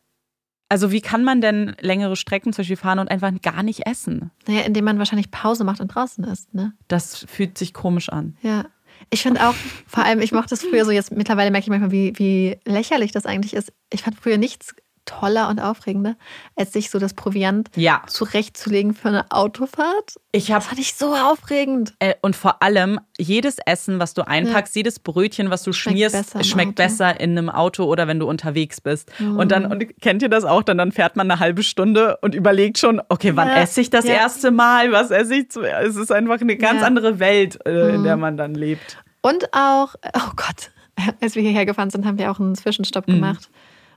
also 0.70 0.92
wie 0.92 1.02
kann 1.02 1.24
man 1.24 1.42
denn 1.42 1.76
längere 1.82 2.16
Strecken 2.16 2.54
zum 2.54 2.62
Beispiel 2.62 2.78
fahren 2.78 3.00
und 3.00 3.12
einfach 3.12 3.32
gar 3.42 3.64
nicht 3.64 3.86
essen? 3.86 4.32
Naja, 4.48 4.62
indem 4.62 4.86
man 4.86 4.98
wahrscheinlich 4.98 5.32
Pause 5.32 5.66
macht 5.66 5.82
und 5.82 5.90
draußen 5.90 6.24
ist, 6.24 6.54
ne? 6.54 6.74
Das 6.88 7.26
fühlt 7.30 7.58
sich 7.58 7.74
komisch 7.74 8.10
an. 8.10 8.38
Ja. 8.42 8.66
Ich 9.10 9.24
finde 9.24 9.48
auch, 9.48 9.56
vor 9.88 10.06
allem, 10.06 10.22
ich 10.22 10.32
mochte 10.32 10.54
es 10.54 10.64
früher 10.64 10.86
so, 10.86 10.92
jetzt 10.92 11.12
mittlerweile 11.12 11.52
merke 11.52 11.66
ich 11.66 11.70
manchmal, 11.70 11.92
wie, 11.92 12.18
wie 12.18 12.58
lächerlich 12.66 13.12
das 13.12 13.26
eigentlich 13.26 13.54
ist. 13.54 13.74
Ich 13.92 14.04
fand 14.04 14.16
früher 14.16 14.38
nichts 14.38 14.76
toller 15.06 15.50
und 15.50 15.60
aufregender, 15.60 16.16
als 16.56 16.74
sich 16.74 16.90
so 16.90 17.00
das 17.00 17.14
Proviant 17.14 17.70
Ja, 17.76 18.04
zurechtzulegen 18.08 18.94
für 18.94 19.08
eine 19.10 19.26
Autofahrt. 19.32 20.16
ich 20.32 20.52
habe 20.52 20.60
Das 20.60 20.68
fand 20.68 20.80
ich 20.80 20.94
so 20.94 21.16
aufregend. 21.16 21.94
Äh, 22.00 22.14
und 22.22 22.36
vor 22.36 22.62
allem, 22.62 23.00
jedes 23.18 23.58
Essen, 23.66 24.00
was 24.00 24.14
du 24.14 24.26
einpackst, 24.28 24.76
jedes 24.76 25.00
Brötchen, 25.00 25.50
was 25.50 25.64
du 25.64 25.74
Schmeckt 25.74 25.98
schmierst, 25.98 26.16
besser 26.16 26.44
schmeckt 26.44 26.80
Auto. 26.80 26.88
besser 26.88 27.20
in 27.20 27.38
einem 27.38 27.50
Auto 27.50 27.84
oder 27.86 28.08
wenn 28.08 28.20
du 28.20 28.28
unterwegs 28.28 28.80
bist. 28.80 29.12
Mhm. 29.20 29.38
Und 29.38 29.52
dann, 29.52 29.66
und 29.66 30.02
kennt 30.02 30.22
ihr 30.22 30.30
das 30.30 30.44
auch? 30.44 30.64
Dann, 30.64 30.78
dann 30.78 30.92
fährt 30.92 31.16
man 31.16 31.30
eine 31.30 31.40
halbe 31.40 31.64
Stunde 31.64 32.18
und 32.22 32.36
überlegt 32.36 32.78
schon, 32.78 33.02
okay, 33.10 33.36
wann 33.36 33.48
Ja, 33.50 33.56
esse 33.62 33.82
ich 33.82 33.90
das 33.90 34.06
ja. 34.06 34.14
erste 34.14 34.52
Mal? 34.52 34.92
Was 34.92 35.12
esse 35.12 35.36
ich 35.36 35.50
zuerst? 35.52 35.90
Es 35.90 35.96
ist 35.98 36.12
einfach 36.12 36.40
eine 36.40 36.58
ganz 36.58 36.82
Ja. 36.82 36.88
andere 36.88 37.20
Welt, 37.20 37.60
äh, 37.66 37.96
in 37.96 38.02
Mhm. 38.02 38.04
der 38.04 38.18
man 38.18 38.38
dann 38.38 38.54
lebt. 38.56 38.98
Und 39.22 39.52
auch, 39.54 39.96
oh 40.16 40.32
Gott, 40.36 40.72
als 41.22 41.36
wir 41.36 41.42
hierher 41.42 41.66
gefahren 41.66 41.90
sind, 41.90 42.06
haben 42.06 42.18
wir 42.18 42.32
auch 42.32 42.40
einen 42.40 42.56
Zwischenstopp 42.56 43.08
Mhm. 43.08 43.14
gemacht 43.14 43.50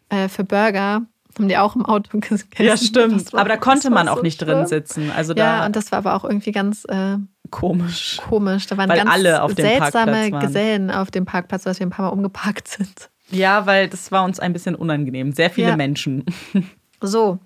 äh, 0.08 0.28
für 0.28 0.44
Burger. 0.44 1.02
Haben 1.36 1.48
die 1.48 1.56
auch 1.58 1.74
im 1.74 1.84
Auto 1.84 2.10
gegessen. 2.20 2.48
Ja, 2.58 2.76
stimmt. 2.76 3.32
War- 3.32 3.40
aber 3.40 3.48
da 3.48 3.56
konnte 3.56 3.90
man 3.90 4.06
auch 4.08 4.16
so 4.18 4.22
nicht 4.22 4.40
drin 4.40 4.50
schlimm. 4.58 4.66
sitzen. 4.66 5.10
Also 5.10 5.34
Ja, 5.34 5.60
da 5.60 5.66
und 5.66 5.74
das 5.74 5.90
war 5.90 5.98
aber 5.98 6.14
auch 6.14 6.24
irgendwie 6.24 6.52
ganz 6.52 6.84
äh, 6.84 7.16
komisch. 7.50 8.18
komisch. 8.28 8.66
Da 8.68 8.76
waren 8.76 8.88
Weil 8.88 8.98
ganz 8.98 9.10
alle 9.10 9.42
auf 9.42 9.54
dem 9.54 9.64
seltsame. 9.66 10.30
Gesellen 10.30 10.90
auf 10.92 11.10
dem 11.10 11.24
Parkplatz, 11.24 11.64
dass 11.64 11.80
wir 11.80 11.86
ein 11.86 11.90
paar 11.90 12.06
Mal 12.06 12.12
umgeparkt 12.12 12.68
sind. 12.68 13.10
Ja, 13.30 13.66
weil 13.66 13.88
das 13.88 14.12
war 14.12 14.22
uns 14.24 14.38
ein 14.38 14.52
bisschen 14.52 14.74
unangenehm. 14.76 15.32
Sehr 15.32 15.50
viele 15.50 15.68
Ja. 15.70 15.76
Menschen. 15.76 16.24
So, 17.00 17.38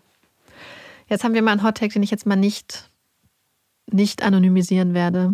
jetzt 1.08 1.24
haben 1.24 1.34
wir 1.34 1.42
mal 1.42 1.52
einen 1.52 1.64
Hottag, 1.64 1.90
den 1.92 2.02
ich 2.04 2.10
jetzt 2.12 2.26
mal 2.26 2.36
nicht, 2.36 2.90
nicht 3.90 4.22
anonymisieren 4.22 4.94
werde. 4.94 5.32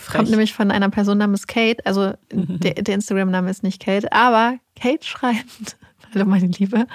Frech. 0.00 0.16
Kommt 0.16 0.30
nämlich 0.30 0.52
von 0.52 0.70
einer 0.70 0.90
Person 0.90 1.18
namens 1.18 1.46
Kate. 1.46 1.86
Also 1.86 2.12
der, 2.32 2.74
der 2.74 2.94
Instagram-Name 2.96 3.48
ist 3.50 3.62
nicht 3.62 3.80
Kate, 3.82 4.12
aber 4.12 4.58
Kate 4.78 5.04
schreibt, 5.06 5.76
hallo 6.14 6.26
meine 6.26 6.46
Liebe, 6.46 6.86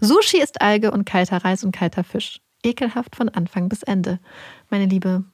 Sushi 0.00 0.38
ist 0.40 0.60
Alge 0.60 0.90
und 0.90 1.04
kalter 1.04 1.38
Reis 1.38 1.64
und 1.64 1.72
kalter 1.72 2.04
Fisch. 2.04 2.40
Ekelhaft 2.62 3.16
von 3.16 3.28
Anfang 3.28 3.68
bis 3.68 3.82
Ende. 3.82 4.18
Meine 4.70 4.86
Liebe, 4.86 5.24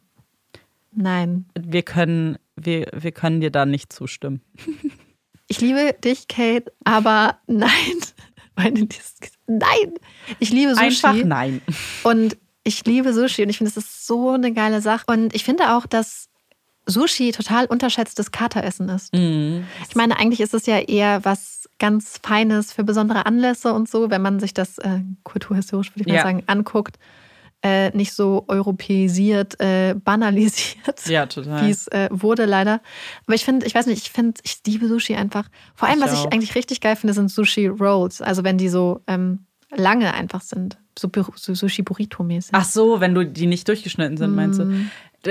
nein. 0.93 1.47
wir 1.59 1.83
können, 1.83 2.39
wir, 2.57 2.89
wir 2.93 3.13
können 3.13 3.41
dir 3.41 3.51
da 3.51 3.67
nicht 3.67 3.93
zustimmen. 3.93 4.41
Ich 5.49 5.61
liebe 5.61 5.95
dich, 6.03 6.29
Kate, 6.29 6.73
aber 6.83 7.37
nein. 7.47 7.69
Meine, 8.57 8.89
nein. 9.47 9.95
Ich 10.39 10.49
liebe 10.49 10.75
Sushi. 10.75 10.87
Einfach 10.87 11.15
nein. 11.15 11.61
Und 12.05 12.39
ich 12.65 12.83
liebe 12.87 13.13
Sushi 13.13 13.43
und 13.43 13.51
ich 13.51 13.59
finde, 13.59 13.69
es 13.69 13.77
ist 13.77 14.07
so 14.07 14.31
eine 14.31 14.55
geile 14.55 14.81
Sache. 14.81 15.05
Und 15.09 15.35
ich 15.35 15.45
finde 15.45 15.75
auch, 15.75 15.85
dass 15.85 16.31
Sushi 16.87 17.33
total 17.33 17.67
unterschätztes 17.67 18.31
Kateressen 18.31 18.89
ist. 18.89 19.13
Mhm. 19.13 19.67
Ich 19.91 19.95
meine, 19.95 20.19
eigentlich 20.19 20.41
ist 20.41 20.55
es 20.55 20.65
ja 20.65 20.79
eher 20.79 21.23
was 21.23 21.62
ganz 21.83 22.21
Feines 22.23 22.73
für 22.73 22.85
besondere 22.85 23.27
Anlässe 23.27 23.73
und 23.75 23.89
so, 23.91 24.09
wenn 24.09 24.23
man 24.23 24.39
sich 24.39 24.55
das 24.55 24.79
äh, 24.79 25.01
kulturhistorisch, 25.25 25.91
würde 25.93 26.03
ich 26.03 26.07
mal 26.07 26.15
Ja. 26.15 26.23
sagen, 26.23 26.45
anguckt. 26.47 26.97
Äh, 27.65 27.91
nicht 27.97 28.13
so 28.13 28.45
europäisiert, 28.49 29.61
äh, 29.61 29.95
banalisiert, 29.95 31.07
Ja, 31.07 31.29
wie 31.35 31.71
es 31.71 31.87
äh, 31.89 32.09
wurde 32.11 32.45
leider. 32.45 32.81
Aber 33.27 33.35
ich 33.35 33.45
finde, 33.45 33.67
ich 33.67 33.75
weiß 33.75 33.87
nicht, 33.87 34.05
ich 34.07 34.11
finde, 34.13 34.41
ich 34.45 34.61
liebe 34.67 34.89
Sushi 34.89 35.15
einfach. 35.15 35.49
Vor 35.75 35.89
allem, 35.89 35.99
Ich 35.99 36.05
was 36.05 36.13
auch. 36.15 36.27
ich 36.27 36.33
eigentlich 36.33 36.55
richtig 36.57 36.81
geil 36.81 36.97
finde, 36.97 37.15
sind 37.15 37.31
Sushi 37.31 37.67
Rolls. 37.69 38.21
Also 38.21 38.43
wenn 38.45 38.59
die 38.59 38.69
so 38.69 39.01
ähm, 39.07 39.47
lange 39.71 40.13
einfach 40.15 40.41
sind. 40.41 40.79
So, 40.99 41.09
so 41.37 41.55
Sushi 41.55 41.83
Burrito-mäßig. 41.83 42.51
Ach 42.53 42.65
so, 42.65 43.01
wenn 43.01 43.15
du 43.15 43.25
die 43.25 43.47
nicht 43.47 43.67
durchgeschnitten 43.69 44.17
sind, 44.17 44.35
meinst 44.35 44.59
du? 44.59 44.65
Mm. 44.67 44.91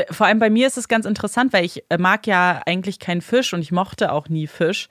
Vor 0.10 0.26
allem 0.26 0.40
bei 0.40 0.50
mir 0.50 0.68
ist 0.68 0.78
es 0.78 0.88
ganz 0.88 1.06
interessant, 1.06 1.52
weil 1.54 1.66
ich 1.66 1.84
äh, 1.90 1.98
mag 1.98 2.28
ja 2.28 2.62
eigentlich 2.66 3.00
keinen 3.00 3.22
Fisch 3.22 3.54
und 3.54 3.60
ich 3.62 3.72
mochte 3.74 4.12
auch 4.14 4.30
nie 4.30 4.48
Fisch. 4.48 4.88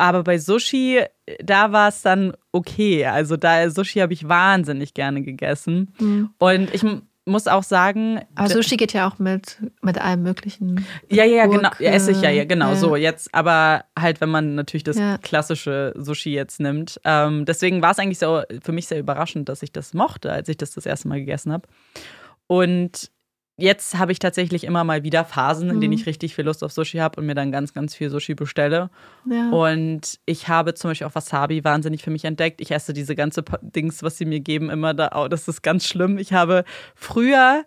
Aber 0.00 0.22
bei 0.24 0.38
Sushi, 0.38 1.02
da 1.42 1.72
war 1.72 1.88
es 1.88 2.00
dann 2.00 2.32
okay. 2.52 3.04
Also 3.04 3.36
da 3.36 3.68
Sushi 3.68 3.98
habe 4.00 4.14
ich 4.14 4.26
wahnsinnig 4.28 4.94
gerne 4.94 5.20
gegessen. 5.22 5.92
Mhm. 5.98 6.30
Und 6.38 6.74
ich 6.74 6.82
muss 7.26 7.46
auch 7.46 7.62
sagen, 7.62 8.20
Aber 8.34 8.48
Sushi 8.48 8.78
geht 8.78 8.94
ja 8.94 9.06
auch 9.06 9.18
mit, 9.18 9.58
mit 9.82 10.00
allem 10.00 10.22
Möglichen. 10.22 10.86
ja, 11.10 11.24
ja, 11.24 11.36
ja, 11.36 11.44
Gurke, 11.44 11.58
genau, 11.58 11.70
ja, 11.78 11.90
esse 11.90 12.12
ich 12.12 12.22
ja, 12.22 12.30
ja, 12.30 12.44
genau 12.44 12.70
ja. 12.70 12.76
so 12.76 12.96
jetzt. 12.96 13.32
Aber 13.34 13.84
halt, 13.96 14.22
wenn 14.22 14.30
man 14.30 14.54
natürlich 14.54 14.84
das 14.84 14.96
Ja. 14.96 15.18
klassische 15.18 15.92
Sushi 15.98 16.32
jetzt 16.32 16.60
nimmt. 16.60 16.98
Ähm, 17.04 17.44
deswegen 17.44 17.82
war 17.82 17.90
es 17.90 17.98
eigentlich 17.98 18.18
so 18.18 18.40
für 18.62 18.72
mich 18.72 18.86
sehr 18.86 18.98
überraschend, 18.98 19.50
dass 19.50 19.62
ich 19.62 19.70
das 19.70 19.92
mochte, 19.92 20.32
als 20.32 20.48
ich 20.48 20.56
das 20.56 20.70
das 20.70 20.86
erste 20.86 21.08
Mal 21.08 21.20
gegessen 21.20 21.52
habe. 21.52 21.68
Und 22.46 23.10
jetzt 23.60 23.98
habe 23.98 24.12
ich 24.12 24.18
tatsächlich 24.18 24.64
immer 24.64 24.84
mal 24.84 25.02
wieder 25.02 25.24
Phasen, 25.24 25.70
in 25.70 25.80
denen 25.80 25.92
Mhm. 25.92 25.98
ich 26.00 26.06
richtig 26.06 26.34
viel 26.34 26.44
Lust 26.44 26.64
auf 26.64 26.72
Sushi 26.72 26.98
habe 26.98 27.20
und 27.20 27.26
mir 27.26 27.34
dann 27.34 27.52
ganz, 27.52 27.72
ganz 27.72 27.94
viel 27.94 28.10
Sushi 28.10 28.34
bestelle. 28.34 28.90
Ja. 29.24 29.50
Und 29.50 30.18
ich 30.26 30.48
habe 30.48 30.74
zum 30.74 30.90
Beispiel 30.90 31.06
auch 31.06 31.14
Wasabi 31.14 31.62
wahnsinnig 31.64 32.02
für 32.02 32.10
mich 32.10 32.24
entdeckt. 32.24 32.60
Ich 32.60 32.70
esse 32.70 32.92
diese 32.92 33.14
ganze 33.14 33.44
Dings, 33.62 34.02
was 34.02 34.18
sie 34.18 34.24
mir 34.24 34.40
geben, 34.40 34.70
immer 34.70 34.94
da. 34.94 35.10
Oh, 35.14 35.28
das 35.28 35.46
ist 35.48 35.62
ganz 35.62 35.86
schlimm. 35.86 36.18
Ich 36.18 36.32
habe 36.32 36.64
früher 36.94 37.64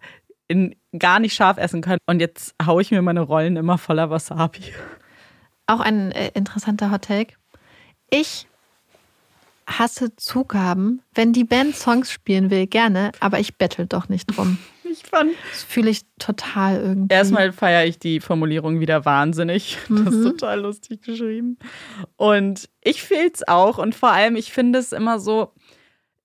in 0.48 0.76
gar 0.98 1.20
nicht 1.20 1.34
scharf 1.34 1.58
essen 1.58 1.82
können 1.82 2.00
und 2.06 2.20
jetzt 2.20 2.54
haue 2.64 2.82
ich 2.82 2.92
mir 2.92 3.02
meine 3.02 3.22
Rollen 3.22 3.56
immer 3.56 3.78
voller 3.78 4.10
Wasabi. 4.10 4.62
Auch 5.68 5.80
ein 5.80 6.12
äh, 6.12 6.32
interessanter 6.34 6.92
Hot 6.92 7.04
Take. 7.04 7.34
Ich 8.10 8.46
hasse 9.66 10.16
Zugaben. 10.18 11.02
Wenn 11.14 11.32
die 11.34 11.46
Band 11.46 11.76
Songs 11.76 12.12
spielen 12.12 12.50
will, 12.52 12.68
gerne, 12.68 13.12
aber 13.22 13.40
ich 13.40 13.58
bettel 13.58 13.86
doch 13.88 14.10
nicht 14.10 14.26
drum. 14.28 14.58
Ich 14.94 15.04
fand. 15.10 15.32
Das 15.52 15.64
fühle 15.64 15.90
ich 15.90 16.02
total 16.20 16.80
irgendwie. 16.82 17.14
Erstmal 17.14 17.52
feiere 17.52 17.86
ich 17.86 17.98
die 18.00 18.20
Formulierung 18.20 18.80
wieder 18.80 19.06
wahnsinnig. 19.06 19.78
Das 19.90 20.00
ist 20.14 20.20
Mhm. 20.20 20.24
total 20.24 20.62
lustig 20.62 21.02
geschrieben. 21.02 21.58
Und 22.16 22.70
ich 22.84 23.02
fühle 23.02 23.32
es 23.34 23.48
auch. 23.48 23.78
Und 23.80 23.96
vor 23.96 24.12
allem, 24.12 24.36
ich 24.36 24.54
finde 24.54 24.80
es 24.80 24.92
immer 24.92 25.20
so, 25.20 25.52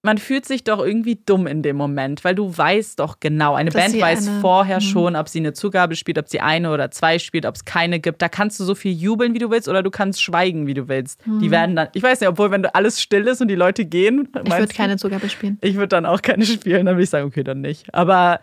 man 0.03 0.17
fühlt 0.19 0.47
sich 0.47 0.63
doch 0.63 0.79
irgendwie 0.79 1.19
dumm 1.27 1.47
in 1.49 1.63
dem 1.63 1.77
Moment, 1.77 2.23
weil 2.25 2.35
du 2.37 2.57
weißt 2.57 3.01
doch 3.01 3.19
genau, 3.19 3.55
eine 3.55 3.71
Dass 3.71 3.83
Band 3.91 4.01
weiß 4.01 4.29
eine- 4.29 4.41
vorher 4.41 4.77
Mhm. 4.77 4.81
schon, 4.83 5.17
ob 5.17 5.29
sie 5.29 5.41
eine 5.41 5.53
Zugabe 5.55 5.97
spielt, 5.97 6.19
ob 6.19 6.29
sie 6.29 6.41
eine 6.41 6.71
oder 6.71 6.91
zwei 6.93 7.19
spielt, 7.19 7.45
ob 7.47 7.57
es 7.57 7.65
keine 7.65 7.99
gibt. 7.99 8.23
Da 8.23 8.29
kannst 8.29 8.61
du 8.61 8.65
so 8.65 8.75
viel 8.77 8.93
jubeln, 8.93 9.35
wie 9.35 9.39
du 9.41 9.51
willst, 9.51 9.67
oder 9.69 9.83
du 9.83 9.91
kannst 9.91 10.23
schweigen, 10.23 10.67
wie 10.69 10.75
du 10.75 10.87
willst. 10.89 11.21
Die 11.27 11.51
werden 11.51 11.75
dann, 11.75 11.89
ich 11.95 12.03
weiß 12.03 12.21
nicht, 12.21 12.29
obwohl, 12.29 12.51
wenn 12.53 12.63
du 12.63 12.73
alles 12.75 13.03
still 13.03 13.27
ist 13.27 13.41
und 13.41 13.49
die 13.49 13.57
Leute 13.57 13.85
gehen, 13.85 14.29
Ich 14.45 14.51
würde 14.57 14.73
keine 14.73 14.97
Zugabe 14.99 15.29
spielen. 15.29 15.59
Ich 15.63 15.75
würde 15.75 15.89
dann 15.89 16.07
auch 16.07 16.23
keine 16.23 16.45
spielen, 16.47 16.87
dann 16.87 16.95
würde 16.95 17.03
ich 17.05 17.11
sagen, 17.11 17.27
okay, 17.27 17.43
dann 17.43 17.61
nicht. 17.61 17.93
Aber 17.93 18.39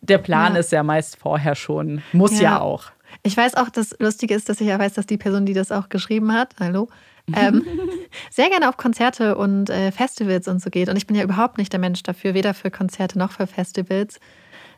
der 0.00 0.18
Plan 0.18 0.54
Ja. 0.54 0.60
ist 0.60 0.72
ja 0.72 0.82
meist 0.82 1.16
vorher 1.16 1.54
schon. 1.54 2.02
Muss 2.12 2.34
ja, 2.40 2.42
Ja. 2.42 2.60
auch. 2.60 2.90
Ich 3.22 3.36
weiß 3.36 3.54
auch, 3.54 3.70
das 3.70 3.94
Lustige 4.00 4.34
ist, 4.34 4.48
dass 4.48 4.60
ich 4.60 4.66
ja 4.66 4.78
weiß, 4.78 4.94
dass 4.94 5.06
die 5.06 5.16
Person, 5.16 5.46
die 5.46 5.54
das 5.54 5.70
auch 5.72 5.88
geschrieben 5.88 6.32
hat, 6.32 6.54
hallo, 6.60 6.88
ähm, 7.34 7.64
sehr 8.30 8.48
gerne 8.50 8.68
auf 8.68 8.76
Konzerte 8.76 9.36
und 9.36 9.70
äh, 9.70 9.92
Festivals 9.92 10.48
und 10.48 10.62
so 10.62 10.70
geht. 10.70 10.88
Und 10.88 10.96
ich 10.96 11.06
bin 11.06 11.16
ja 11.16 11.24
überhaupt 11.24 11.58
nicht 11.58 11.72
der 11.72 11.80
Mensch 11.80 12.02
dafür, 12.02 12.34
weder 12.34 12.54
für 12.54 12.70
Konzerte 12.70 13.18
noch 13.18 13.32
für 13.32 13.46
Festivals. 13.46 14.20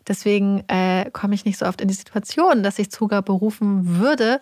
Deswegen 0.08 0.64
äh, 0.68 1.10
komme 1.10 1.34
ich 1.34 1.44
nicht 1.44 1.58
so 1.58 1.66
oft 1.66 1.80
in 1.80 1.88
die 1.88 1.94
Situation, 1.94 2.62
dass 2.62 2.78
ich 2.78 2.90
Zugabe 2.90 3.32
rufen 3.32 3.98
würde. 3.98 4.40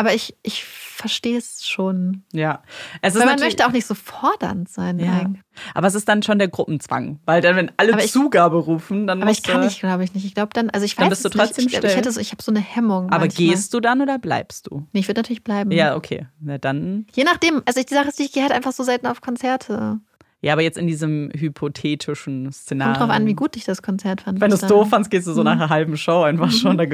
Aber 0.00 0.14
ich, 0.14 0.34
ich 0.42 0.64
verstehe 0.64 1.36
es 1.36 1.66
schon. 1.68 2.22
Ja. 2.32 2.62
Es 3.02 3.14
ist 3.14 3.20
Weil 3.20 3.26
man 3.26 3.38
möchte 3.38 3.66
auch 3.66 3.72
nicht 3.72 3.84
so 3.84 3.94
fordernd 3.94 4.66
sein. 4.66 4.98
Ja. 4.98 5.12
eigentlich. 5.12 5.42
Aber 5.74 5.88
es 5.88 5.94
ist 5.94 6.08
dann 6.08 6.22
schon 6.22 6.38
der 6.38 6.48
Gruppenzwang. 6.48 7.20
Weil 7.26 7.42
dann, 7.42 7.54
wenn 7.54 7.70
alle 7.76 8.02
ich- 8.02 8.10
Zugabe 8.10 8.56
rufen, 8.56 9.06
dann 9.06 9.20
Aber 9.20 9.30
ich 9.30 9.42
kann 9.42 9.60
nicht, 9.60 9.80
glaube 9.80 10.04
ich 10.04 10.14
nicht. 10.14 10.24
Ich 10.24 10.34
glaube 10.34 10.54
dann, 10.54 10.70
also 10.70 10.86
ich 10.86 10.96
weiß 10.96 11.02
Dann 11.02 11.08
bist 11.10 11.22
du 11.26 11.28
es 11.28 11.34
nicht. 11.34 11.44
trotzdem 11.44 11.66
ich, 11.66 11.76
still. 11.76 11.90
hätte 11.90 12.10
so, 12.12 12.18
ich 12.18 12.32
habe 12.32 12.42
so 12.42 12.50
eine 12.50 12.60
Hemmung. 12.60 13.10
Aber 13.10 13.26
manchmal. 13.26 13.48
gehst 13.48 13.74
du 13.74 13.80
dann 13.80 14.00
oder 14.00 14.18
bleibst 14.18 14.68
du? 14.68 14.86
Nee, 14.92 15.00
ich 15.00 15.08
würde 15.08 15.18
natürlich 15.20 15.44
bleiben. 15.44 15.70
Ja, 15.70 15.96
okay. 15.96 16.26
Na 16.40 16.56
dann. 16.56 17.06
Je 17.12 17.24
nachdem, 17.24 17.60
also 17.66 17.78
ich, 17.78 17.84
die 17.84 17.94
Sache 17.94 18.08
ist, 18.08 18.18
ich 18.20 18.32
gehe 18.32 18.42
halt 18.42 18.52
einfach 18.52 18.72
so 18.72 18.82
selten 18.82 19.06
auf 19.06 19.20
Konzerte. 19.20 20.00
Ja, 20.40 20.54
aber 20.54 20.62
jetzt 20.62 20.78
in 20.78 20.86
diesem 20.86 21.30
hypothetischen 21.34 22.50
Szenario. 22.50 22.94
Kommt 22.94 23.10
drauf 23.10 23.16
an, 23.16 23.26
wie 23.26 23.34
gut 23.34 23.56
ich 23.56 23.64
das 23.64 23.82
Konzert 23.82 24.22
fand. 24.22 24.40
Wenn 24.40 24.48
du 24.48 24.56
es 24.56 24.62
doof 24.62 24.88
fandst, 24.88 25.10
gehst 25.10 25.26
du 25.26 25.34
so 25.34 25.42
nach 25.42 25.52
einer 25.52 25.68
halben 25.68 25.98
Show 25.98 26.22
einfach 26.22 26.50
schon. 26.50 26.78
Da 26.78 26.86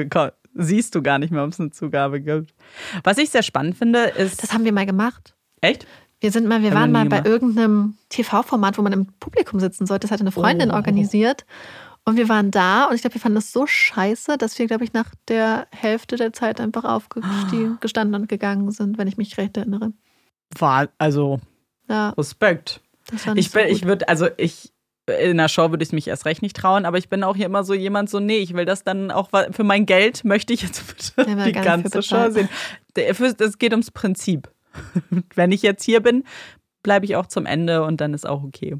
siehst 0.57 0.93
du 0.95 1.01
gar 1.01 1.19
nicht 1.19 1.31
mehr, 1.31 1.43
ob 1.43 1.51
es 1.51 1.59
eine 1.59 1.71
Zugabe 1.71 2.21
gibt. 2.21 2.53
Was 3.03 3.17
ich 3.17 3.29
sehr 3.29 3.43
spannend 3.43 3.77
finde, 3.77 3.99
ist. 4.05 4.41
Das 4.43 4.53
haben 4.53 4.65
wir 4.65 4.73
mal 4.73 4.85
gemacht. 4.85 5.35
echt? 5.61 5.85
Wir 6.19 6.31
sind 6.31 6.47
mal, 6.47 6.63
wir 6.63 6.71
Haben 6.71 6.75
waren 6.79 6.91
mal 6.91 7.05
bei 7.05 7.17
gemacht. 7.21 7.27
irgendeinem 7.27 7.95
TV-Format, 8.09 8.77
wo 8.79 8.81
man 8.81 8.91
im 8.91 9.05
Publikum 9.19 9.59
sitzen 9.59 9.85
sollte. 9.85 10.07
Das 10.07 10.11
hatte 10.11 10.21
eine 10.21 10.31
Freundin 10.31 10.71
Oh. 10.71 10.73
organisiert. 10.73 11.45
Und 12.05 12.17
wir 12.17 12.27
waren 12.27 12.49
da 12.49 12.85
und 12.85 12.95
ich 12.95 13.01
glaube, 13.01 13.13
wir 13.15 13.21
fanden 13.21 13.35
das 13.35 13.51
so 13.51 13.67
scheiße, 13.67 14.37
dass 14.39 14.57
wir, 14.57 14.65
glaube 14.65 14.83
ich, 14.83 14.93
nach 14.93 15.11
der 15.27 15.67
Hälfte 15.71 16.15
der 16.15 16.33
Zeit 16.33 16.59
einfach 16.59 16.85
aufgestanden 16.85 18.15
und 18.21 18.29
gegangen 18.29 18.71
sind, 18.71 18.97
wenn 18.97 19.07
ich 19.07 19.17
mich 19.17 19.37
recht 19.37 19.57
erinnere. 19.57 19.91
War, 20.57 20.87
also, 20.97 21.39
Ja, 21.87 22.09
Respekt. 22.11 22.81
Ich 23.35 23.51
bin, 23.51 23.63
so 23.65 23.71
ich 23.71 23.85
würde, 23.85 24.09
also 24.09 24.27
ich. 24.37 24.73
In 25.07 25.31
einer 25.39 25.47
Show 25.47 25.69
würde 25.69 25.83
ich 25.83 25.91
mich 25.93 26.07
erst 26.07 26.25
recht 26.25 26.41
nicht 26.41 26.55
trauen, 26.57 26.85
aber 26.85 26.97
ich 26.97 27.07
bin 27.07 27.23
auch 27.23 27.35
hier 27.35 27.45
immer 27.45 27.63
so 27.63 27.73
jemand, 27.73 28.09
so, 28.09 28.19
nee, 28.19 28.39
ich 28.39 28.53
will 28.53 28.65
das 28.65 28.83
dann 28.83 29.09
auch, 29.09 29.29
für 29.51 29.63
mein 29.63 29.85
Geld 29.85 30.25
möchte 30.25 30.51
ich 30.53 30.61
jetzt 30.63 30.85
bitte 31.15 31.35
die 31.45 31.51
ganze 31.63 32.03
Show 32.03 32.29
sehen. 32.31 32.49
Der- 32.95 33.09
Es 33.39 33.57
geht 33.57 33.71
ums 33.71 33.91
Prinzip. 33.91 34.49
Wenn 35.35 35.51
ich 35.53 35.61
jetzt 35.61 35.83
hier 35.83 36.01
bin, 36.01 36.23
bleibe 36.83 37.05
ich 37.05 37.15
auch 37.15 37.27
zum 37.27 37.45
Ende 37.45 37.83
und 37.83 38.01
dann 38.01 38.13
ist 38.13 38.27
auch 38.27 38.43
okay. 38.43 38.75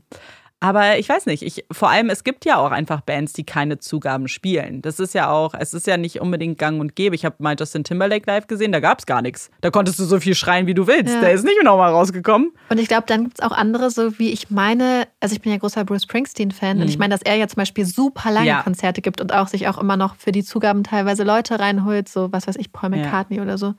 Aber 0.60 0.98
ich 0.98 1.08
weiß 1.08 1.28
nicht, 1.28 1.44
ich, 1.44 1.66
vor 1.72 1.90
allem, 1.92 2.10
es 2.10 2.24
gibt 2.24 2.44
ja 2.44 2.58
auch 2.58 2.72
einfach 2.72 3.02
Bands, 3.02 3.34
die 3.34 3.46
keine 3.46 3.78
Zugaben 3.78 4.28
spielen. 4.28 4.82
Das 4.82 5.00
ist 5.00 5.14
ja 5.14 5.30
auch, 5.30 5.54
es 5.54 5.76
ist 5.76 5.86
ja 5.86 5.98
nicht 5.98 6.20
unbedingt 6.20 6.58
gang 6.58 6.82
und 6.82 6.96
gäbe. 6.96 7.14
Ich 7.14 7.26
habe 7.26 7.36
mal 7.38 7.56
Justin 7.60 7.84
Timberlake 7.84 8.24
live 8.26 8.48
gesehen, 8.48 8.72
da 8.72 8.80
gab 8.80 8.98
es 8.98 9.06
gar 9.06 9.22
nichts. 9.22 9.52
Da 9.62 9.70
konntest 9.70 10.00
du 10.00 10.06
so 10.06 10.20
viel 10.20 10.34
schreien, 10.34 10.66
wie 10.66 10.74
du 10.74 10.88
willst. 10.88 11.14
Ja. 11.14 11.22
Der 11.22 11.32
ist 11.34 11.44
nicht 11.46 11.62
nochmal 11.64 11.92
rausgekommen. 11.92 12.52
Und 12.70 12.80
ich 12.80 12.88
glaube, 12.88 13.04
dann 13.06 13.26
gibt 13.26 13.40
es 13.40 13.46
auch 13.46 13.52
andere, 13.52 13.92
so 13.92 14.18
wie 14.18 14.32
ich 14.32 14.50
meine, 14.50 15.08
also 15.20 15.36
ich 15.36 15.42
bin 15.42 15.52
ja 15.52 15.60
großer 15.60 15.86
Bruce 15.86 16.04
Springsteen-Fan 16.04 16.82
und 16.82 16.88
ich 16.90 16.98
meine, 16.98 17.14
dass 17.14 17.22
er 17.22 17.36
ja 17.36 17.48
zum 17.48 17.58
Beispiel 17.58 17.86
super 17.86 18.32
lange 18.32 18.42
Mhm. 18.48 18.48
Ja. 18.48 18.62
Konzerte 18.64 19.02
gibt 19.02 19.22
und 19.22 19.34
auch 19.34 19.48
sich 19.50 19.68
auch 19.68 19.78
immer 19.78 19.96
noch 19.98 20.16
für 20.16 20.32
die 20.32 20.44
Zugaben 20.44 20.84
teilweise 20.84 21.24
Leute 21.24 21.60
reinholt, 21.60 22.10
so 22.10 22.32
was 22.32 22.48
weiß 22.48 22.56
ich, 22.56 22.72
Paul 22.72 22.96
Ja. 22.96 23.04
McCartney 23.04 23.42
oder 23.42 23.58
so, 23.60 23.76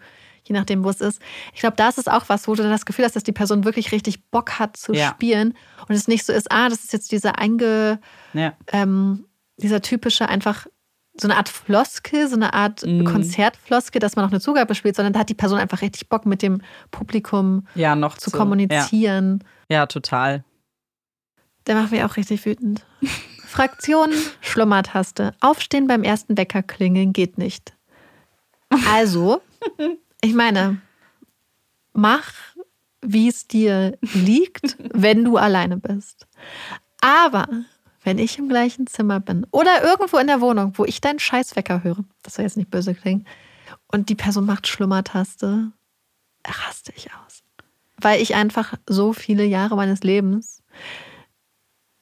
je 0.49 0.55
nachdem, 0.55 0.85
wo 0.85 0.91
es 0.91 1.01
ist. 1.01 1.21
Ich 1.55 1.61
glaube, 1.61 1.77
da 1.77 1.89
ist 1.89 1.99
es 1.99 2.09
auch 2.09 2.29
was, 2.29 2.49
wo 2.49 2.55
du 2.55 2.63
dann 2.63 2.73
das 2.73 2.87
Gefühl 2.87 3.05
hast, 3.05 3.15
dass 3.17 3.23
die 3.25 3.33
Person 3.33 3.65
wirklich 3.65 3.93
richtig 3.93 4.25
Bock 4.31 4.59
hat 4.59 4.77
zu 4.77 4.93
Ja. 4.95 5.09
spielen 5.11 5.55
und 5.89 5.95
es 5.95 6.09
nicht 6.09 6.25
so 6.25 6.33
ist, 6.33 6.51
ah, 6.51 6.69
das 6.69 6.85
ist 6.85 6.93
jetzt 6.93 7.13
dieser 7.13 7.39
einge, 7.39 8.01
Ja. 8.33 8.55
ähm, 8.73 9.27
dieser 9.59 9.83
typische 9.83 10.29
einfach 10.29 10.67
so 11.21 11.27
eine 11.27 11.37
Art 11.37 11.49
Floskel, 11.49 12.29
so 12.29 12.37
eine 12.37 12.55
Art 12.55 12.85
Mhm. 12.87 13.05
Konzertfloskel, 13.05 13.99
dass 14.01 14.15
man 14.15 14.25
noch 14.25 14.31
eine 14.31 14.41
Zugabe 14.41 14.75
spielt, 14.77 14.95
sondern 14.95 15.13
da 15.13 15.21
hat 15.21 15.29
die 15.29 15.35
Person 15.35 15.59
einfach 15.59 15.83
richtig 15.83 16.09
Bock 16.09 16.27
mit 16.27 16.43
dem 16.43 16.63
Publikum 16.93 17.67
Ja, 17.75 17.97
noch 17.97 18.17
zu 18.19 18.31
so. 18.31 18.39
kommunizieren. 18.39 19.43
Ja, 19.69 19.79
ja, 19.79 19.87
total. 19.87 20.45
Der 21.67 21.75
macht 21.75 21.91
mich 21.91 22.03
auch 22.05 22.17
richtig 22.17 22.47
wütend. 22.47 22.87
Fraktion 23.47 24.11
Schlummertaste. 24.43 25.35
Aufstehen 25.41 25.87
beim 25.89 26.03
ersten 26.05 26.37
Wecker 26.39 26.63
klingeln 26.63 27.13
geht 27.13 27.37
nicht. 27.39 27.75
Also, 28.89 29.41
ich 30.21 30.35
meine, 30.35 30.81
mach, 31.93 32.33
wie 33.01 33.29
es 33.29 33.47
dir 33.47 33.97
liegt, 34.01 34.77
wenn 34.93 35.25
du 35.25 35.37
alleine 35.37 35.77
bist. 35.77 36.27
Aber 37.01 37.47
wenn 38.03 38.19
ich 38.19 38.39
im 38.39 38.49
gleichen 38.49 38.87
Zimmer 38.87 39.21
bin 39.21 39.47
oder 39.51 39.83
irgendwo 39.83 40.19
in 40.19 40.27
der 40.27 40.41
Wohnung, 40.41 40.73
wo 40.77 40.85
ich 40.85 41.01
deinen 41.01 41.19
Scheißwecker 41.19 41.85
höre, 41.85 42.05
das 42.23 42.35
soll 42.35 42.45
jetzt 42.45 42.57
nicht 42.57 42.71
böse 42.71 42.95
klingen, 42.95 43.27
und 43.91 44.09
die 44.09 44.15
Person 44.15 44.47
macht 44.47 44.67
Schlummertaste, 44.67 45.73
raste 46.47 46.93
ich 46.97 47.09
aus. 47.13 47.43
Weil 48.01 48.23
ich 48.23 48.35
einfach 48.35 48.75
so 48.89 49.13
viele 49.13 49.45
Jahre 49.45 49.77
meines 49.77 50.03
Lebens 50.03 50.63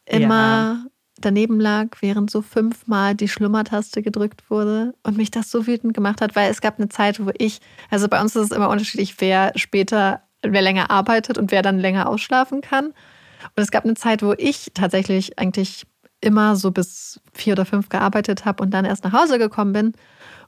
immer 0.05 0.86
daneben 1.21 1.61
lag, 1.61 1.89
während 2.01 2.31
so 2.31 2.43
fünfmal 2.43 3.15
die 3.15 3.29
Schlummertaste 3.29 4.03
gedrückt 4.03 4.51
wurde 4.51 4.95
und 5.03 5.17
mich 5.17 5.31
das 5.31 5.51
so 5.51 5.67
wütend 5.67 5.95
gemacht 5.95 6.21
hat, 6.21 6.37
weil 6.37 6.51
es 6.51 6.61
gab 6.61 6.79
eine 6.79 6.89
Zeit, 6.89 7.25
wo 7.25 7.31
ich, 7.39 7.61
also 7.91 8.09
bei 8.09 8.21
uns 8.21 8.37
ist 8.37 8.51
es 8.51 8.57
immer 8.57 8.69
unterschiedlich, 8.69 9.15
wer 9.21 9.53
später, 9.57 10.23
wer 10.43 10.63
länger 10.63 10.91
arbeitet 10.91 11.39
und 11.39 11.51
wer 11.51 11.63
dann 11.63 11.79
länger 11.79 12.09
ausschlafen 12.09 12.61
kann. 12.61 12.87
Und 12.87 13.63
es 13.63 13.71
gab 13.71 13.85
eine 13.85 13.95
Zeit, 13.95 14.23
wo 14.23 14.35
ich 14.37 14.73
tatsächlich 14.75 15.39
eigentlich 15.39 15.87
immer 16.21 16.57
so 16.57 16.71
bis 16.71 17.21
vier 17.33 17.53
oder 17.53 17.65
fünf 17.65 17.89
gearbeitet 17.89 18.45
habe 18.45 18.63
und 18.63 18.73
dann 18.73 18.85
erst 18.85 19.05
nach 19.05 19.13
Hause 19.13 19.39
gekommen 19.39 19.73
bin. 19.73 19.93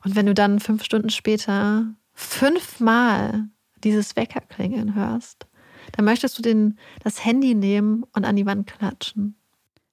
Und 0.04 0.16
wenn 0.16 0.26
du 0.26 0.34
dann 0.34 0.60
fünf 0.60 0.84
Stunden 0.84 1.10
später 1.10 1.86
fünfmal 2.14 3.48
dieses 3.84 4.16
Weckerklingeln 4.16 4.94
hörst, 4.94 5.46
dann 5.92 6.04
möchtest 6.04 6.36
du 6.38 6.42
den, 6.42 6.78
das 7.02 7.24
Handy 7.24 7.54
nehmen 7.54 8.04
und 8.12 8.24
an 8.24 8.36
die 8.36 8.46
Wand 8.46 8.66
klatschen. 8.66 9.37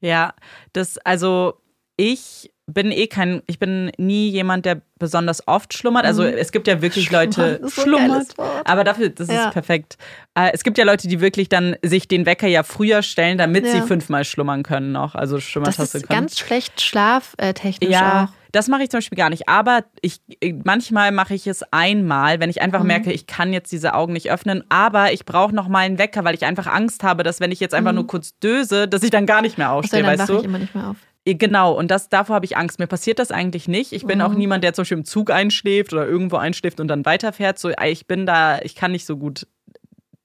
Ja, 0.05 0.33
das, 0.73 0.97
also 0.99 1.55
ich 1.97 2.51
bin 2.67 2.91
eh 2.91 3.07
kein, 3.07 3.41
ich 3.47 3.59
bin 3.59 3.91
nie 3.97 4.29
jemand, 4.29 4.65
der 4.65 4.81
besonders 4.97 5.47
oft 5.47 5.73
schlummert. 5.77 6.03
Also 6.05 6.23
es 6.23 6.51
gibt 6.51 6.67
ja 6.67 6.81
wirklich 6.81 7.11
Leute, 7.11 7.61
Schlummern 7.69 8.25
so 8.25 8.37
Wort. 8.39 8.67
aber 8.67 8.83
dafür, 8.83 9.09
das 9.09 9.27
Ja. 9.29 9.45
ist 9.47 9.53
perfekt. 9.53 9.97
Äh, 10.33 10.49
Es 10.53 10.63
gibt 10.63 10.77
ja 10.79 10.83
Leute, 10.83 11.07
die 11.07 11.21
wirklich 11.21 11.47
dann 11.47 11.75
sich 11.83 12.07
den 12.07 12.25
Wecker 12.25 12.47
ja 12.47 12.63
früher 12.63 13.03
stellen, 13.03 13.37
damit 13.37 13.67
sie 13.67 13.77
Ja. 13.77 13.85
fünfmal 13.85 14.25
schlummern 14.25 14.63
können 14.63 14.91
noch. 14.91 15.13
Also 15.15 15.35
Das 15.35 15.43
Schlummertaste 15.43 15.99
ist 15.99 16.07
können. 16.07 16.21
ganz 16.21 16.39
schlecht 16.39 16.81
schlaftechnisch 16.81 17.89
Ja, 17.91 18.25
auch. 18.31 18.44
Das 18.55 18.67
mache 18.67 18.83
ich 18.83 18.89
zum 18.89 18.99
Beispiel 18.99 19.17
gar 19.17 19.29
nicht. 19.29 19.49
Aber 19.49 19.83
ich 20.01 20.21
manchmal 20.63 21.11
mache 21.11 21.33
ich 21.33 21.45
es 21.47 21.63
einmal, 21.71 22.39
wenn 22.39 22.49
ich 22.49 22.61
einfach 22.61 22.81
Mhm. 22.81 22.87
merke, 22.87 23.11
ich 23.11 23.27
kann 23.27 23.51
jetzt 23.53 23.71
diese 23.71 23.93
Augen 23.93 24.13
nicht 24.13 24.31
öffnen. 24.31 24.63
Aber 24.69 25.11
ich 25.11 25.25
brauche 25.25 25.53
noch 25.53 25.67
mal 25.67 25.79
einen 25.79 25.97
Wecker, 25.97 26.23
weil 26.23 26.35
ich 26.35 26.45
einfach 26.45 26.67
Angst 26.67 27.03
habe, 27.03 27.23
dass 27.23 27.39
wenn 27.39 27.51
ich 27.51 27.59
jetzt 27.59 27.73
einfach 27.75 27.91
nur 27.93 28.07
kurz 28.07 28.37
döse, 28.39 28.87
dass 28.87 29.03
ich 29.03 29.09
dann 29.11 29.25
gar 29.25 29.41
nicht 29.41 29.57
mehr 29.57 29.67
Also, 29.69 29.79
aufstehe, 29.79 30.01
Mhm. 30.01 30.05
dann 30.07 30.19
weißt 30.19 30.29
du? 30.29 30.37
ich 30.39 30.43
immer 30.45 30.59
nicht 30.59 30.73
mehr 30.73 30.89
auf. 30.89 30.97
Genau, 31.27 31.73
und 31.73 31.89
das, 31.89 32.07
davor 32.09 32.35
habe 32.35 32.45
ich 32.45 32.55
Angst. 32.55 32.77
Mir 32.77 32.85
passiert 32.87 33.17
das 33.17 33.31
eigentlich 33.31 33.67
nicht. 33.67 33.93
Ich 33.93 34.05
bin 34.05 34.21
auch 34.21 34.31
Mhm. 34.31 34.37
niemand, 34.37 34.63
der 34.63 34.73
zum 34.73 34.83
Beispiel 34.83 34.97
im 34.99 35.05
Zug 35.05 35.31
einschläft 35.31 35.91
oder 35.91 36.05
irgendwo 36.07 36.35
einschläft 36.37 36.79
und 36.79 36.87
dann 36.87 37.03
weiterfährt. 37.03 37.57
So, 37.57 37.71
ich 37.83 38.05
bin 38.05 38.25
da, 38.27 38.59
ich 38.61 38.75
kann 38.75 38.91
nicht 38.91 39.05
so 39.07 39.17
gut 39.17 39.47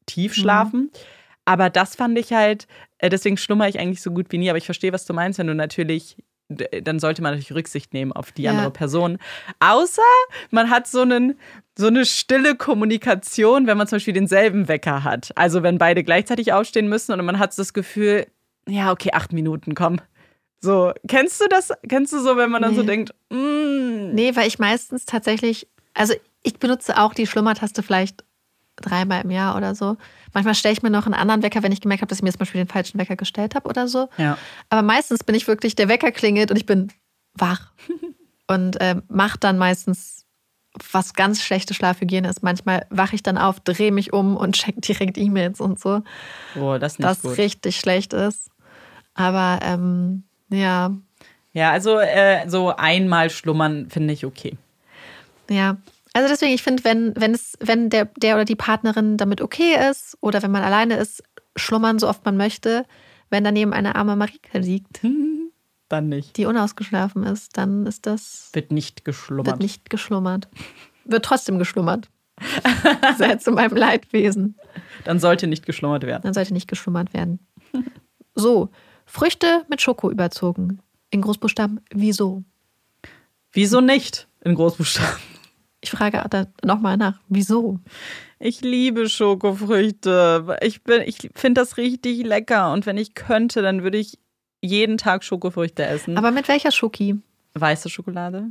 tief 0.07 0.37
Mhm. 0.37 0.41
schlafen. 0.41 0.91
Aber 1.47 1.71
das 1.71 1.97
fand 1.97 2.19
ich 2.19 2.33
halt, 2.33 2.67
äh, 2.99 3.09
deswegen 3.09 3.39
schlummer 3.39 3.67
ich 3.69 3.79
eigentlich 3.81 4.03
so 4.03 4.11
gut 4.11 4.27
wie 4.31 4.39
nie. 4.39 4.51
Aber 4.51 4.59
ich 4.59 4.67
verstehe, 4.67 4.93
was 4.93 5.07
du 5.07 5.15
meinst, 5.15 5.39
wenn 5.39 5.47
du 5.47 5.55
natürlich, 5.55 6.17
dann 6.51 6.99
sollte 6.99 7.23
man 7.23 7.33
natürlich 7.33 7.53
Rücksicht 7.55 7.93
nehmen 7.95 8.13
auf 8.13 8.33
die 8.33 8.43
Ja. 8.43 8.51
andere 8.51 8.71
Person. 8.71 9.19
Außer 9.61 10.03
man 10.51 10.69
hat 10.71 10.87
so 10.87 11.03
einen, 11.03 11.39
so 11.79 11.87
eine 11.87 12.05
stille 12.05 12.57
Kommunikation, 12.57 13.67
wenn 13.67 13.79
man 13.79 13.87
zum 13.87 13.97
Beispiel 13.97 14.15
denselben 14.15 14.69
Wecker 14.69 15.05
hat. 15.05 15.31
Also 15.37 15.63
wenn 15.63 15.79
beide 15.79 16.03
gleichzeitig 16.05 16.53
aufstehen 16.53 16.89
müssen 16.89 17.13
und 17.19 17.25
man 17.25 17.39
hat 17.39 17.55
so 17.55 17.63
das 17.63 17.73
Gefühl, 17.73 18.27
ja, 18.69 18.91
okay, 18.93 19.11
acht 19.13 19.33
Minuten, 19.33 19.75
komm. 19.75 20.01
So, 20.61 20.93
kennst 21.09 21.41
du 21.41 21.47
das? 21.49 21.73
Kennst 21.89 22.13
du 22.13 22.19
so, 22.21 22.37
wenn 22.37 22.51
man 22.51 22.61
dann 22.63 22.75
so 22.75 22.83
Nee. 22.83 22.87
denkt, 22.89 23.15
mm, 23.31 24.13
Nee, 24.15 24.37
weil 24.37 24.47
ich 24.47 24.59
meistens 24.59 25.07
tatsächlich, 25.07 25.67
also 25.95 26.15
ich 26.43 26.59
benutze 26.59 26.99
auch 27.01 27.15
die 27.15 27.27
Schlummertaste 27.27 27.83
vielleicht 27.83 28.25
dreimal 28.81 29.23
im 29.23 29.31
Jahr 29.31 29.57
oder 29.57 29.75
so. 29.75 29.97
Manchmal 30.33 30.55
stelle 30.55 30.73
ich 30.73 30.83
mir 30.83 30.91
noch 30.91 31.07
einen 31.07 31.15
anderen 31.15 31.43
Wecker, 31.43 31.63
wenn 31.63 31.73
ich 31.73 31.81
gemerkt 31.81 32.03
habe, 32.03 32.09
dass 32.09 32.19
ich 32.19 32.23
mir 32.23 32.33
zum 32.33 32.41
Beispiel 32.41 32.63
den 32.63 32.69
falschen 32.69 32.99
Wecker 32.99 33.17
gestellt 33.17 33.55
habe 33.55 33.69
oder 33.69 33.89
so. 33.89 34.09
Ja. 34.17 34.39
Aber 34.69 34.83
meistens 34.83 35.25
bin 35.25 35.35
ich 35.35 35.47
wirklich, 35.47 35.75
der 35.75 35.89
Wecker 35.89 36.13
klingelt 36.13 36.51
und 36.51 36.57
ich 36.57 36.67
bin 36.67 36.93
wach. 37.35 37.73
und 38.49 38.81
äh, 38.81 38.97
mache 39.09 39.39
dann 39.39 39.59
meistens, 39.59 40.27
was 40.93 41.15
ganz 41.15 41.43
schlechte 41.43 41.75
Schlafhygiene 41.75 42.29
ist. 42.29 42.43
Manchmal 42.43 42.87
wache 42.91 43.15
ich 43.15 43.23
dann 43.23 43.39
auf, 43.39 43.61
drehe 43.61 43.93
mich 43.93 44.13
um 44.13 44.37
und 44.37 44.57
check 44.57 44.81
direkt 44.83 45.19
E-Mails 45.19 45.61
und 45.61 45.79
so. 45.79 46.03
Oh, 46.57 46.79
das 46.79 46.93
ist 46.95 46.99
nicht 46.99 47.09
das 47.09 47.23
gut. 47.23 47.39
richtig 47.39 47.79
schlecht 47.79 48.13
ist. 48.13 48.51
Aber 49.15 49.61
ähm, 49.63 50.25
ja. 50.49 50.93
Ja, 51.53 51.73
also 51.73 51.99
äh, 51.99 52.49
so 52.49 52.75
einmal 52.75 53.31
schlummern 53.31 53.89
finde 53.91 54.15
ich 54.15 54.25
okay. 54.25 54.57
Ja. 55.49 55.77
Also 56.13 56.29
deswegen, 56.29 56.53
ich 56.53 56.63
finde, 56.63 56.85
wenn, 56.85 57.13
wenn 57.17 57.33
es, 57.33 57.57
wenn 57.61 57.89
der, 57.89 58.07
der 58.17 58.35
oder 58.35 58.45
die 58.45 58.57
Partnerin 58.57 59.17
damit 59.17 59.41
okay 59.41 59.77
ist 59.91 60.17
oder 60.21 60.43
wenn 60.43 60.51
man 60.51 60.63
alleine 60.63 60.97
ist, 60.97 61.23
schlummern 61.57 61.99
so 61.99 62.09
oft 62.09 62.25
man 62.25 62.37
möchte, 62.37 62.85
wenn 63.29 63.45
daneben 63.45 63.73
eine 63.73 63.95
arme 63.95 64.17
Marike 64.17 64.59
liegt. 64.59 65.01
Dann 65.89 66.09
nicht. 66.09 66.37
Die 66.37 66.47
unausgeschlafen 66.47 67.25
ist, 67.25 67.57
dann 67.57 67.85
ist 67.85 68.07
das. 68.07 68.51
Wird 68.53 68.71
nicht 68.71 69.05
geschlummert. 69.05 69.47
Wird 69.49 69.61
nicht 69.61 69.91
geschlummert. 69.91 70.49
Wird 71.05 71.25
trotzdem 71.25 71.59
geschlummert. 71.59 72.09
Sei 73.19 73.35
zu 73.35 73.51
meinem 73.51 73.77
Leidwesen. 73.77 74.57
Dann 75.05 75.19
sollte 75.19 75.49
nicht 75.49 75.67
geschlummert 75.67 76.05
werden. 76.05 76.23
Dann 76.23 76.33
sollte 76.33 76.53
nicht 76.53 76.69
geschlummert 76.69 77.13
werden. 77.13 77.41
So, 78.37 78.71
Früchte 79.05 79.65
mit 79.69 79.83
Schoko 79.83 80.13
überzogen. 80.13 80.81
In 81.11 81.23
Großbuchstaben, 81.23 81.81
wieso? 81.91 82.45
Wieso 83.51 83.81
nicht? 83.81 84.29
In 84.43 84.55
Großbuchstaben. 84.55 85.19
Ich 85.83 85.91
frage 85.91 86.23
nochmal 86.63 86.97
nach, 86.97 87.19
wieso? 87.29 87.81
Ich 88.39 88.61
liebe 88.61 89.09
Schokofrüchte. 89.09 90.59
Ich, 90.63 90.81
ich 91.07 91.31
finde 91.35 91.61
das 91.61 91.77
richtig 91.77 92.25
lecker. 92.25 92.73
Und 92.73 92.87
wenn 92.87 92.99
ich 92.99 93.15
könnte, 93.15 93.63
dann 93.63 93.83
würde 93.83 93.99
ich 93.99 94.19
jeden 94.61 94.99
Tag 94.99 95.25
Schokofrüchte 95.25 95.85
essen. 95.85 96.19
Aber 96.19 96.31
mit 96.31 96.49
welcher 96.49 96.71
Schoki? 96.71 97.19
Weiße 97.55 97.89
Schokolade. 97.89 98.47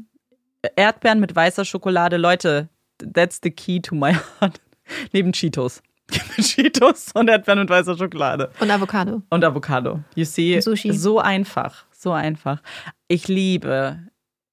Erdbeeren 0.76 1.20
mit 1.20 1.36
weißer 1.36 1.66
Schokolade. 1.66 2.18
Leute, 2.18 2.70
that's 3.14 3.40
the 3.42 3.52
key 3.52 3.80
to 3.80 3.96
my 3.96 4.14
heart. 4.14 4.60
Neben 5.14 5.32
Cheetos. 5.32 5.82
Cheetos 6.40 7.12
und 7.14 7.30
Erdbeeren 7.30 7.60
mit 7.60 7.70
weißer 7.70 7.98
Schokolade. 7.98 8.52
Und 8.60 8.72
Avocado. 8.72 9.22
Und 9.30 9.44
Avocado. 9.44 10.00
You 10.16 10.26
see, 10.26 10.60
Sushi. 10.60 10.94
so 10.94 11.20
einfach. 11.20 11.86
So 11.92 12.12
einfach. 12.12 12.62
Ich 13.08 13.28
liebe 13.28 14.00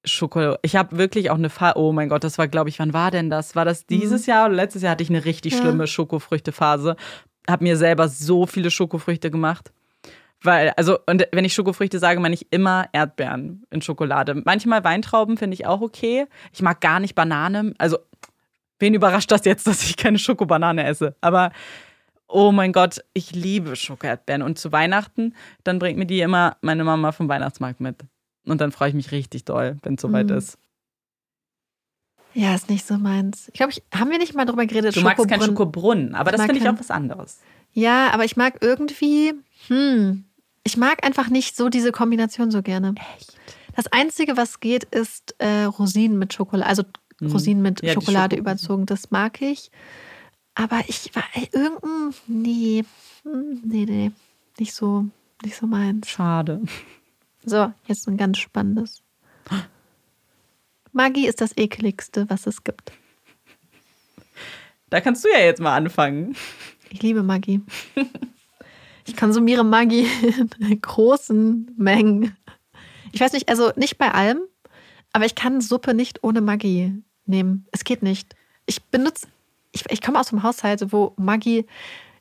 Schokolade. 0.07 0.59
Ich 0.61 0.75
habe 0.75 0.97
wirklich 0.97 1.29
auch 1.29 1.37
eine 1.37 1.49
Phase. 1.49 1.77
Oh 1.77 1.91
mein 1.91 2.09
Gott, 2.09 2.23
das 2.23 2.37
war, 2.37 2.47
glaube 2.47 2.69
ich, 2.69 2.79
wann 2.79 2.93
war 2.93 3.11
denn 3.11 3.29
das? 3.29 3.55
War 3.55 3.65
das 3.65 3.85
dieses 3.85 4.25
mhm. 4.25 4.31
Jahr 4.31 4.45
oder 4.47 4.55
letztes 4.55 4.81
Jahr 4.81 4.91
hatte 4.91 5.03
ich 5.03 5.09
eine 5.09 5.25
richtig 5.25 5.53
ja. 5.53 5.59
schlimme 5.59 5.87
Schokofrüchte-Phase. 5.87 6.95
Habe 7.49 7.63
mir 7.63 7.77
selber 7.77 8.07
so 8.07 8.45
viele 8.45 8.71
Schokofrüchte 8.71 9.31
gemacht. 9.31 9.71
Weil, 10.41 10.71
also, 10.77 10.99
und 11.07 11.27
wenn 11.31 11.45
ich 11.45 11.53
Schokofrüchte 11.53 11.99
sage, 11.99 12.19
meine 12.19 12.35
ich 12.35 12.47
immer 12.51 12.87
Erdbeeren 12.93 13.63
in 13.71 13.81
Schokolade. 13.81 14.35
Manchmal 14.45 14.83
Weintrauben 14.83 15.37
finde 15.37 15.55
ich 15.55 15.65
auch 15.65 15.81
okay. 15.81 16.25
Ich 16.53 16.61
mag 16.61 16.79
gar 16.79 16.99
nicht 16.99 17.15
Banane. 17.15 17.73
Also, 17.79 17.97
wen 18.79 18.93
überrascht 18.93 19.31
das 19.31 19.45
jetzt, 19.45 19.65
dass 19.67 19.83
ich 19.83 19.97
keine 19.97 20.19
Schokobanane 20.19 20.85
esse? 20.85 21.15
Aber, 21.21 21.51
oh 22.27 22.51
mein 22.51 22.71
Gott, 22.71 23.03
ich 23.13 23.31
liebe 23.31 23.75
Schokoerdbeeren. 23.75 24.43
Und 24.43 24.59
zu 24.59 24.71
Weihnachten, 24.71 25.33
dann 25.63 25.79
bringt 25.79 25.97
mir 25.97 26.05
die 26.05 26.21
immer 26.21 26.57
meine 26.61 26.83
Mama 26.83 27.11
vom 27.11 27.27
Weihnachtsmarkt 27.29 27.79
mit. 27.79 28.03
Und 28.47 28.61
dann 28.61 28.71
freue 28.71 28.89
ich 28.89 28.95
mich 28.95 29.11
richtig 29.11 29.45
doll, 29.45 29.77
wenn 29.83 29.95
es 29.95 30.01
soweit 30.01 30.29
mhm. 30.29 30.37
ist. 30.37 30.57
Ja, 32.33 32.53
ist 32.53 32.69
nicht 32.69 32.85
so 32.85 32.97
meins. 32.97 33.47
Ich 33.47 33.55
glaube, 33.55 33.73
haben 33.93 34.11
wir 34.11 34.19
nicht 34.19 34.35
mal 34.35 34.45
darüber 34.45 34.65
geredet? 34.65 34.95
Du 34.95 35.01
magst 35.01 35.27
keinen 35.27 35.41
Schokobrunnen, 35.41 36.13
aber 36.13 36.31
das 36.31 36.41
finde 36.41 36.59
ich 36.59 36.69
auch 36.69 36.79
was 36.79 36.91
anderes. 36.91 37.39
Ja, 37.73 38.11
aber 38.11 38.25
ich 38.25 38.37
mag 38.37 38.59
irgendwie, 38.61 39.33
hm, 39.67 40.25
ich 40.63 40.77
mag 40.77 41.03
einfach 41.05 41.29
nicht 41.29 41.55
so 41.55 41.69
diese 41.69 41.91
Kombination 41.91 42.51
so 42.51 42.61
gerne. 42.61 42.93
Echt? 43.15 43.35
Das 43.75 43.87
Einzige, 43.87 44.37
was 44.37 44.59
geht, 44.59 44.83
ist 44.83 45.35
äh, 45.39 45.63
Rosinen 45.63 46.19
mit 46.19 46.33
Schokolade, 46.33 46.69
also 46.69 46.83
hm. 47.19 47.31
Rosinen 47.31 47.63
mit 47.63 47.81
ja, 47.81 47.93
Schokolade 47.93 48.35
überzogen. 48.35 48.85
Das 48.85 49.09
mag 49.11 49.41
ich. 49.41 49.71
Aber 50.55 50.81
ich 50.87 51.11
war 51.15 51.23
irgendein, 51.51 52.13
nee, 52.27 52.83
hm, 53.23 53.61
nee, 53.63 53.85
nee, 53.85 54.11
nicht 54.59 54.73
so, 54.73 55.05
nicht 55.43 55.55
so 55.55 55.67
meins. 55.67 56.07
Schade. 56.09 56.61
So, 57.49 57.71
jetzt 57.85 58.09
ein 58.09 58.17
ganz 58.17 58.39
spannendes. 58.39 59.01
Magie 60.91 61.27
ist 61.27 61.39
das 61.39 61.55
ekeligste, 61.55 62.29
was 62.29 62.45
es 62.45 62.65
gibt. 62.65 62.91
Da 64.89 64.99
kannst 64.99 65.23
du 65.23 65.29
ja 65.29 65.39
jetzt 65.39 65.61
mal 65.61 65.73
anfangen. 65.73 66.35
Ich 66.89 67.01
liebe 67.01 67.23
Magie. 67.23 67.61
Ich 69.05 69.15
konsumiere 69.15 69.63
Magie 69.63 70.07
in 70.59 70.81
großen 70.81 71.71
Mengen. 71.77 72.35
Ich 73.13 73.21
weiß 73.21 73.31
nicht, 73.31 73.47
also 73.47 73.71
nicht 73.77 73.97
bei 73.97 74.11
allem, 74.11 74.41
aber 75.13 75.25
ich 75.25 75.35
kann 75.35 75.61
Suppe 75.61 75.93
nicht 75.93 76.25
ohne 76.25 76.41
Magie 76.41 77.01
nehmen. 77.27 77.65
Es 77.71 77.85
geht 77.85 78.03
nicht. 78.03 78.35
Ich 78.65 78.83
benutze, 78.83 79.25
ich, 79.71 79.85
ich 79.89 80.01
komme 80.01 80.19
aus 80.19 80.33
einem 80.33 80.43
Haushalt, 80.43 80.91
wo 80.91 81.13
Magie 81.15 81.65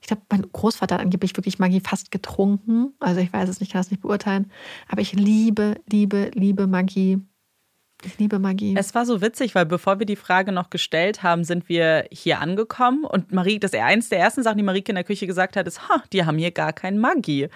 ich 0.07 0.09
glaube, 0.09 0.23
mein 0.31 0.47
Großvater 0.53 0.95
hat 0.95 1.03
angeblich 1.03 1.37
wirklich 1.37 1.59
Maggi 1.59 1.81
fast 1.81 2.13
getrunken. 2.13 2.95
Also 3.01 3.21
ich 3.21 3.33
weiß 3.33 3.49
es 3.49 3.59
nicht, 3.59 3.73
kann 3.73 3.81
es 3.81 3.91
nicht 3.91 4.03
beurteilen. 4.03 4.53
Aber 4.87 5.01
ich 5.01 5.15
liebe, 5.15 5.81
liebe, 5.91 6.31
liebe 6.33 6.69
Maggi. 6.69 7.19
Ich 8.05 8.17
liebe 8.17 8.39
Magie. 8.39 8.77
Es 8.79 8.95
war 8.95 9.05
so 9.05 9.21
witzig, 9.21 9.57
weil 9.57 9.67
bevor 9.67 9.99
wir 9.99 10.07
die 10.07 10.15
Frage 10.15 10.53
noch 10.53 10.71
gestellt 10.71 11.25
haben, 11.25 11.43
sind 11.43 11.69
wir 11.69 12.07
hier 12.13 12.41
angekommen 12.41 13.05
und 13.05 13.33
Marie, 13.33 13.59
das 13.59 13.75
eins 13.75 14.09
der 14.09 14.21
ersten 14.21 14.45
Sachen, 14.45 14.59
die 14.59 14.63
Marike 14.63 14.93
in 14.93 14.97
der 14.97 15.03
Küche 15.03 15.27
gesagt 15.27 15.57
hat, 15.57 15.67
ist, 15.67 15.89
ha, 15.89 16.05
die 16.13 16.25
haben 16.25 16.39
hier 16.39 16.53
gar 16.53 16.73
kein 16.73 16.99
Magie. 16.99 17.49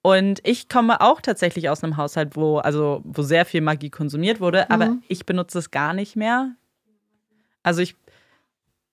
Und 0.00 0.38
ich 0.44 0.68
komme 0.68 1.00
auch 1.00 1.20
tatsächlich 1.20 1.68
aus 1.68 1.82
einem 1.82 1.96
Haushalt, 1.96 2.36
wo 2.36 2.58
also 2.58 3.00
wo 3.02 3.22
sehr 3.22 3.44
viel 3.44 3.60
Magie 3.60 3.90
konsumiert 3.90 4.40
wurde, 4.40 4.70
aber 4.70 4.86
mhm. 4.86 5.02
ich 5.08 5.26
benutze 5.26 5.58
es 5.58 5.72
gar 5.72 5.94
nicht 5.94 6.14
mehr. 6.14 6.54
Also 7.64 7.82
ich 7.82 7.96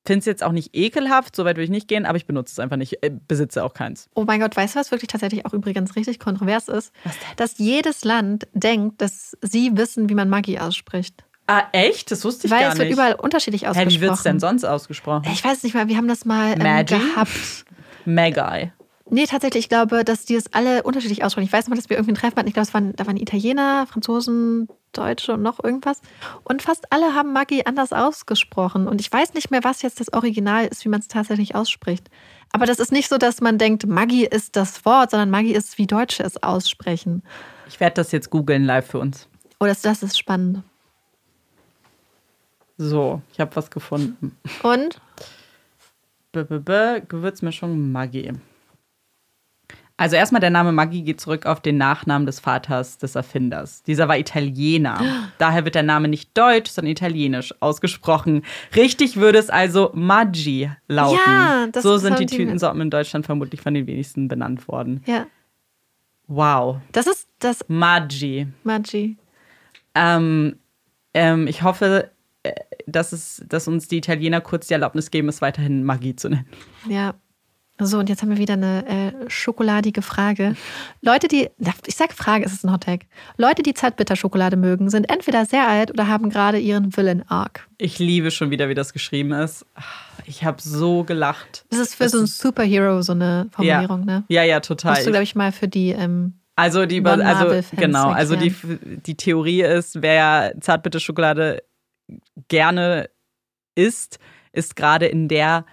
Finde 0.05 0.19
es 0.19 0.25
jetzt 0.25 0.43
auch 0.43 0.51
nicht 0.51 0.75
ekelhaft, 0.75 1.35
so 1.35 1.45
weit 1.45 1.55
würde 1.55 1.63
ich 1.63 1.69
nicht 1.71 1.87
gehen, 1.87 2.05
aber 2.05 2.17
ich 2.17 2.27
benutze 2.27 2.51
es 2.51 2.59
einfach 2.59 2.77
nicht, 2.77 3.03
äh, 3.03 3.11
besitze 3.27 3.63
auch 3.63 3.73
keins. 3.73 4.07
Oh 4.13 4.23
mein 4.25 4.39
Gott, 4.39 4.55
weißt 4.55 4.75
du, 4.75 4.79
was 4.79 4.91
wirklich 4.91 5.07
tatsächlich 5.07 5.45
auch 5.45 5.53
übrigens 5.53 5.95
richtig 5.95 6.19
kontrovers 6.19 6.67
ist? 6.67 6.93
Dass 7.37 7.57
jedes 7.57 8.03
Land 8.03 8.47
denkt, 8.53 9.01
dass 9.01 9.35
sie 9.41 9.75
wissen, 9.75 10.07
wie 10.09 10.13
man 10.13 10.29
Maggi 10.29 10.59
ausspricht. 10.59 11.23
Ah, 11.47 11.63
echt? 11.71 12.11
Das 12.11 12.23
wusste 12.23 12.47
ich 12.47 12.51
Weil 12.51 12.61
gar 12.61 12.69
nicht. 12.69 12.79
Weil 12.79 12.85
es 12.85 12.89
wird 12.89 12.93
überall 12.93 13.15
unterschiedlich 13.15 13.67
ausgesprochen. 13.67 13.89
Hä, 13.89 13.95
wie 13.95 14.01
wird 14.01 14.13
es 14.13 14.23
denn 14.23 14.39
sonst 14.39 14.63
ausgesprochen? 14.63 15.27
Ich 15.31 15.43
weiß 15.43 15.63
nicht 15.63 15.73
mal, 15.73 15.87
wir 15.87 15.97
haben 15.97 16.07
das 16.07 16.25
mal 16.25 16.53
ähm, 16.59 16.85
gehabt. 16.85 17.65
Magi. 18.05 18.71
Nee, 19.09 19.25
tatsächlich, 19.25 19.65
ich 19.65 19.69
glaube, 19.69 20.03
dass 20.03 20.25
die 20.25 20.35
es 20.35 20.51
alle 20.53 20.81
unterschiedlich 20.81 21.23
aussprechen. 21.23 21.45
Ich 21.45 21.53
weiß 21.53 21.67
noch, 21.67 21.75
dass 21.75 21.89
wir 21.89 21.97
irgendwie 21.97 22.13
ein 22.13 22.17
Treffen 22.17 22.37
hatten. 22.37 22.47
Ich 22.47 22.55
glaube, 22.55 22.73
waren, 22.73 22.95
da 22.95 23.05
waren 23.05 23.17
Italiener, 23.17 23.85
Franzosen, 23.85 24.67
Deutsche 24.97 25.33
und 25.33 25.41
noch 25.41 25.63
irgendwas. 25.63 26.01
Und 26.43 26.61
fast 26.61 26.91
alle 26.91 27.13
haben 27.13 27.33
Maggi 27.33 27.63
anders 27.65 27.93
ausgesprochen. 27.93 28.87
Und 28.87 29.01
ich 29.01 29.11
weiß 29.11 29.33
nicht 29.33 29.51
mehr, 29.51 29.63
was 29.63 29.81
jetzt 29.81 29.99
das 29.99 30.13
Original 30.13 30.65
ist, 30.65 30.85
wie 30.85 30.89
man 30.89 30.99
es 30.99 31.07
tatsächlich 31.07 31.55
ausspricht. 31.55 32.09
Aber 32.51 32.65
das 32.65 32.79
ist 32.79 32.91
nicht 32.91 33.09
so, 33.09 33.17
dass 33.17 33.41
man 33.41 33.57
denkt, 33.57 33.85
Maggi 33.85 34.25
ist 34.25 34.55
das 34.55 34.85
Wort, 34.85 35.11
sondern 35.11 35.29
Maggi 35.29 35.51
ist, 35.51 35.77
wie 35.77 35.87
Deutsche 35.87 36.23
es 36.23 36.41
aussprechen. 36.41 37.23
Ich 37.67 37.79
werde 37.79 37.95
das 37.95 38.11
jetzt 38.11 38.29
googeln 38.29 38.63
live 38.63 38.87
für 38.87 38.99
uns. 38.99 39.27
Oh, 39.59 39.65
das, 39.65 39.81
das 39.81 40.03
ist 40.03 40.17
spannend. 40.17 40.63
So, 42.77 43.21
ich 43.31 43.39
habe 43.39 43.55
was 43.55 43.69
gefunden. 43.71 44.37
Und? 44.63 45.01
B 46.31 46.41
-b 46.41 46.59
-b 46.59 47.01
Gewürzmischung 47.07 47.91
Maggi. 47.91 48.33
Also 49.97 50.17
erstmal 50.17 50.41
der 50.41 50.49
Name 50.49 50.73
Maggi 50.73 51.03
geht 51.03 51.21
zurück 51.21 51.45
auf 51.45 51.61
den 51.61 51.77
Nachnamen 51.77 52.25
des 52.25 52.41
Vaters 52.41 52.97
des 52.97 53.15
Erfinders. 53.15 53.81
Dieser 53.83 54.09
war 54.09 54.17
Italiener. 54.17 54.99
Daher 55.37 55.63
wird 55.63 55.75
der 55.75 55.83
Name 55.83 56.09
nicht 56.09 56.37
deutsch, 56.37 56.69
sondern 56.69 56.91
italienisch 56.91 57.53
ausgesprochen. 57.61 58.43
Richtig 58.75 59.15
würde 59.15 59.37
es 59.37 59.49
also 59.49 59.91
Maggi 59.93 60.69
lauten. 60.89 61.19
Ja, 61.25 61.67
das 61.71 61.83
so 61.83 61.97
sind 61.97 62.19
die 62.19 62.25
Tütensorten 62.25 62.81
in 62.81 62.89
Deutschland 62.89 63.25
vermutlich 63.25 63.61
von 63.61 63.73
den 63.73 63.87
wenigsten 63.87 64.27
benannt 64.27 64.67
worden. 64.67 65.01
Ja. 65.05 65.27
Wow. 66.27 66.77
Das 66.91 67.07
ist 67.07 67.29
das 67.39 67.63
Maggi. 67.69 68.47
Maggi. 68.63 69.15
Ähm, 69.93 70.57
ähm, 71.13 71.47
ich 71.47 71.63
hoffe, 71.63 72.11
äh, 72.43 72.51
dass, 72.85 73.13
es, 73.13 73.45
dass 73.47 73.69
uns 73.69 73.87
die 73.87 73.97
Italiener 73.97 74.41
kurz 74.41 74.67
die 74.67 74.73
Erlaubnis 74.73 75.09
geben, 75.09 75.29
es 75.29 75.41
weiterhin 75.41 75.85
Maggi 75.85 76.17
zu 76.17 76.29
nennen. 76.29 76.47
Ja, 76.89 77.13
so, 77.80 77.99
und 77.99 78.07
jetzt 78.07 78.21
haben 78.21 78.30
wir 78.30 78.38
wieder 78.38 78.53
eine 78.53 78.88
äh, 78.88 79.30
schokoladige 79.30 80.01
Frage. 80.01 80.55
Leute, 81.01 81.28
die, 81.28 81.49
ich 81.86 81.95
sag 81.95 82.13
Frage, 82.13 82.45
es 82.45 82.53
ist 82.53 82.63
ein 82.63 82.71
Hottag. 82.71 83.01
Leute, 83.38 83.63
die 83.63 83.73
Zartbitterschokolade 83.73 84.55
mögen, 84.55 84.89
sind 84.89 85.09
entweder 85.09 85.45
sehr 85.45 85.67
alt 85.67 85.91
oder 85.91 86.07
haben 86.07 86.30
gerade 86.30 86.57
ihren 86.57 86.95
Villain 86.95 87.23
Arc. 87.30 87.67
Ich 87.78 87.99
liebe 87.99 88.32
schon 88.32 88.49
wieder, 88.49 88.69
wie 88.69 88.76
das 88.76 88.93
geschrieben 88.93 89.34
ist. 89.34 89.65
Ich 90.26 90.45
habe 90.45 90.61
so 90.61 91.03
gelacht. 91.03 91.65
Das 91.69 91.80
ist 91.80 91.95
für 91.95 92.03
das 92.03 92.13
so 92.13 92.19
ein 92.19 92.28
Superhero 92.28 93.01
so 93.01 93.11
eine 93.11 93.49
Formulierung, 93.51 94.01
ja. 94.01 94.05
ne? 94.05 94.23
Ja, 94.30 94.43
ja, 94.43 94.61
total. 94.61 94.93
Musst 94.93 95.07
du, 95.07 95.11
glaube 95.11 95.23
ich, 95.23 95.36
mal 95.36 95.51
für 95.51 95.67
die 95.67 95.89
ähm, 95.89 96.36
also 96.55 96.86
die, 96.86 97.03
also 97.05 97.67
genau, 97.76 98.09
also 98.11 98.38
die, 98.38 98.55
die 99.05 99.15
Theorie 99.15 99.61
ist, 99.63 100.01
wer 100.01 100.53
Zartbitterschokolade 100.61 101.61
gerne 102.47 103.09
isst, 103.76 104.19
ist 104.53 104.78
gerade 104.78 105.05
in 105.05 105.28
der 105.28 105.65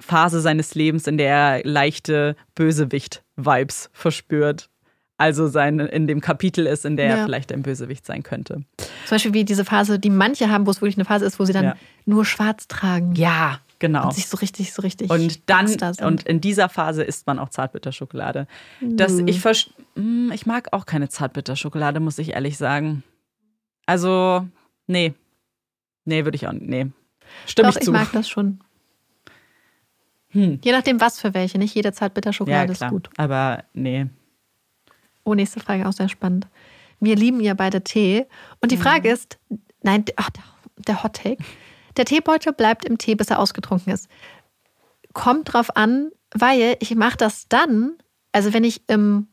Phase 0.00 0.40
seines 0.40 0.74
Lebens, 0.74 1.06
in 1.06 1.18
der 1.18 1.28
er 1.28 1.64
leichte 1.64 2.36
Bösewicht-Vibes 2.54 3.90
verspürt. 3.92 4.70
Also 5.16 5.48
sein, 5.48 5.80
in 5.80 6.06
dem 6.06 6.20
Kapitel 6.20 6.66
ist, 6.66 6.84
in 6.84 6.96
der 6.96 7.06
ja. 7.08 7.16
er 7.16 7.24
vielleicht 7.24 7.50
ein 7.52 7.62
Bösewicht 7.62 8.06
sein 8.06 8.22
könnte. 8.22 8.62
Zum 8.76 9.10
Beispiel 9.10 9.34
wie 9.34 9.44
diese 9.44 9.64
Phase, 9.64 9.98
die 9.98 10.10
manche 10.10 10.48
haben, 10.48 10.66
wo 10.66 10.70
es 10.70 10.80
wirklich 10.80 10.96
eine 10.96 11.04
Phase 11.04 11.24
ist, 11.24 11.40
wo 11.40 11.44
sie 11.44 11.52
dann 11.52 11.64
ja. 11.64 11.76
nur 12.06 12.24
schwarz 12.24 12.68
tragen. 12.68 13.14
Ja, 13.16 13.60
Genau. 13.80 14.06
Und 14.06 14.14
sich 14.14 14.26
so 14.26 14.36
richtig, 14.38 14.72
so 14.72 14.82
richtig. 14.82 15.08
Und 15.10 15.48
dann, 15.48 15.68
und 16.02 16.24
in 16.24 16.40
dieser 16.40 16.68
Phase 16.68 17.04
isst 17.04 17.26
man 17.26 17.38
auch 17.38 17.48
Zartbitterschokolade. 17.48 18.46
Das, 18.80 19.12
Mhm. 19.12 19.28
ich, 19.28 19.40
Mm, 19.94 20.30
ich 20.32 20.46
mag 20.46 20.72
auch 20.72 20.86
keine 20.86 21.08
Zartbitterschokolade, 21.08 22.00
muss 22.00 22.18
ich 22.18 22.32
ehrlich 22.34 22.56
sagen. 22.56 23.02
Also, 23.86 24.46
nee. 24.86 25.14
Nee, 26.04 26.24
würde 26.24 26.36
ich 26.36 26.46
auch 26.46 26.52
Nee. 26.52 26.86
Stimme 27.46 27.68
Doch, 27.68 27.76
ich 27.76 27.82
ich 27.82 27.84
zu. 27.86 27.92
mag 27.92 28.10
das 28.12 28.28
schon. 28.28 28.60
Hm. 30.30 30.58
Je 30.62 30.72
nachdem, 30.72 31.00
was 31.00 31.20
für 31.20 31.34
welche. 31.34 31.58
Nicht 31.58 31.74
jede 31.74 31.88
Ja, 31.88 31.92
Zartbitterschokolade 31.92 32.72
klar. 32.74 32.88
ist 32.88 32.92
gut. 32.92 33.10
Aber 33.16 33.64
nee. 33.72 34.06
Oh, 35.24 35.34
nächste 35.34 35.60
Frage, 35.60 35.86
auch 35.86 35.92
sehr 35.92 36.08
spannend. 36.08 36.46
Wir 37.00 37.16
lieben 37.16 37.40
ja 37.40 37.54
beide 37.54 37.82
Tee. 37.82 38.26
Und 38.60 38.72
die 38.72 38.76
Mhm. 38.76 38.82
Frage 38.82 39.10
ist, 39.10 39.38
nein, 39.82 40.04
ach, 40.16 40.30
der, 40.30 40.42
der 40.86 41.02
Hot 41.02 41.14
Take. 41.14 41.42
Der 41.96 42.04
Teebeutel 42.04 42.52
bleibt 42.52 42.84
im 42.84 42.98
Tee, 42.98 43.14
bis 43.14 43.28
er 43.30 43.38
ausgetrunken 43.38 43.92
ist. 43.92 44.08
Kommt 45.12 45.52
drauf 45.52 45.76
an, 45.76 46.10
weil 46.34 46.76
ich 46.80 46.94
mache 46.94 47.16
das 47.16 47.46
dann, 47.48 47.94
also 48.32 48.52
wenn 48.52 48.64
ich 48.64 48.82
im, 48.88 49.28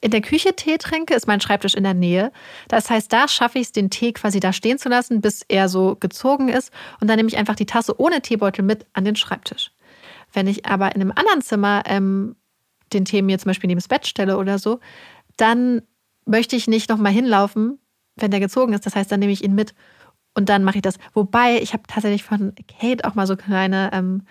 in 0.00 0.10
der 0.10 0.20
Küche 0.20 0.54
Tee 0.54 0.78
trinke, 0.78 1.14
ist 1.14 1.26
mein 1.26 1.40
Schreibtisch 1.40 1.74
in 1.74 1.82
der 1.84 1.94
Nähe. 1.94 2.32
Das 2.68 2.88
heißt, 2.90 3.12
da 3.12 3.28
schaffe 3.28 3.58
ich 3.58 3.66
es, 3.66 3.72
den 3.72 3.90
Tee 3.90 4.12
quasi 4.12 4.40
da 4.40 4.52
stehen 4.52 4.78
zu 4.78 4.88
lassen, 4.88 5.20
bis 5.20 5.42
er 5.48 5.68
so 5.68 5.96
gezogen 5.96 6.48
ist. 6.48 6.70
Und 7.00 7.08
dann 7.08 7.16
nehme 7.16 7.28
ich 7.28 7.36
einfach 7.36 7.56
die 7.56 7.66
Tasse 7.66 7.98
ohne 8.00 8.20
Teebeutel 8.22 8.64
mit 8.64 8.86
an 8.92 9.04
den 9.04 9.16
Schreibtisch. 9.16 9.72
Wenn 10.36 10.46
ich 10.48 10.66
aber 10.66 10.94
in 10.94 11.00
einem 11.00 11.12
anderen 11.16 11.40
Zimmer 11.40 11.82
ähm, 11.86 12.36
den 12.92 13.06
Tee 13.06 13.22
mir 13.22 13.38
zum 13.38 13.48
Beispiel 13.48 13.68
neben 13.68 13.78
das 13.78 13.88
Bett 13.88 14.06
stelle 14.06 14.36
oder 14.36 14.58
so, 14.58 14.80
dann 15.38 15.80
möchte 16.26 16.56
ich 16.56 16.68
nicht 16.68 16.90
nochmal 16.90 17.12
hinlaufen, 17.12 17.78
wenn 18.16 18.30
der 18.30 18.40
gezogen 18.40 18.74
ist. 18.74 18.84
Das 18.84 18.94
heißt, 18.94 19.10
dann 19.10 19.20
nehme 19.20 19.32
ich 19.32 19.42
ihn 19.42 19.54
mit 19.54 19.74
und 20.34 20.50
dann 20.50 20.62
mache 20.62 20.76
ich 20.76 20.82
das. 20.82 20.98
Wobei, 21.14 21.58
ich 21.62 21.72
habe 21.72 21.84
tatsächlich 21.88 22.22
von 22.22 22.52
Kate 22.78 23.06
auch 23.06 23.14
mal 23.14 23.26
so 23.26 23.34
kleine 23.34 23.88
ähm, 23.94 24.24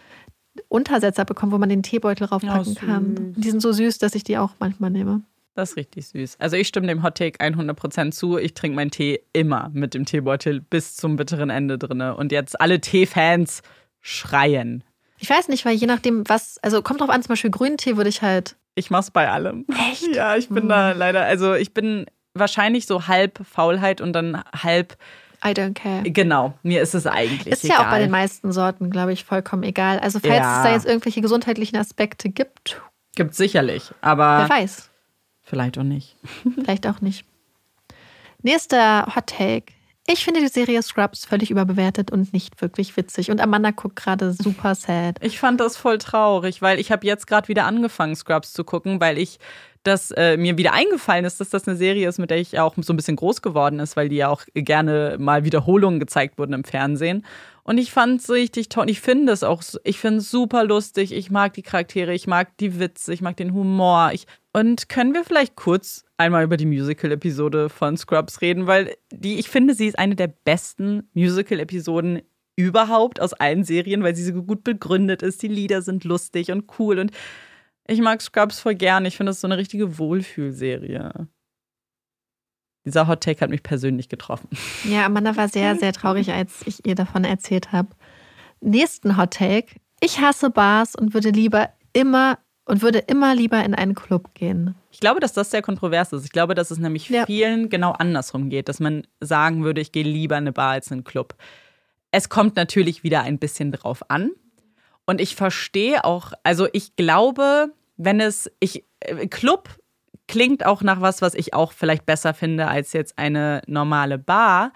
Untersetzer 0.67 1.25
bekommen, 1.25 1.51
wo 1.51 1.57
man 1.57 1.69
den 1.69 1.81
Teebeutel 1.81 2.27
raufpacken 2.27 2.77
Oh, 2.77 2.85
kann. 2.85 3.33
Die 3.35 3.49
sind 3.49 3.61
so 3.61 3.71
süß, 3.71 3.97
dass 3.97 4.13
ich 4.13 4.23
die 4.23 4.37
auch 4.37 4.51
manchmal 4.59 4.91
nehme. 4.91 5.23
Das 5.55 5.71
ist 5.71 5.77
richtig 5.77 6.07
süß. 6.09 6.35
Also 6.39 6.55
ich 6.55 6.67
stimme 6.67 6.85
dem 6.85 7.01
Hot 7.01 7.15
Take 7.17 7.43
100% 7.43 8.11
zu. 8.11 8.37
Ich 8.37 8.53
trinke 8.53 8.75
meinen 8.75 8.91
Tee 8.91 9.21
immer 9.33 9.71
mit 9.73 9.95
dem 9.95 10.05
Teebeutel 10.05 10.61
bis 10.61 10.95
zum 10.97 11.15
bitteren 11.15 11.49
Ende 11.49 11.79
drinne. 11.79 12.15
Und 12.15 12.31
jetzt 12.31 12.61
alle 12.61 12.79
Teefans 12.79 13.63
schreien. 14.01 14.83
Ich 15.25 15.29
weiß 15.31 15.47
nicht, 15.47 15.65
weil 15.65 15.73
je 15.73 15.87
nachdem, 15.87 16.21
was, 16.29 16.59
also 16.61 16.83
kommt 16.83 17.01
drauf 17.01 17.09
an, 17.09 17.23
zum 17.23 17.29
Beispiel 17.29 17.49
grünen 17.49 17.77
Tee 17.77 17.97
würde 17.97 18.11
ich 18.11 18.21
halt. 18.21 18.55
Ich 18.75 18.91
mach's 18.91 19.09
bei 19.09 19.27
allem. 19.27 19.65
Echt? 19.89 20.05
Ja, 20.15 20.35
ich 20.35 20.49
bin 20.49 20.63
Hm. 20.63 20.69
da 20.69 20.91
leider, 20.91 21.23
also 21.25 21.55
ich 21.55 21.73
bin 21.73 22.05
wahrscheinlich 22.35 22.85
so 22.85 23.07
halb 23.07 23.39
Faulheit 23.43 24.01
und 24.01 24.13
dann 24.13 24.43
halb, 24.61 24.95
I 25.43 25.47
don't 25.49 25.73
care. 25.73 26.03
genau, 26.03 26.53
mir 26.61 26.79
ist 26.83 26.93
es 26.93 27.07
eigentlich 27.07 27.47
Ist 27.47 27.63
egal. 27.63 27.77
ja 27.79 27.85
auch 27.87 27.89
bei 27.89 27.97
den 27.97 28.11
meisten 28.11 28.51
Sorten, 28.51 28.91
glaube 28.91 29.13
ich, 29.13 29.23
vollkommen 29.25 29.63
egal. 29.63 29.97
Also 29.99 30.19
falls 30.19 30.35
Ja. 30.35 30.57
es 30.57 30.63
da 30.63 30.71
jetzt 30.73 30.85
irgendwelche 30.85 31.21
gesundheitlichen 31.21 31.77
Aspekte 31.77 32.29
gibt, 32.29 32.79
Gibt 33.15 33.33
sicherlich, 33.33 33.91
aber 34.01 34.45
wer 34.47 34.49
weiß. 34.49 34.91
vielleicht 35.41 35.79
auch 35.79 35.83
nicht. 35.83 36.17
Vielleicht 36.55 36.85
auch 36.85 37.01
nicht. 37.01 37.25
Nächster 38.43 39.07
Hot 39.15 39.25
Take. 39.27 39.73
Ich 40.07 40.23
finde 40.23 40.39
die 40.39 40.49
Serie 40.49 40.83
Scrubs 40.83 41.25
völlig 41.25 41.49
überbewertet 41.49 42.11
und 42.11 42.31
nicht 42.31 42.61
wirklich 42.61 42.95
witzig. 42.95 43.31
Und 43.31 43.41
Amanda 43.41 43.71
guckt 43.71 43.95
gerade 43.95 44.33
super 44.33 44.75
sad. 44.75 45.17
Ich 45.21 45.39
fand 45.39 45.59
das 45.59 45.77
voll 45.77 45.97
traurig, 45.97 46.61
weil 46.61 46.79
ich 46.79 46.91
habe 46.91 47.07
jetzt 47.07 47.25
gerade 47.25 47.47
wieder 47.47 47.65
angefangen, 47.65 48.15
Scrubs 48.15 48.53
zu 48.53 48.63
gucken, 48.63 48.99
weil 49.01 49.17
ich 49.17 49.39
das 49.87 50.11
äh, 50.11 50.37
mir 50.37 50.57
wieder 50.57 50.73
eingefallen 50.73 51.25
ist, 51.25 51.39
dass 51.39 51.49
das 51.49 51.67
eine 51.67 51.77
Serie 51.77 52.07
ist, 52.09 52.19
mit 52.19 52.29
der 52.29 52.37
ich 52.37 52.59
auch 52.59 52.75
so 52.77 52.93
ein 52.93 52.97
bisschen 52.97 53.15
groß 53.15 53.41
geworden 53.41 53.79
ist, 53.79 53.95
weil 53.95 54.09
die 54.09 54.17
ja 54.17 54.29
auch 54.29 54.43
gerne 54.53 55.17
mal 55.19 55.43
Wiederholungen 55.43 55.99
gezeigt 55.99 56.37
wurden 56.37 56.53
im 56.53 56.63
Fernsehen. 56.63 57.25
Und 57.63 57.77
ich 57.77 57.91
fand 57.91 58.21
es 58.21 58.29
richtig 58.29 58.69
toll. 58.69 58.89
Ich 58.89 59.01
finde 59.01 59.33
es 59.33 59.43
auch, 59.43 59.63
ich 59.83 59.99
finde 59.99 60.19
es 60.19 60.29
super 60.29 60.63
lustig. 60.63 61.11
Ich 61.11 61.31
mag 61.31 61.53
die 61.53 61.63
Charaktere, 61.63 62.13
ich 62.13 62.27
mag 62.27 62.55
die 62.57 62.79
Witze, 62.79 63.13
ich 63.13 63.21
mag 63.21 63.37
den 63.37 63.53
Humor. 63.53 64.11
Ich, 64.13 64.27
und 64.53 64.87
können 64.87 65.13
wir 65.13 65.23
vielleicht 65.23 65.55
kurz 65.55 66.05
einmal 66.17 66.43
über 66.43 66.57
die 66.57 66.67
Musical-Episode 66.67 67.69
von 67.69 67.97
Scrubs 67.97 68.41
reden, 68.41 68.67
weil 68.67 68.95
die, 69.11 69.39
ich 69.39 69.49
finde, 69.49 69.73
sie 69.73 69.87
ist 69.87 69.97
eine 69.97 70.15
der 70.15 70.27
besten 70.27 71.09
Musical-Episoden 71.13 72.21
überhaupt 72.55 73.19
aus 73.19 73.33
allen 73.33 73.63
Serien, 73.63 74.03
weil 74.03 74.15
sie 74.15 74.23
so 74.23 74.33
gut 74.43 74.63
begründet 74.63 75.23
ist. 75.23 75.41
Die 75.41 75.47
Lieder 75.47 75.81
sind 75.81 76.03
lustig 76.03 76.51
und 76.51 76.65
cool 76.79 76.99
und 76.99 77.11
ich 77.87 78.01
mag 78.01 78.21
Scrubs 78.21 78.59
voll 78.59 78.75
gern. 78.75 79.05
Ich 79.05 79.17
finde 79.17 79.31
das 79.31 79.41
so 79.41 79.47
eine 79.47 79.57
richtige 79.57 79.97
Wohlfühlserie. 79.97 81.27
Dieser 82.85 83.07
Hot 83.07 83.21
Take 83.21 83.41
hat 83.41 83.49
mich 83.49 83.63
persönlich 83.63 84.09
getroffen. 84.09 84.47
Ja, 84.83 85.05
Amanda 85.05 85.35
war 85.35 85.47
sehr, 85.49 85.75
sehr 85.75 85.91
traurig, 85.91 86.31
als 86.31 86.61
ich 86.65 86.85
ihr 86.85 86.93
davon 86.95 87.23
erzählt 87.23 87.71
habe. 87.71 87.89
Nächsten 88.61 89.17
Hot 89.17 89.31
Take. 89.31 89.75
Ich 90.01 90.19
hasse 90.19 90.49
Bars 90.51 90.95
und 90.95 91.13
würde 91.13 91.29
lieber 91.29 91.69
immer 91.93 92.37
und 92.65 92.81
würde 92.81 92.99
immer 92.99 93.33
lieber 93.35 93.63
in 93.63 93.73
einen 93.75 93.95
Club 93.95 94.33
gehen. 94.35 94.75
Ich 94.91 94.99
glaube, 94.99 95.19
dass 95.19 95.33
das 95.33 95.51
sehr 95.51 95.61
kontrovers 95.61 96.13
ist. 96.13 96.25
Ich 96.25 96.31
glaube, 96.31 96.53
dass 96.55 96.71
es 96.71 96.77
nämlich 96.79 97.09
Ja. 97.09 97.25
vielen 97.25 97.69
genau 97.69 97.91
andersrum 97.91 98.49
geht, 98.49 98.69
dass 98.69 98.79
man 98.79 99.05
sagen 99.19 99.63
würde, 99.63 99.81
ich 99.81 99.91
gehe 99.91 100.03
lieber 100.03 100.35
in 100.35 100.43
eine 100.43 100.51
Bar 100.51 100.71
als 100.71 100.87
in 100.87 100.95
einen 100.95 101.03
Club. 101.03 101.35
Es 102.11 102.29
kommt 102.29 102.55
natürlich 102.55 103.03
wieder 103.03 103.21
ein 103.21 103.39
bisschen 103.39 103.71
drauf 103.71 104.09
an. 104.09 104.31
Und 105.05 105.21
ich 105.21 105.35
verstehe 105.35 106.03
auch, 106.03 106.33
also 106.43 106.67
ich 106.73 106.95
glaube, 106.95 107.71
wenn 107.97 108.19
es, 108.19 108.51
ich, 108.59 108.83
äh, 109.01 109.27
Club 109.27 109.69
klingt 110.27 110.65
auch 110.65 110.81
nach 110.81 111.01
was, 111.01 111.21
was 111.21 111.35
ich 111.35 111.53
auch 111.53 111.71
vielleicht 111.71 112.05
besser 112.05 112.33
finde 112.33 112.67
als 112.67 112.93
jetzt 112.93 113.17
eine 113.19 113.61
normale 113.67 114.17
Bar. 114.17 114.73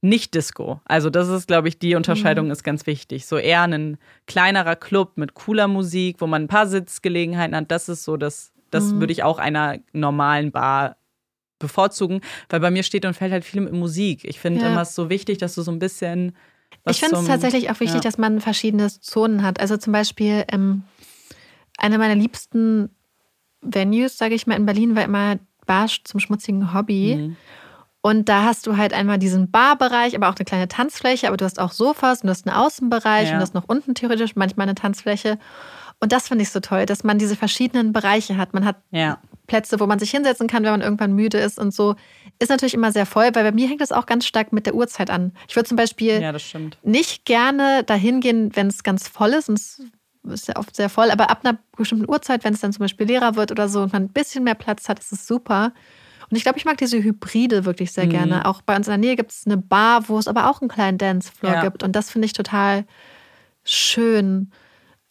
Nicht 0.00 0.34
Disco. 0.34 0.80
Also 0.84 1.10
das 1.10 1.28
ist, 1.28 1.46
glaube 1.46 1.68
ich, 1.68 1.78
die 1.78 1.94
Unterscheidung 1.94 2.50
ist 2.50 2.62
ganz 2.64 2.86
wichtig. 2.86 3.26
So 3.26 3.36
eher 3.36 3.62
ein 3.62 3.98
kleinerer 4.26 4.74
Club 4.76 5.16
mit 5.16 5.34
cooler 5.34 5.68
Musik, 5.68 6.16
wo 6.20 6.26
man 6.26 6.42
ein 6.44 6.48
paar 6.48 6.66
Sitzgelegenheiten 6.66 7.54
hat. 7.54 7.70
Das 7.70 7.88
ist 7.88 8.04
so 8.04 8.16
das, 8.16 8.52
das 8.70 8.94
würde 8.94 9.12
ich 9.12 9.22
auch 9.22 9.38
einer 9.38 9.78
normalen 9.92 10.50
Bar 10.50 10.96
bevorzugen, 11.60 12.20
weil 12.48 12.58
bei 12.60 12.70
mir 12.72 12.82
steht 12.82 13.04
und 13.04 13.14
fällt 13.14 13.32
halt 13.32 13.44
viel 13.44 13.60
mit 13.60 13.72
Musik. 13.72 14.24
Ich 14.24 14.40
finde 14.40 14.62
Ja. 14.62 14.72
immer 14.72 14.84
so 14.84 15.08
wichtig, 15.08 15.38
dass 15.38 15.54
du 15.54 15.62
so 15.62 15.70
ein 15.70 15.78
bisschen 15.78 16.36
was 16.84 16.96
ich 16.96 17.02
finde 17.02 17.20
es 17.20 17.26
tatsächlich 17.26 17.70
auch 17.70 17.80
wichtig, 17.80 17.96
ja. 17.96 18.00
dass 18.00 18.18
man 18.18 18.40
verschiedene 18.40 18.88
Zonen 18.88 19.42
hat. 19.42 19.60
Also 19.60 19.76
zum 19.76 19.92
Beispiel 19.92 20.44
ähm, 20.50 20.82
eine 21.78 21.98
meiner 21.98 22.14
liebsten 22.14 22.90
Venues, 23.60 24.18
sage 24.18 24.34
ich 24.34 24.46
mal, 24.46 24.56
in 24.56 24.66
Berlin 24.66 24.96
war 24.96 25.04
immer 25.04 25.38
Bar 25.66 25.88
zum 26.04 26.20
schmutzigen 26.20 26.74
Hobby. 26.74 27.16
Mhm. 27.16 27.36
Und 28.00 28.28
da 28.28 28.42
hast 28.42 28.66
du 28.66 28.76
halt 28.76 28.92
einmal 28.92 29.18
diesen 29.18 29.52
Barbereich, 29.52 30.16
aber 30.16 30.28
auch 30.28 30.34
eine 30.34 30.44
kleine 30.44 30.66
Tanzfläche, 30.66 31.28
aber 31.28 31.36
du 31.36 31.44
hast 31.44 31.60
auch 31.60 31.70
Sofas 31.70 32.22
und 32.22 32.26
du 32.26 32.30
hast 32.30 32.48
einen 32.48 32.56
Außenbereich 32.56 33.28
Ja. 33.28 33.34
und 33.34 33.36
du 33.36 33.42
hast 33.42 33.54
noch 33.54 33.68
unten 33.68 33.94
theoretisch 33.94 34.34
manchmal 34.34 34.64
eine 34.64 34.74
Tanzfläche. 34.74 35.38
Und 36.00 36.10
das 36.10 36.26
finde 36.26 36.42
ich 36.42 36.50
so 36.50 36.58
toll, 36.58 36.84
dass 36.84 37.04
man 37.04 37.18
diese 37.18 37.36
verschiedenen 37.36 37.92
Bereiche 37.92 38.36
hat. 38.36 38.54
Man 38.54 38.64
hat 38.64 38.76
Ja. 38.90 39.18
Plätze, 39.46 39.80
wo 39.80 39.86
man 39.86 39.98
sich 39.98 40.10
hinsetzen 40.10 40.46
kann, 40.48 40.62
wenn 40.64 40.70
man 40.72 40.80
irgendwann 40.82 41.12
müde 41.14 41.38
ist 41.38 41.58
und 41.58 41.74
so. 41.74 41.96
Ist 42.38 42.48
natürlich 42.48 42.74
immer 42.74 42.92
sehr 42.92 43.06
voll, 43.06 43.30
weil 43.34 43.44
bei 43.44 43.52
mir 43.52 43.68
hängt 43.68 43.80
das 43.80 43.92
auch 43.92 44.06
ganz 44.06 44.24
stark 44.26 44.52
mit 44.52 44.66
der 44.66 44.74
Uhrzeit 44.74 45.10
an. 45.10 45.32
Ich 45.48 45.56
würde 45.56 45.68
zum 45.68 45.76
Beispiel 45.76 46.20
ja, 46.20 46.32
nicht 46.82 47.24
gerne 47.24 47.82
dahin 47.84 48.20
gehen, 48.20 48.54
wenn 48.54 48.68
es 48.68 48.82
ganz 48.82 49.08
voll 49.08 49.30
ist. 49.30 49.48
Und 49.48 49.56
es 49.56 49.80
ist 50.24 50.48
ja 50.48 50.56
oft 50.56 50.74
sehr 50.76 50.88
voll, 50.88 51.10
aber 51.10 51.30
ab 51.30 51.40
einer 51.44 51.58
bestimmten 51.76 52.08
Uhrzeit, 52.08 52.44
wenn 52.44 52.54
es 52.54 52.60
dann 52.60 52.72
zum 52.72 52.80
Beispiel 52.80 53.06
leerer 53.06 53.34
wird 53.34 53.50
oder 53.50 53.68
so 53.68 53.82
und 53.82 53.92
man 53.92 54.04
ein 54.04 54.08
bisschen 54.12 54.44
mehr 54.44 54.54
Platz 54.54 54.88
hat, 54.88 55.00
ist 55.00 55.12
es 55.12 55.26
super. 55.26 55.72
Und 56.30 56.36
ich 56.36 56.44
glaube, 56.44 56.56
ich 56.58 56.64
mag 56.64 56.78
diese 56.78 57.02
Hybride 57.02 57.64
wirklich 57.66 57.92
sehr 57.92 58.06
Mhm. 58.06 58.10
gerne. 58.10 58.46
Auch 58.46 58.62
bei 58.62 58.74
uns 58.76 58.86
in 58.86 58.92
der 58.92 58.98
Nähe 58.98 59.16
gibt 59.16 59.32
es 59.32 59.42
eine 59.44 59.58
Bar, 59.58 60.08
wo 60.08 60.18
es 60.18 60.28
aber 60.28 60.48
auch 60.48 60.60
einen 60.62 60.70
kleinen 60.70 60.96
Dancefloor 60.96 61.54
Ja. 61.54 61.60
gibt. 61.62 61.82
Und 61.82 61.94
das 61.94 62.10
finde 62.10 62.26
ich 62.26 62.32
total 62.32 62.84
schön. 63.64 64.50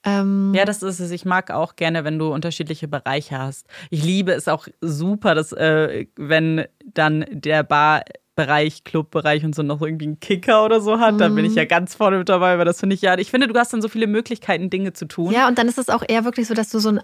Ähm, 0.03 0.53
Ja, 0.55 0.65
das 0.65 0.81
ist 0.81 0.99
es. 0.99 1.11
Ich 1.11 1.25
mag 1.25 1.51
auch 1.51 1.75
gerne, 1.75 2.03
wenn 2.03 2.17
du 2.17 2.33
unterschiedliche 2.33 2.87
Bereiche 2.87 3.37
hast. 3.37 3.67
Ich 3.89 4.03
liebe 4.03 4.31
es 4.31 4.47
auch 4.47 4.67
super, 4.81 5.35
dass 5.35 5.51
äh, 5.53 6.07
wenn 6.15 6.65
dann 6.85 7.25
der 7.29 7.63
Barbereich, 7.63 8.83
Clubbereich 8.83 9.43
und 9.45 9.53
so 9.55 9.61
noch 9.63 9.81
irgendwie 9.81 10.05
einen 10.05 10.19
Kicker 10.19 10.65
oder 10.65 10.81
so 10.81 10.99
hat, 10.99 11.21
dann 11.21 11.35
bin 11.35 11.45
ich 11.45 11.55
ja 11.55 11.65
ganz 11.65 11.93
vorne 11.95 12.17
mit 12.17 12.29
dabei, 12.29 12.57
weil 12.57 12.65
das 12.65 12.79
finde 12.79 12.95
ich 12.95 13.01
ja. 13.01 13.17
Ich 13.17 13.29
finde, 13.29 13.47
du 13.47 13.59
hast 13.59 13.73
dann 13.73 13.81
so 13.81 13.87
viele 13.89 14.07
Möglichkeiten, 14.07 14.69
Dinge 14.69 14.93
zu 14.93 15.05
tun. 15.05 15.31
Ja, 15.33 15.47
und 15.47 15.57
dann 15.57 15.67
ist 15.67 15.77
es 15.77 15.89
auch 15.89 16.03
eher 16.07 16.25
wirklich 16.25 16.47
so, 16.47 16.53
dass 16.53 16.69
du 16.69 16.79
so, 16.79 16.89
ein, 16.89 16.99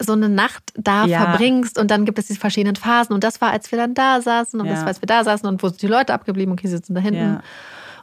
so 0.00 0.12
eine 0.12 0.28
Nacht 0.30 0.72
da 0.76 1.04
Ja. 1.04 1.18
verbringst 1.28 1.78
und 1.78 1.90
dann 1.90 2.04
gibt 2.06 2.18
es 2.18 2.28
diese 2.28 2.40
verschiedenen 2.40 2.76
Phasen. 2.76 3.12
Und 3.14 3.24
das 3.24 3.40
war, 3.42 3.50
als 3.50 3.70
wir 3.70 3.78
dann 3.78 3.92
da 3.94 4.20
saßen 4.22 4.58
und 4.60 4.66
Ja. 4.66 4.72
das 4.72 4.80
war, 4.82 4.88
als 4.88 5.02
wir 5.02 5.06
da 5.06 5.22
saßen 5.24 5.46
und 5.48 5.62
wo 5.62 5.68
sind 5.68 5.82
die 5.82 5.86
Leute 5.86 6.14
abgeblieben? 6.14 6.52
Okay, 6.54 6.66
sie 6.68 6.76
sitzen 6.76 6.94
da 6.94 7.00
hinten. 7.00 7.20
Ja. 7.34 7.42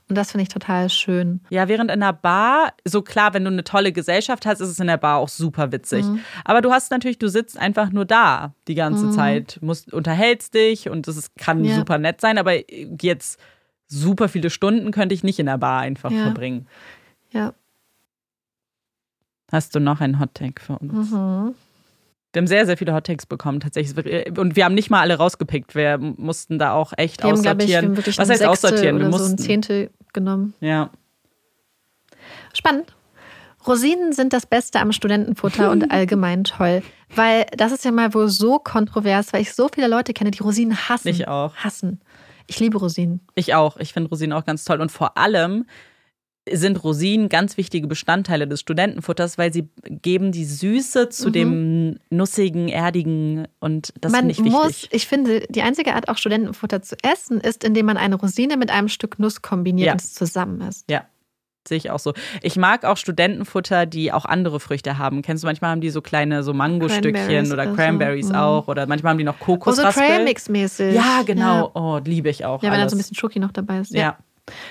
Und 0.08 0.16
das 0.16 0.32
finde 0.32 0.43
ich 0.43 0.49
total 0.49 0.89
schön. 0.89 1.41
Ja, 1.49 1.68
während 1.68 1.89
in 1.89 2.01
einer 2.03 2.14
Bar, 2.14 2.74
so 2.86 3.01
klar, 3.01 3.34
wenn 3.34 3.43
du 3.43 3.49
eine 3.49 3.64
tolle 3.64 3.91
Gesellschaft 3.91 4.45
hast, 4.45 4.60
ist 4.62 4.70
es 4.70 4.80
in 4.80 4.86
der 4.86 4.97
Bar 4.97 5.18
auch 5.18 5.30
super 5.30 5.72
witzig. 5.72 6.06
Mhm. 6.06 6.20
Aber 6.43 6.62
du 6.62 6.72
hast 6.72 6.91
natürlich, 6.91 7.18
du 7.18 7.28
sitzt 7.28 7.58
einfach 7.58 7.91
nur 7.91 8.06
da 8.06 8.53
die 8.68 8.76
ganze 8.76 9.10
Zeit, 9.10 9.58
musst, 9.62 9.91
unterhältst 9.91 10.53
dich 10.53 10.89
und 10.89 11.08
das 11.08 11.18
ist, 11.18 11.36
kann 11.38 11.66
Ja. 11.66 11.76
super 11.76 11.97
nett 11.97 12.22
sein, 12.22 12.38
aber 12.38 12.53
jetzt 13.01 13.39
super 13.88 14.30
viele 14.30 14.51
Stunden 14.51 14.91
könnte 14.91 15.16
ich 15.16 15.24
nicht 15.24 15.39
in 15.39 15.47
der 15.47 15.58
Bar 15.58 15.80
einfach 15.82 16.12
Ja. 16.12 16.24
verbringen. 16.26 16.68
Ja. 17.32 17.53
Hast 19.51 19.74
du 19.76 19.80
noch 19.80 20.01
einen 20.01 20.20
Hottake 20.20 20.62
für 20.62 20.78
uns? 20.78 21.12
Mhm. 21.12 21.56
Wir 22.36 22.41
haben 22.41 22.47
sehr, 22.47 22.65
sehr 22.65 22.77
viele 22.77 22.93
Hottakes 22.93 23.25
bekommen 23.25 23.61
tatsächlich. 23.61 24.38
Und 24.38 24.55
wir 24.55 24.65
haben 24.65 24.75
nicht 24.75 24.89
mal 24.89 24.99
alle 24.99 25.15
rausgepickt. 25.15 25.73
Wir 25.73 25.97
mussten 25.97 26.59
da 26.59 26.73
auch 26.73 26.93
echt 26.97 27.23
Wir 27.23 27.31
haben, 27.31 27.41
glaube 27.41 27.63
ich, 27.63 27.69
wir 27.69 27.79
aussortieren. 27.79 27.97
haben 28.05 28.17
Was 28.17 28.29
heißt 28.29 28.45
aussortieren? 28.45 28.99
Wir 28.99 29.07
oder 29.07 29.17
so 29.17 29.23
ein 29.23 29.31
mussten. 29.31 29.38
Zehntel 29.38 29.89
genommen. 30.13 30.53
ja. 30.59 30.89
Spannend. 32.53 32.95
Rosinen 33.67 34.13
sind 34.13 34.31
das 34.31 34.45
Beste 34.45 34.79
am 34.79 34.91
Studentenfutter 34.91 35.71
und 35.71 35.91
allgemein 35.91 36.43
toll. 36.43 36.83
Weil 37.15 37.45
das 37.57 37.71
ist 37.71 37.83
ja 37.83 37.91
mal 37.91 38.13
wohl 38.13 38.29
so 38.29 38.59
kontrovers, 38.59 39.33
weil 39.33 39.41
ich 39.41 39.53
so 39.53 39.69
viele 39.73 39.88
Leute 39.88 40.13
kenne, 40.13 40.31
die 40.31 40.43
Rosinen 40.43 40.77
hassen. 40.89 41.07
Ich 41.07 41.27
auch. 41.27 41.55
Hassen. 41.55 42.01
Ich 42.47 42.59
liebe 42.59 42.77
Rosinen. 42.77 43.21
Ich 43.33 43.55
auch. 43.55 43.77
Ich 43.77 43.93
finde 43.93 44.09
Rosinen 44.09 44.38
auch 44.38 44.45
ganz 44.45 44.65
toll. 44.65 44.81
Und 44.81 44.91
vor 44.91 45.17
allem 45.17 45.65
sind 46.51 46.83
Rosinen 46.83 47.29
ganz 47.29 47.57
wichtige 47.57 47.87
Bestandteile 47.87 48.47
des 48.47 48.59
Studentenfutters, 48.61 49.37
weil 49.37 49.51
sie 49.51 49.69
geben 49.83 50.31
die 50.31 50.45
Süße 50.45 51.09
zu 51.09 51.29
mhm. 51.29 51.33
dem 51.33 51.99
nussigen, 52.09 52.69
erdigen 52.69 53.47
und 53.59 53.93
das 53.99 54.15
finde 54.15 54.31
ich 54.31 54.39
wichtig. 54.39 54.51
Muss, 54.53 54.87
ich 54.91 55.07
finde, 55.07 55.45
die 55.49 55.61
einzige 55.61 55.95
Art, 55.95 56.07
auch 56.07 56.17
Studentenfutter 56.17 56.81
zu 56.81 56.95
essen, 57.03 57.39
ist, 57.39 57.63
indem 57.63 57.87
man 57.87 57.97
eine 57.97 58.15
Rosine 58.15 58.57
mit 58.57 58.69
einem 58.69 58.89
Stück 58.89 59.17
Nuss 59.17 59.41
kombiniert 59.41 59.87
ja. 59.87 59.93
und 59.93 60.01
es 60.01 60.13
zusammen 60.13 60.61
ist. 60.61 60.89
Ja, 60.89 61.05
sehe 61.67 61.77
ich 61.77 61.89
auch 61.89 61.99
so. 61.99 62.13
Ich 62.41 62.57
mag 62.57 62.85
auch 62.85 62.97
Studentenfutter, 62.97 63.85
die 63.85 64.11
auch 64.11 64.25
andere 64.25 64.59
Früchte 64.59 64.97
haben. 64.97 65.21
Kennst 65.21 65.43
du, 65.43 65.47
manchmal 65.47 65.71
haben 65.71 65.81
die 65.81 65.89
so 65.89 66.01
kleine 66.01 66.43
so 66.43 66.53
Mangostückchen 66.53 67.51
oder 67.51 67.73
Cranberries 67.73 68.27
so. 68.27 68.35
auch. 68.35 68.67
Oder 68.67 68.85
manchmal 68.85 69.11
haben 69.11 69.17
die 69.17 69.23
noch 69.23 69.39
Kokosraspel. 69.39 70.03
Oh, 70.03 70.07
so 70.07 70.13
Trail-Mix-mäßig. 70.13 70.93
Ja, 70.93 71.23
genau. 71.25 71.43
Ja. 71.43 71.71
Oh, 71.73 71.99
liebe 72.03 72.29
ich 72.29 72.45
auch 72.45 72.61
Ja, 72.61 72.69
wenn 72.69 72.79
alles. 72.79 72.85
da 72.85 72.89
so 72.89 72.95
ein 72.95 72.99
bisschen 72.99 73.15
Schoki 73.15 73.39
noch 73.39 73.51
dabei 73.51 73.79
ist. 73.79 73.91
Ja. 73.91 73.99
ja. 73.99 74.17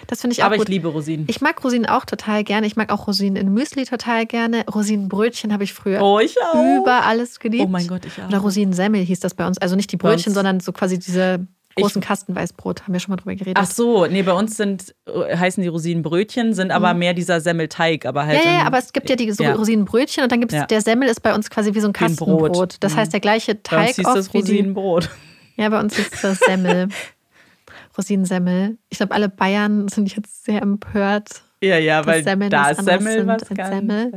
Das 0.07 0.21
finde 0.21 0.35
ich 0.35 0.43
auch 0.43 0.47
Aber 0.47 0.57
gut. 0.57 0.69
ich 0.69 0.75
liebe 0.75 0.89
Rosinen. 0.89 1.27
Ich 1.29 1.41
mag 1.41 1.63
Rosinen 1.63 1.87
auch 1.87 2.05
total 2.05 2.45
gerne. 2.45 2.67
Ich 2.67 2.77
mag 2.77 2.93
auch 2.93 3.07
Rosinen 3.07 3.37
in 3.37 3.53
Müsli 3.53 3.85
total 3.85 4.27
gerne. 4.27 4.65
Rosinenbrötchen 4.73 5.53
habe 5.53 5.65
ich 5.65 5.73
früher 5.73 6.01
oh, 6.03 6.21
ich 6.21 6.37
auch. 6.53 6.81
über 6.81 7.05
alles 7.05 7.41
geliebt. 7.41 7.65
Oh 7.67 7.69
mein 7.69 7.87
Gott, 7.87 8.05
ich 8.07 8.21
auch. 8.23 8.29
Oder 8.29 8.39
Rosinensemmel 8.39 9.03
hieß 9.03 9.21
das 9.21 9.35
bei 9.35 9.47
uns. 9.47 9.59
Also 9.59 9.77
nicht 9.77 9.91
die 9.91 9.97
Brötchen, 9.97 10.33
sondern 10.33 10.61
so 10.61 10.73
quasi 10.73 10.99
diese 10.99 11.47
großen 11.77 12.01
ich, 12.01 12.07
Kastenweißbrot, 12.07 12.83
haben 12.83 12.93
wir 12.93 13.01
schon 13.01 13.13
mal 13.13 13.17
drüber 13.17 13.35
geredet. 13.35 13.59
Ach 13.61 13.71
so, 13.71 14.07
nee, 14.07 14.23
bei 14.23 14.33
uns 14.33 14.57
sind, 14.57 14.95
heißen 15.09 15.63
die 15.63 15.69
Rosinenbrötchen, 15.69 16.55
sind 16.55 16.71
aber 16.71 16.93
mhm. 16.93 17.01
mehr 17.01 17.15
dieser 17.15 17.41
Semmelteig, 17.41 18.07
aber 18.07 18.27
halt. 18.27 18.45
Ja, 18.45 18.53
ja, 18.53 18.63
aber 18.63 18.79
es 18.79 18.93
gibt 18.93 19.11
ja 19.11 19.17
die 19.17 19.31
so 19.33 19.43
ja. 19.43 19.55
Rosinenbrötchen 19.55 20.23
und 20.23 20.33
dann 20.33 20.41
gibt 20.41 20.53
es, 20.53 20.59
ja. 20.59 20.67
der 20.67 20.81
Semmel 20.81 21.09
ist 21.09 21.23
bei 21.23 21.35
uns 21.35 21.51
quasi 21.51 21.75
wie 21.75 21.81
so 21.81 21.89
ein 21.89 21.93
Kastenbrot. 21.93 22.77
Das 22.81 22.93
mhm. 22.93 22.99
heißt, 22.99 23.13
der 23.13 23.21
gleiche 23.21 23.63
Teig. 23.63 23.79
Bei 23.79 23.87
uns 23.89 23.97
hieß 23.97 24.15
das 24.15 24.35
Rosinenbrot. 24.35 25.11
Die, 25.57 25.63
ja, 25.63 25.69
bei 25.69 25.81
uns 25.81 25.99
ist 25.99 26.23
das 26.23 26.39
Semmel. 26.39 26.89
Rosinensemmel. 27.97 28.79
Ich 28.91 28.99
glaube, 28.99 29.15
alle 29.15 29.29
Bayern 29.29 29.89
sind 29.89 30.15
jetzt 30.15 30.45
sehr 30.45 30.63
empört. 30.63 31.43
Ja, 31.63 31.79
ja, 31.79 32.05
weil 32.05 32.23
Semmeln 32.23 32.51
da 32.51 32.71
ist 32.71 32.85
Semmel 32.85 33.27
was 33.27 33.49
ganz 33.49 33.71
Semmel. 33.71 34.13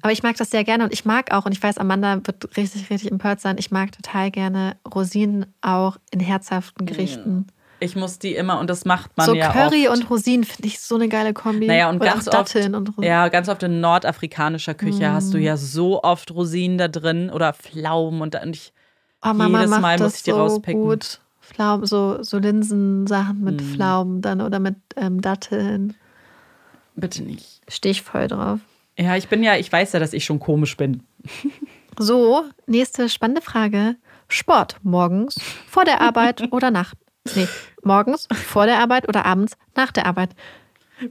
Aber 0.00 0.12
ich 0.12 0.22
mag 0.22 0.36
das 0.36 0.50
sehr 0.50 0.64
gerne 0.64 0.84
und 0.84 0.92
ich 0.92 1.04
mag 1.04 1.32
auch, 1.32 1.44
und 1.44 1.52
ich 1.52 1.62
weiß, 1.62 1.78
Amanda 1.78 2.20
wird 2.24 2.56
richtig, 2.56 2.88
richtig 2.90 3.10
empört 3.10 3.40
sein, 3.40 3.56
ich 3.58 3.70
mag 3.70 3.92
total 3.92 4.30
gerne 4.30 4.76
Rosinen 4.94 5.46
auch 5.60 5.98
in 6.10 6.20
herzhaften 6.20 6.86
Gerichten. 6.86 7.46
Ich 7.82 7.96
muss 7.96 8.18
die 8.18 8.34
immer, 8.34 8.60
und 8.60 8.68
das 8.68 8.84
macht 8.84 9.16
man 9.16 9.26
so 9.26 9.34
ja 9.34 9.46
So 9.46 9.58
Curry 9.58 9.88
oft. 9.88 9.98
und 9.98 10.10
Rosinen 10.10 10.44
finde 10.44 10.68
ich 10.68 10.80
so 10.80 10.96
eine 10.96 11.08
geile 11.08 11.32
Kombi. 11.32 11.66
Naja, 11.66 11.88
und 11.88 11.96
Oder 11.96 12.10
ganz 12.10 12.28
oft, 12.28 12.54
ja, 13.00 13.28
ganz 13.28 13.48
oft 13.48 13.62
in 13.62 13.80
nordafrikanischer 13.80 14.74
Küche 14.74 15.08
mm. 15.08 15.12
hast 15.12 15.32
du 15.32 15.38
ja 15.38 15.56
so 15.56 16.02
oft 16.02 16.30
Rosinen 16.30 16.76
da 16.76 16.88
drin 16.88 17.30
oder 17.30 17.54
Pflaumen 17.54 18.20
und, 18.20 18.34
und 18.34 18.54
ich, 18.54 18.74
oh, 19.22 19.32
Mama 19.32 19.62
jedes 19.62 19.80
Mal 19.80 19.98
muss 19.98 20.16
ich 20.16 20.22
die 20.24 20.30
so 20.30 20.36
rauspicken. 20.36 20.82
Gut. 20.82 21.20
Pflaumen, 21.52 21.86
so, 21.86 22.22
so 22.22 22.38
Linsensachen 22.38 23.42
mit 23.42 23.60
mm. 23.60 23.64
Pflaumen 23.64 24.22
dann 24.22 24.40
oder 24.40 24.58
mit 24.58 24.76
ähm, 24.96 25.20
Datteln. 25.20 25.94
Bitte 26.94 27.22
nicht. 27.22 27.60
Stehe 27.68 27.90
ich 27.90 28.02
voll 28.02 28.28
drauf. 28.28 28.60
Ja, 28.98 29.16
ich 29.16 29.28
bin 29.28 29.42
ja, 29.42 29.56
ich 29.56 29.72
weiß 29.72 29.92
ja, 29.92 30.00
dass 30.00 30.12
ich 30.12 30.24
schon 30.24 30.40
komisch 30.40 30.76
bin. 30.76 31.02
So, 31.98 32.44
nächste 32.66 33.10
spannende 33.10 33.42
Frage. 33.42 33.96
Sport 34.28 34.76
morgens, 34.82 35.34
vor 35.66 35.84
der 35.84 36.00
Arbeit 36.00 36.44
oder 36.52 36.70
nach. 36.70 36.94
Nee, 37.34 37.46
morgens, 37.82 38.26
vor 38.32 38.64
der 38.64 38.78
Arbeit 38.78 39.06
oder 39.06 39.26
abends, 39.26 39.52
nach 39.74 39.92
der 39.92 40.06
Arbeit. 40.06 40.30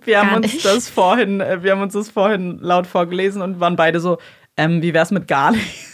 Wir 0.04 0.20
haben 0.20 0.44
uns 0.44 0.64
das 0.64 0.90
vorhin, 0.90 1.42
äh, 1.42 1.62
wir 1.62 1.74
haben 1.74 1.82
uns 1.82 1.94
das 1.94 2.10
vorhin 2.10 2.58
laut 2.60 2.88
vorgelesen 2.88 3.42
und 3.44 3.60
waren 3.60 3.76
beide 3.76 4.00
so, 4.00 4.18
ähm, 4.58 4.82
wie 4.82 4.94
wär's 4.94 5.12
mit 5.12 5.28
gar 5.28 5.52
nicht? 5.52 5.89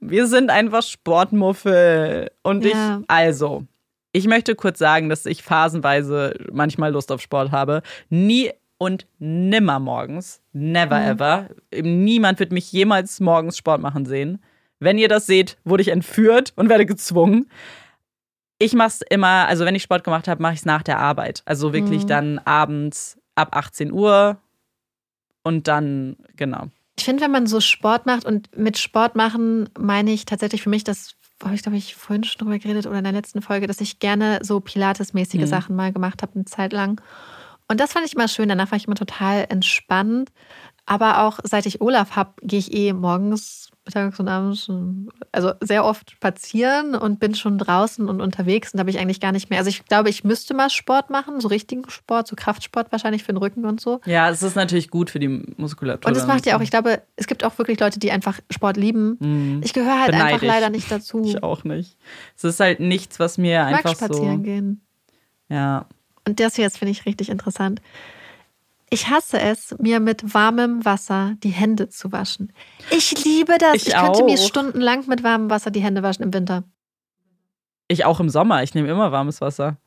Wir 0.00 0.26
sind 0.26 0.50
einfach 0.50 0.82
Sportmuffel. 0.82 2.30
Und 2.42 2.64
ja. 2.64 3.00
ich, 3.00 3.04
also, 3.10 3.64
ich 4.12 4.26
möchte 4.26 4.54
kurz 4.54 4.78
sagen, 4.78 5.08
dass 5.08 5.26
ich 5.26 5.42
phasenweise 5.42 6.34
manchmal 6.52 6.92
Lust 6.92 7.12
auf 7.12 7.20
Sport 7.20 7.50
habe. 7.52 7.82
Nie 8.08 8.52
und 8.78 9.06
nimmer 9.18 9.78
morgens. 9.78 10.40
Never 10.52 10.98
mhm. 10.98 11.06
ever. 11.06 11.48
Niemand 11.82 12.38
wird 12.40 12.52
mich 12.52 12.70
jemals 12.72 13.20
morgens 13.20 13.56
Sport 13.56 13.80
machen 13.80 14.06
sehen. 14.06 14.42
Wenn 14.78 14.98
ihr 14.98 15.08
das 15.08 15.26
seht, 15.26 15.56
wurde 15.64 15.82
ich 15.82 15.88
entführt 15.88 16.52
und 16.56 16.68
werde 16.68 16.86
gezwungen. 16.86 17.50
Ich 18.58 18.74
mache 18.74 18.88
es 18.88 19.00
immer, 19.02 19.46
also 19.48 19.64
wenn 19.64 19.74
ich 19.74 19.82
Sport 19.82 20.04
gemacht 20.04 20.28
habe, 20.28 20.42
mache 20.42 20.54
ich 20.54 20.60
es 20.60 20.66
nach 20.66 20.82
der 20.82 20.98
Arbeit. 20.98 21.42
Also 21.44 21.72
wirklich 21.72 22.04
mhm. 22.04 22.08
dann 22.08 22.38
abends 22.38 23.18
ab 23.34 23.54
18 23.56 23.92
Uhr 23.92 24.38
und 25.42 25.68
dann, 25.68 26.16
genau. 26.36 26.68
Ich 26.98 27.04
finde, 27.04 27.22
wenn 27.22 27.30
man 27.30 27.46
so 27.46 27.60
Sport 27.60 28.06
macht 28.06 28.24
und 28.24 28.56
mit 28.56 28.78
Sport 28.78 29.16
machen 29.16 29.68
meine 29.78 30.12
ich 30.12 30.24
tatsächlich 30.24 30.62
für 30.62 30.70
mich, 30.70 30.84
das 30.84 31.14
habe 31.44 31.54
ich, 31.54 31.62
glaube 31.62 31.76
ich, 31.76 31.94
vorhin 31.94 32.24
schon 32.24 32.38
drüber 32.38 32.58
geredet 32.58 32.86
oder 32.86 32.98
in 32.98 33.04
der 33.04 33.12
letzten 33.12 33.42
Folge, 33.42 33.66
dass 33.66 33.82
ich 33.82 33.98
gerne 33.98 34.40
so 34.42 34.60
Pilates-mäßige 34.60 35.42
mhm. 35.42 35.46
Sachen 35.46 35.76
mal 35.76 35.92
gemacht 35.92 36.22
habe, 36.22 36.34
eine 36.34 36.46
Zeit 36.46 36.72
lang. 36.72 37.00
Und 37.68 37.80
das 37.80 37.92
fand 37.92 38.06
ich 38.06 38.14
immer 38.14 38.28
schön. 38.28 38.48
Danach 38.48 38.70
war 38.70 38.78
ich 38.78 38.86
immer 38.86 38.96
total 38.96 39.46
entspannt. 39.48 40.30
Aber 40.86 41.24
auch 41.24 41.40
seit 41.42 41.66
ich 41.66 41.80
Olaf 41.80 42.14
habe, 42.14 42.32
gehe 42.42 42.60
ich 42.60 42.72
eh 42.72 42.92
morgens 42.92 43.70
mittags 43.86 44.18
und 44.20 44.28
abends, 44.28 44.70
also 45.32 45.52
sehr 45.60 45.84
oft 45.84 46.10
spazieren 46.10 46.94
und 46.94 47.20
bin 47.20 47.34
schon 47.34 47.56
draußen 47.58 48.08
und 48.08 48.20
unterwegs 48.20 48.72
und 48.72 48.78
da 48.78 48.80
habe 48.80 48.90
ich 48.90 48.98
eigentlich 48.98 49.20
gar 49.20 49.32
nicht 49.32 49.48
mehr. 49.48 49.58
Also 49.58 49.70
ich 49.70 49.84
glaube, 49.84 50.10
ich 50.10 50.24
müsste 50.24 50.54
mal 50.54 50.70
Sport 50.70 51.08
machen, 51.10 51.40
so 51.40 51.48
richtigen 51.48 51.88
Sport, 51.88 52.26
so 52.26 52.36
Kraftsport 52.36 52.90
wahrscheinlich 52.92 53.22
für 53.22 53.32
den 53.32 53.38
Rücken 53.38 53.64
und 53.64 53.80
so. 53.80 54.00
Ja, 54.04 54.28
es 54.28 54.42
ist 54.42 54.56
natürlich 54.56 54.90
gut 54.90 55.10
für 55.10 55.20
die 55.20 55.28
Muskulatur. 55.28 56.10
Und 56.10 56.16
es 56.16 56.26
macht 56.26 56.46
ja 56.46 56.56
auch, 56.56 56.60
ich 56.60 56.70
glaube, 56.70 57.02
es 57.14 57.26
gibt 57.26 57.44
auch 57.44 57.56
wirklich 57.58 57.78
Leute, 57.78 57.98
die 57.98 58.10
einfach 58.10 58.40
Sport 58.50 58.76
lieben. 58.76 59.16
Mhm. 59.20 59.60
Ich 59.64 59.72
gehöre 59.72 60.00
halt 60.00 60.10
Beneid 60.12 60.34
einfach 60.34 60.46
leider 60.46 60.70
nicht 60.70 60.90
dazu. 60.90 61.16
Ich 61.26 61.42
auch 61.42 61.64
nicht. 61.64 61.96
Es 62.36 62.44
ist 62.44 62.60
halt 62.60 62.78
nichts, 62.78 63.18
was 63.18 63.36
mir 63.36 63.60
ich 63.68 63.74
einfach 63.74 63.84
mag 63.84 63.96
spazieren 63.96 64.38
so. 64.38 64.42
gehen. 64.42 64.80
Ja. 65.48 65.86
Und 66.26 66.38
das 66.38 66.54
hier 66.54 66.64
jetzt 66.64 66.78
finde 66.78 66.92
ich 66.92 67.04
richtig 67.04 67.30
interessant. 67.30 67.80
Ich 68.88 69.08
hasse 69.08 69.40
es, 69.40 69.74
mir 69.78 69.98
mit 69.98 70.34
warmem 70.34 70.84
Wasser 70.84 71.34
die 71.42 71.50
Hände 71.50 71.88
zu 71.88 72.12
waschen. 72.12 72.52
Ich 72.90 73.24
liebe 73.24 73.58
das. 73.58 73.74
Ich, 73.74 73.88
ich 73.88 73.94
könnte 73.94 74.22
mir 74.22 74.38
stundenlang 74.38 75.06
mit 75.08 75.24
warmem 75.24 75.50
Wasser 75.50 75.70
die 75.70 75.80
Hände 75.80 76.02
waschen 76.02 76.22
im 76.22 76.32
Winter. 76.32 76.62
Ich 77.88 78.04
auch 78.04 78.20
im 78.20 78.28
Sommer. 78.28 78.62
Ich 78.62 78.74
nehme 78.74 78.88
immer 78.88 79.10
warmes 79.12 79.40
Wasser. 79.40 79.78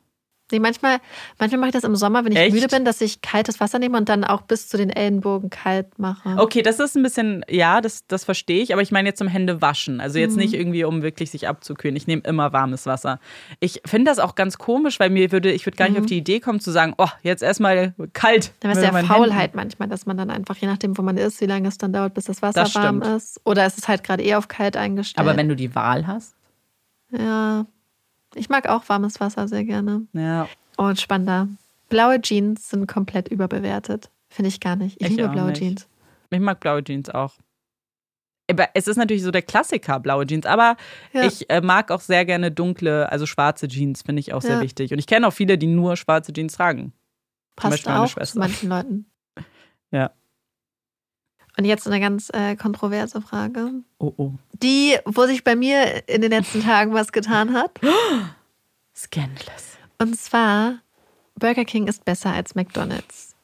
Nee, 0.52 0.60
manchmal, 0.60 1.00
manchmal 1.38 1.60
mache 1.60 1.70
ich 1.70 1.74
das 1.74 1.84
im 1.84 1.96
Sommer, 1.96 2.26
wenn 2.26 2.32
ich 2.32 2.38
Echt? 2.38 2.54
müde 2.54 2.68
bin, 2.68 2.86
dass 2.86 3.02
ich 3.02 3.22
kaltes 3.22 3.60
Wasser 3.60 3.80
nehme 3.80 3.98
und 3.98 4.10
dann 4.10 4.24
auch 4.24 4.42
bis 4.42 4.68
zu 4.68 4.78
den 4.78 4.90
Ellenbogen 4.90 5.50
kalt 5.50 6.00
mache. 6.00 6.36
Okay, 6.38 6.62
das 6.62 6.80
ist 6.80 6.96
ein 6.96 7.04
bisschen, 7.04 7.46
ja, 7.48 7.82
das, 7.82 8.08
das 8.08 8.24
verstehe 8.24 8.62
ich, 8.62 8.74
aber 8.74 8.82
ich 8.82 8.92
meine 8.92 9.10
jetzt 9.10 9.20
zum 9.20 9.28
Händewaschen. 9.28 10.02
Also 10.02 10.20
jetzt 10.20 10.34
mhm. 10.34 10.40
nicht 10.40 10.54
irgendwie, 10.54 10.84
um 10.84 11.02
wirklich 11.02 11.32
sich 11.32 11.48
abzukühlen. 11.48 11.96
Ich 11.96 12.08
nehme 12.08 12.24
immer 12.26 12.52
warmes 12.54 12.86
Wasser. 12.86 13.20
Ich 13.60 13.82
finde 13.86 14.10
das 14.10 14.20
auch 14.20 14.36
ganz 14.36 14.58
komisch, 14.58 15.00
weil 15.00 15.10
mir 15.10 15.32
würde, 15.32 15.52
ich 15.52 15.66
würde 15.66 15.78
gar 15.78 15.86
nicht 15.86 15.98
mhm. 15.98 16.04
auf 16.04 16.08
die 16.08 16.18
Idee 16.18 16.40
kommen 16.40 16.60
zu 16.60 16.72
sagen, 16.72 16.94
oh, 16.98 17.10
jetzt 17.22 17.44
erstmal 17.44 17.94
kalt. 18.14 18.52
Dann 18.62 18.72
ist 18.72 18.82
ja 18.82 18.92
Faulheit 18.92 19.42
Händen. 19.42 19.58
manchmal, 19.58 19.88
dass 19.88 20.06
man 20.06 20.18
dann 20.18 20.30
einfach, 20.30 20.58
je 20.58 20.68
nachdem, 20.68 20.98
wo 20.98 21.02
man 21.02 21.18
ist, 21.18 21.42
wie 21.42 21.46
lange 21.46 21.68
es 21.68 21.78
dann 21.78 21.94
dauert, 21.94 22.14
bis 22.14 22.26
das 22.26 22.42
Wasser 22.42 22.64
das 22.64 22.76
warm 22.76 23.02
ist. 23.02 23.40
Oder 23.46 23.66
es 23.66 23.78
ist 23.78 23.88
halt 23.88 24.04
gerade 24.04 24.24
eh 24.24 24.36
auf 24.36 24.48
kalt 24.48 24.78
eingestellt. 24.78 25.20
Aber 25.26 25.38
wenn 25.38 25.48
du 25.48 25.56
die 25.56 25.76
Wahl 25.76 26.08
hast? 26.08 26.36
Ja, 27.12 27.66
ich 28.36 28.50
mag 28.50 28.68
auch 28.68 28.88
warmes 28.88 29.20
Wasser 29.20 29.48
sehr 29.48 29.64
gerne. 29.64 30.08
Ja. 30.14 30.48
Und 30.78 31.00
spannender. 31.00 31.48
Blaue 31.90 32.22
Jeans 32.22 32.70
sind 32.70 32.88
komplett 32.88 33.28
überbewertet. 33.30 34.12
Finde 34.30 34.50
ich 34.50 34.60
gar 34.60 34.76
nicht. 34.76 35.02
Ich, 35.02 35.08
ich 35.08 35.18
liebe 35.18 35.30
blaue 35.30 35.50
nicht. 35.50 35.60
Jeans. 35.60 35.88
Ich 36.30 36.40
mag 36.40 36.60
blaue 36.60 36.84
Jeans 36.84 37.10
auch. 37.10 37.34
Aber 38.50 38.70
es 38.74 38.88
ist 38.88 38.98
natürlich 38.98 39.24
so 39.24 39.32
der 39.32 39.42
Klassiker, 39.42 40.00
blaue 40.00 40.26
Jeans. 40.26 40.46
Aber 40.46 40.76
ja. 41.14 41.24
ich 41.24 41.50
äh, 41.50 41.62
mag 41.62 41.92
auch 41.92 42.02
sehr 42.02 42.26
gerne 42.26 42.52
dunkle, 42.52 43.12
also 43.12 43.26
schwarze 43.26 43.68
Jeans, 43.68 44.02
finde 44.04 44.20
ich 44.22 44.34
auch 44.34 44.42
sehr 44.42 44.56
ja. 44.56 44.62
wichtig. 44.62 44.92
Und 44.92 45.00
ich 45.00 45.08
kenne 45.08 45.28
auch 45.28 45.34
viele, 45.34 45.58
die 45.58 45.68
nur 45.68 45.96
schwarze 45.98 46.34
Jeans 46.34 46.54
tragen. 46.54 46.94
Passt 47.56 47.88
auch 47.88 48.08
Schwester. 48.08 48.34
zu 48.34 48.40
manchen 48.40 48.70
Leuten. 48.70 49.06
ja. 49.92 50.12
Und 51.60 51.66
jetzt 51.66 51.86
eine 51.88 52.00
ganz 52.00 52.30
äh, 52.34 52.56
kontroverse 52.56 53.20
Frage. 53.20 53.84
Oh, 53.98 54.14
oh. 54.16 54.32
Die, 54.64 54.96
wo 55.04 55.26
sich 55.26 55.44
bei 55.44 55.58
mir 55.58 56.08
in 56.08 56.22
den 56.22 56.32
letzten 56.32 56.64
Tagen 56.64 56.94
was 56.94 57.12
getan 57.12 57.52
hat. 57.52 57.82
Scandalous. 58.96 59.78
Und 59.98 60.18
zwar, 60.18 60.80
Burger 61.36 61.66
King 61.66 61.88
ist 61.88 62.06
besser 62.06 62.32
als 62.32 62.56
McDonald's. 62.56 63.36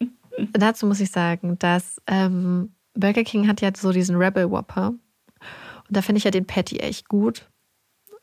Dazu 0.54 0.88
muss 0.88 0.98
ich 0.98 1.12
sagen, 1.12 1.56
dass 1.60 2.02
ähm, 2.08 2.72
Burger 2.94 3.22
King 3.22 3.46
hat 3.46 3.60
ja 3.60 3.70
so 3.76 3.92
diesen 3.92 4.16
Rebel 4.16 4.50
Whopper. 4.50 4.88
Und 4.88 5.00
da 5.88 6.02
finde 6.02 6.18
ich 6.18 6.24
ja 6.24 6.32
den 6.32 6.48
Patty 6.48 6.78
echt 6.78 7.08
gut. 7.08 7.48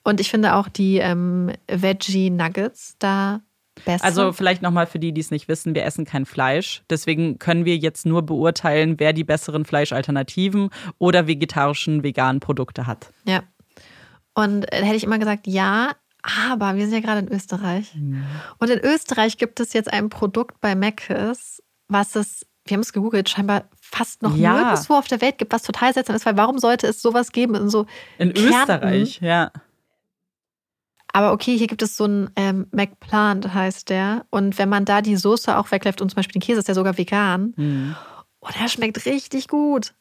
Und 0.03 0.19
ich 0.19 0.29
finde 0.29 0.55
auch 0.55 0.67
die 0.67 0.97
ähm, 0.97 1.53
Veggie 1.71 2.29
Nuggets 2.29 2.97
da 2.99 3.39
Besser. 3.86 4.03
Also 4.03 4.32
vielleicht 4.34 4.61
nochmal 4.61 4.88
für 4.88 4.99
die, 4.99 5.11
die 5.13 5.21
es 5.21 5.32
nicht 5.32 5.47
wissen, 5.47 5.75
wir 5.75 5.84
essen 5.86 6.05
kein 6.05 6.25
Fleisch. 6.25 6.84
Deswegen 6.89 7.39
können 7.39 7.65
wir 7.65 7.77
jetzt 7.77 8.05
nur 8.05 8.21
beurteilen, 8.21 8.99
wer 8.99 9.13
die 9.13 9.23
besseren 9.23 9.65
Fleischalternativen 9.65 10.69
oder 10.97 11.27
vegetarischen, 11.27 12.03
veganen 12.03 12.39
Produkte 12.39 12.88
hat. 12.88 13.11
Ja. 13.25 13.43
Und 14.34 14.61
da 14.71 14.77
hätte 14.77 14.95
ich 14.95 15.03
immer 15.03 15.19
gesagt, 15.19 15.47
ja, 15.47 15.91
aber 16.47 16.75
wir 16.75 16.86
sind 16.86 16.93
ja 16.93 16.99
gerade 16.99 17.25
in 17.25 17.34
Österreich. 17.34 17.93
Mhm. 17.95 18.23
Und 18.59 18.69
in 18.69 18.80
Österreich 18.80 19.38
gibt 19.38 19.59
es 19.59 19.73
jetzt 19.73 19.91
ein 19.91 20.09
Produkt 20.09 20.59
bei 20.61 20.75
Mc's, 20.75 21.61
was 21.88 22.15
es 22.15 22.45
wir 22.65 22.75
haben 22.75 22.82
es 22.82 22.93
gegoogelt, 22.93 23.27
scheinbar 23.30 23.63
fast 23.82 24.21
noch 24.21 24.36
Ja. 24.36 24.53
nirgendwo 24.53 24.93
auf 24.93 25.07
der 25.07 25.21
Welt 25.21 25.39
gibt, 25.39 25.51
was 25.51 25.63
total 25.63 25.91
seltsam 25.93 26.15
ist, 26.15 26.25
weil 26.27 26.38
warum 26.38 26.59
sollte 26.59 26.86
es 26.86 27.01
sowas 27.01 27.32
geben 27.32 27.55
in 27.55 27.67
so 27.69 27.88
In 28.19 28.34
Kärnten. 28.34 28.53
Österreich, 28.53 29.19
ja. 29.21 29.51
Aber 31.12 31.32
okay, 31.32 31.57
hier 31.57 31.68
gibt 31.68 31.82
es 31.82 31.97
so 31.97 32.03
einen 32.03 32.30
ähm, 32.36 32.68
McPlant, 32.72 33.53
heißt 33.53 33.89
der. 33.89 34.26
Und 34.30 34.57
wenn 34.57 34.70
man 34.70 34.86
da 34.86 35.01
die 35.01 35.16
Soße 35.16 35.57
auch 35.57 35.72
wegläuft 35.72 36.01
und 36.01 36.10
zum 36.10 36.18
Beispiel 36.18 36.39
den 36.39 36.45
Käse, 36.45 36.60
ist 36.60 36.68
der 36.68 36.76
sogar 36.76 36.97
vegan. 36.97 37.53
Hm. 37.55 37.95
Und 38.39 38.60
der 38.60 38.68
schmeckt 38.68 39.05
richtig 39.05 39.47
gut. 39.47 39.93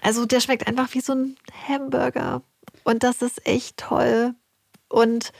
Also 0.00 0.26
der 0.26 0.40
schmeckt 0.40 0.66
einfach 0.66 0.92
wie 0.94 1.00
so 1.00 1.14
ein 1.14 1.36
Hamburger. 1.68 2.42
Und 2.84 3.02
das 3.02 3.22
ist 3.22 3.46
echt 3.46 3.76
toll. 3.76 4.34
Und 4.88 5.32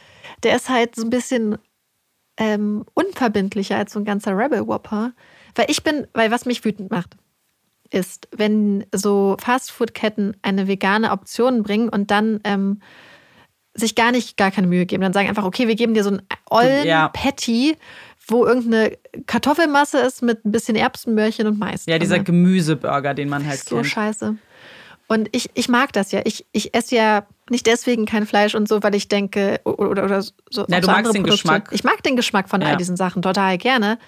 der 0.43 0.57
ist 0.57 0.69
halt 0.69 0.97
so 0.97 1.03
ein 1.03 1.11
bisschen 1.11 1.59
ähm, 2.37 2.85
unverbindlicher 2.95 3.77
als 3.77 3.93
so 3.93 3.99
ein 3.99 4.05
ganzer 4.05 4.37
Rebel 4.37 4.67
Whopper. 4.67 5.13
Weil 5.55 5.67
ich 5.71 5.83
bin, 5.83 6.07
weil 6.13 6.31
was 6.31 6.45
mich 6.45 6.65
wütend 6.65 6.91
macht, 6.91 7.17
ist, 7.91 8.29
wenn 8.33 8.85
so 8.93 9.37
Fastfood-Ketten 9.41 10.37
eine 10.43 10.67
vegane 10.69 11.13
Option 11.13 11.63
bringen 11.63 11.89
und 11.89 12.11
dann 12.11 12.41
ähm, 12.45 12.81
sich 13.77 13.95
gar 13.95 14.13
nicht, 14.13 14.37
gar 14.37 14.51
keine 14.51 14.67
Mühe 14.67 14.87
geben. 14.87 15.03
Dann 15.03 15.13
sagen 15.13 15.29
einfach, 15.29 15.45
okay, 15.45 15.69
wir 15.69 15.75
geben 15.77 15.95
dir 15.95 16.03
so 16.05 16.11
einen 16.11 16.23
ollen 16.51 16.87
Ja. 16.87 17.09
Patty, 17.09 17.77
wo 18.27 18.45
irgendeine 18.45 18.97
Kartoffelmasse 19.27 19.99
ist 20.01 20.23
mit 20.23 20.45
ein 20.45 20.53
bisschen 20.53 20.77
Erbsenmöhrchen 20.77 21.47
und 21.47 21.59
Mais. 21.59 21.87
Ja, 21.87 21.99
dieser. 21.99 22.19
Gemüseburger, 22.19 23.15
den 23.15 23.29
man 23.29 23.47
halt 23.47 23.61
so 23.61 23.77
kennt. 23.77 23.87
scheiße. 23.87 24.37
Und 25.09 25.29
ich, 25.31 25.51
ich 25.55 25.69
mag 25.69 25.93
das 25.93 26.11
ja. 26.11 26.23
Ich, 26.25 26.45
ich 26.51 26.75
esse 26.75 26.97
ja 26.97 27.27
nicht 27.49 27.67
deswegen 27.67 28.07
kein 28.07 28.27
Fleisch 28.27 28.57
und 28.57 28.69
so, 28.69 28.83
weil 28.83 28.95
ich 28.97 29.07
denke, 29.07 29.61
oder, 29.65 30.03
oder, 30.03 30.21
so. 30.23 30.33
Auch 30.63 30.67
du 30.67 30.81
so 30.83 30.91
magst 30.91 31.15
den 31.15 31.23
Produkte. 31.23 31.31
Geschmack. 31.31 31.69
Ich 31.71 31.85
mag 31.85 32.03
den 32.03 32.17
Geschmack 32.17 32.49
von 32.49 32.61
Ja. 32.61 32.69
all 32.69 32.77
diesen 32.77 32.97
Sachen 32.97 33.23
total 33.23 33.57
gerne. 33.59 33.99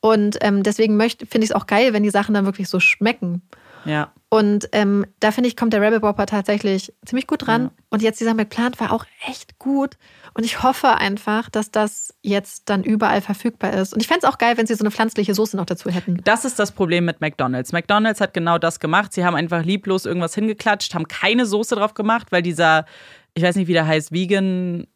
Und 0.00 0.38
ähm, 0.42 0.62
deswegen 0.62 1.00
finde 1.00 1.38
ich 1.38 1.50
es 1.50 1.52
auch 1.52 1.66
geil, 1.66 1.92
wenn 1.92 2.04
die 2.04 2.10
Sachen 2.10 2.32
dann 2.34 2.44
wirklich 2.44 2.68
so 2.68 2.78
schmecken. 2.78 3.42
Ja. 3.86 4.12
Und 4.28 4.68
ähm, 4.72 5.06
da 5.20 5.30
finde 5.30 5.48
ich, 5.48 5.56
kommt 5.56 5.72
der 5.72 5.80
Rebel 5.80 6.02
Whopper 6.02 6.26
tatsächlich 6.26 6.92
ziemlich 7.04 7.26
gut 7.26 7.46
ran. 7.46 7.64
Ja. 7.64 7.70
Und 7.90 8.02
jetzt 8.02 8.20
dieser 8.20 8.34
McPlant 8.34 8.80
war 8.80 8.92
auch 8.92 9.06
echt 9.26 9.58
gut. 9.58 9.96
Und 10.34 10.44
ich 10.44 10.62
hoffe 10.62 10.96
einfach, 10.96 11.48
dass 11.48 11.70
das 11.70 12.12
jetzt 12.22 12.68
dann 12.68 12.82
überall 12.82 13.20
verfügbar 13.20 13.72
ist. 13.72 13.94
Und 13.94 14.00
ich 14.00 14.08
fände 14.08 14.26
es 14.26 14.32
auch 14.32 14.38
geil, 14.38 14.58
wenn 14.58 14.66
sie 14.66 14.74
so 14.74 14.82
eine 14.82 14.90
pflanzliche 14.90 15.34
Soße 15.34 15.56
noch 15.56 15.64
dazu 15.64 15.90
hätten. 15.90 16.20
Das 16.24 16.44
ist 16.44 16.58
das 16.58 16.72
Problem 16.72 17.04
mit 17.04 17.20
McDonald's. 17.20 17.72
McDonald's 17.72 18.20
hat 18.20 18.34
genau 18.34 18.58
das 18.58 18.80
gemacht. 18.80 19.12
Sie 19.12 19.24
haben 19.24 19.36
einfach 19.36 19.64
lieblos 19.64 20.04
irgendwas 20.04 20.34
hingeklatscht, 20.34 20.94
haben 20.94 21.08
keine 21.08 21.46
Soße 21.46 21.76
drauf 21.76 21.94
gemacht, 21.94 22.32
weil 22.32 22.42
dieser, 22.42 22.84
ich 23.34 23.42
weiß 23.42 23.56
nicht, 23.56 23.68
wie 23.68 23.72
der 23.72 23.86
heißt, 23.86 24.12
Vegan 24.12 24.86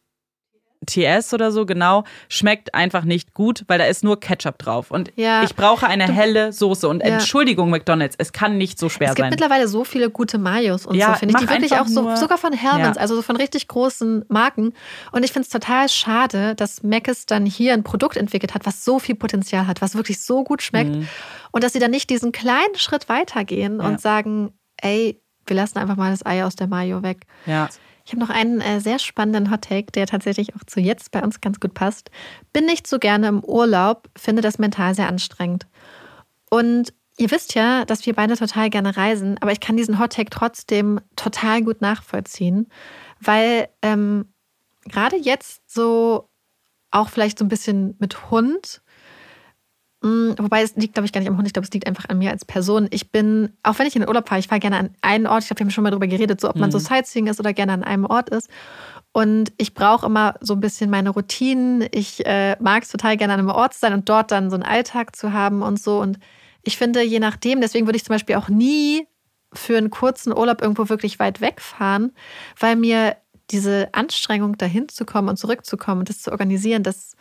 TS 0.85 1.33
oder 1.33 1.51
so, 1.51 1.65
genau, 1.65 2.03
schmeckt 2.27 2.73
einfach 2.73 3.03
nicht 3.03 3.33
gut, 3.33 3.63
weil 3.67 3.77
da 3.77 3.85
ist 3.85 4.03
nur 4.03 4.19
Ketchup 4.19 4.57
drauf. 4.57 4.89
Und 4.91 5.11
Ja. 5.15 5.43
ich 5.43 5.55
brauche 5.55 5.85
eine 5.87 6.11
helle 6.11 6.51
Soße. 6.51 6.87
Und 6.89 7.01
Ja. 7.01 7.07
Entschuldigung, 7.13 7.69
McDonald's, 7.69 8.15
es 8.17 8.33
kann 8.33 8.57
nicht 8.57 8.79
so 8.79 8.89
schwer 8.89 9.09
Es 9.09 9.15
gibt 9.15 9.25
sein. 9.25 9.29
mittlerweile 9.29 9.67
so 9.67 9.83
viele 9.83 10.09
gute 10.09 10.37
Mayos 10.39 10.85
und 10.85 10.95
Ja, 10.95 11.13
so, 11.13 11.19
finde 11.19 11.35
ich, 11.35 11.41
die 11.45 11.49
wirklich 11.49 11.73
auch 11.79 11.87
so, 11.87 12.15
sogar 12.15 12.37
von 12.37 12.53
Hellmann's, 12.53 12.95
Ja. 12.97 13.01
also 13.01 13.15
so 13.15 13.21
von 13.21 13.35
richtig 13.35 13.67
großen 13.67 14.25
Marken. 14.27 14.73
Und 15.11 15.23
ich 15.23 15.31
finde 15.31 15.45
es 15.45 15.49
total 15.49 15.87
schade, 15.87 16.55
dass 16.55 16.81
Mc's 16.83 17.25
dann 17.27 17.45
hier 17.45 17.73
ein 17.73 17.83
Produkt 17.83 18.17
entwickelt 18.17 18.53
hat, 18.55 18.65
was 18.65 18.83
so 18.83 18.97
viel 18.99 19.15
Potenzial 19.15 19.67
hat, 19.67 19.81
was 19.81 19.95
wirklich 19.95 20.21
so 20.23 20.43
gut 20.43 20.61
schmeckt. 20.61 20.95
Mhm. 20.95 21.07
Und 21.51 21.63
dass 21.63 21.73
sie 21.73 21.79
dann 21.79 21.91
nicht 21.91 22.09
diesen 22.09 22.31
kleinen 22.31 22.75
Schritt 22.75 23.07
weitergehen 23.09 23.79
und 23.81 24.01
sagen, 24.01 24.53
ey, 24.81 25.21
wir 25.45 25.55
lassen 25.55 25.77
einfach 25.79 25.95
mal 25.95 26.11
das 26.11 26.25
Ei 26.25 26.43
aus 26.45 26.55
der 26.55 26.67
Mayo 26.67 27.03
weg. 27.03 27.25
Ja. 27.45 27.69
Ich 28.05 28.11
habe 28.11 28.21
noch 28.21 28.29
einen 28.29 28.61
äh, 28.61 28.79
sehr 28.79 28.99
spannenden 28.99 29.51
Hottake, 29.51 29.91
der 29.91 30.07
tatsächlich 30.07 30.55
auch 30.55 30.63
zu 30.65 30.79
jetzt 30.79 31.11
bei 31.11 31.21
uns 31.21 31.41
ganz 31.41 31.59
gut 31.59 31.73
passt. 31.73 32.09
Bin 32.53 32.65
nicht 32.65 32.87
so 32.87 32.99
gerne 32.99 33.27
im 33.27 33.43
Urlaub, 33.43 34.09
finde 34.17 34.41
das 34.41 34.59
mental 34.59 34.95
sehr 34.95 35.07
anstrengend. 35.07 35.67
Und 36.49 36.93
ihr 37.17 37.31
wisst 37.31 37.55
ja, 37.55 37.85
dass 37.85 38.05
wir 38.05 38.13
beide 38.13 38.35
total 38.35 38.69
gerne 38.69 38.97
reisen, 38.97 39.37
aber 39.41 39.51
ich 39.51 39.59
kann 39.59 39.77
diesen 39.77 39.99
Hottake 39.99 40.29
trotzdem 40.29 40.99
total 41.15 41.61
gut 41.61 41.81
nachvollziehen, 41.81 42.67
weil 43.19 43.69
ähm, 43.81 44.25
gerade 44.85 45.17
jetzt 45.17 45.61
so 45.71 46.29
auch 46.89 47.09
vielleicht 47.09 47.39
so 47.39 47.45
ein 47.45 47.49
bisschen 47.49 47.95
mit 47.99 48.31
Hund, 48.31 48.81
wobei 50.03 50.63
es 50.63 50.75
liegt, 50.75 50.95
glaube 50.95 51.05
ich, 51.05 51.11
gar 51.11 51.19
nicht 51.19 51.29
am 51.29 51.37
Hund, 51.37 51.45
ich 51.45 51.53
glaube, 51.53 51.67
es 51.67 51.73
liegt 51.73 51.87
einfach 51.87 52.09
an 52.09 52.17
mir 52.17 52.31
als 52.31 52.43
Person. 52.43 52.87
Ich 52.89 53.11
bin, 53.11 53.53
auch 53.61 53.77
wenn 53.77 53.85
ich 53.85 53.95
in 53.95 54.01
den 54.01 54.09
Urlaub 54.09 54.27
fahre, 54.27 54.39
ich 54.39 54.47
fahre 54.47 54.59
gerne 54.59 54.77
an 54.77 54.89
einen 55.01 55.27
Ort, 55.27 55.43
ich 55.43 55.49
glaube, 55.49 55.59
wir 55.59 55.65
haben 55.65 55.71
schon 55.71 55.83
mal 55.83 55.91
darüber 55.91 56.07
geredet, 56.07 56.41
so 56.41 56.49
ob 56.49 56.55
man 56.55 56.71
so 56.71 56.79
Sightseeing 56.79 57.27
ist 57.27 57.39
oder 57.39 57.53
gerne 57.53 57.73
an 57.73 57.83
einem 57.83 58.05
Ort 58.05 58.29
ist. 58.29 58.49
Und 59.13 59.51
ich 59.57 59.73
brauche 59.73 60.05
immer 60.05 60.35
so 60.39 60.53
ein 60.53 60.59
bisschen 60.61 60.89
meine 60.89 61.09
Routinen. 61.09 61.85
Ich 61.91 62.25
äh, 62.25 62.55
mag 62.59 62.83
es 62.83 62.89
total 62.89 63.17
gerne 63.17 63.33
an 63.33 63.39
einem 63.39 63.49
Ort 63.49 63.73
zu 63.73 63.81
sein 63.81 63.93
und 63.93 64.07
dort 64.07 64.31
dann 64.31 64.49
so 64.49 64.55
einen 64.55 64.63
Alltag 64.63 65.15
zu 65.15 65.33
haben 65.33 65.61
und 65.61 65.79
so. 65.79 65.99
Und 65.99 66.17
ich 66.63 66.77
finde, 66.77 67.01
je 67.01 67.19
nachdem, 67.19 67.61
deswegen 67.61 67.85
würde 67.85 67.97
ich 67.97 68.05
zum 68.05 68.15
Beispiel 68.15 68.35
auch 68.35 68.47
nie 68.47 69.05
für 69.53 69.77
einen 69.77 69.89
kurzen 69.89 70.35
Urlaub 70.35 70.61
irgendwo 70.61 70.87
wirklich 70.89 71.19
weit 71.19 71.41
wegfahren, 71.41 72.13
weil 72.57 72.77
mir 72.77 73.17
diese 73.51 73.89
Anstrengung, 73.91 74.57
dahin 74.57 74.87
zu 74.87 75.05
kommen 75.05 75.27
und 75.27 75.37
zurückzukommen 75.37 75.99
und 75.99 76.09
das 76.09 76.21
zu 76.21 76.31
organisieren, 76.31 76.83
das 76.83 77.15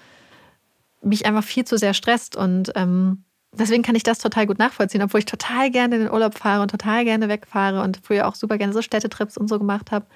mich 1.02 1.26
einfach 1.26 1.44
viel 1.44 1.64
zu 1.64 1.76
sehr 1.76 1.94
stresst. 1.94 2.36
Und 2.36 2.72
ähm, 2.74 3.24
deswegen 3.52 3.82
kann 3.82 3.94
ich 3.94 4.02
das 4.02 4.18
total 4.18 4.46
gut 4.46 4.58
nachvollziehen, 4.58 5.02
obwohl 5.02 5.20
ich 5.20 5.26
total 5.26 5.70
gerne 5.70 5.96
in 5.96 6.02
den 6.02 6.10
Urlaub 6.10 6.36
fahre 6.36 6.62
und 6.62 6.70
total 6.70 7.04
gerne 7.04 7.28
wegfahre 7.28 7.82
und 7.82 8.00
früher 8.02 8.26
auch 8.26 8.34
super 8.34 8.58
gerne 8.58 8.72
so 8.72 8.82
Städtetrips 8.82 9.36
und 9.36 9.48
so 9.48 9.58
gemacht 9.58 9.90
habe. 9.90 10.06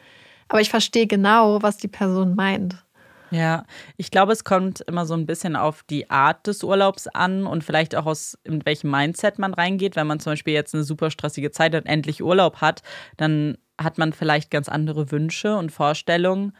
Aber 0.48 0.60
ich 0.60 0.70
verstehe 0.70 1.06
genau, 1.06 1.62
was 1.62 1.78
die 1.78 1.88
Person 1.88 2.34
meint. 2.34 2.84
Ja, 3.30 3.64
ich 3.96 4.12
glaube, 4.12 4.32
es 4.32 4.44
kommt 4.44 4.82
immer 4.82 5.06
so 5.06 5.14
ein 5.14 5.26
bisschen 5.26 5.56
auf 5.56 5.82
die 5.82 6.08
Art 6.08 6.46
des 6.46 6.62
Urlaubs 6.62 7.08
an 7.08 7.46
und 7.46 7.64
vielleicht 7.64 7.96
auch 7.96 8.06
aus 8.06 8.38
in 8.44 8.64
welchem 8.64 8.90
Mindset 8.90 9.40
man 9.40 9.54
reingeht. 9.54 9.96
Wenn 9.96 10.06
man 10.06 10.20
zum 10.20 10.32
Beispiel 10.32 10.54
jetzt 10.54 10.74
eine 10.74 10.84
super 10.84 11.10
stressige 11.10 11.50
Zeit 11.50 11.74
und 11.74 11.86
endlich 11.86 12.22
Urlaub 12.22 12.60
hat, 12.60 12.82
dann 13.16 13.58
hat 13.80 13.98
man 13.98 14.12
vielleicht 14.12 14.52
ganz 14.52 14.68
andere 14.68 15.10
Wünsche 15.10 15.56
und 15.56 15.72
Vorstellungen, 15.72 16.52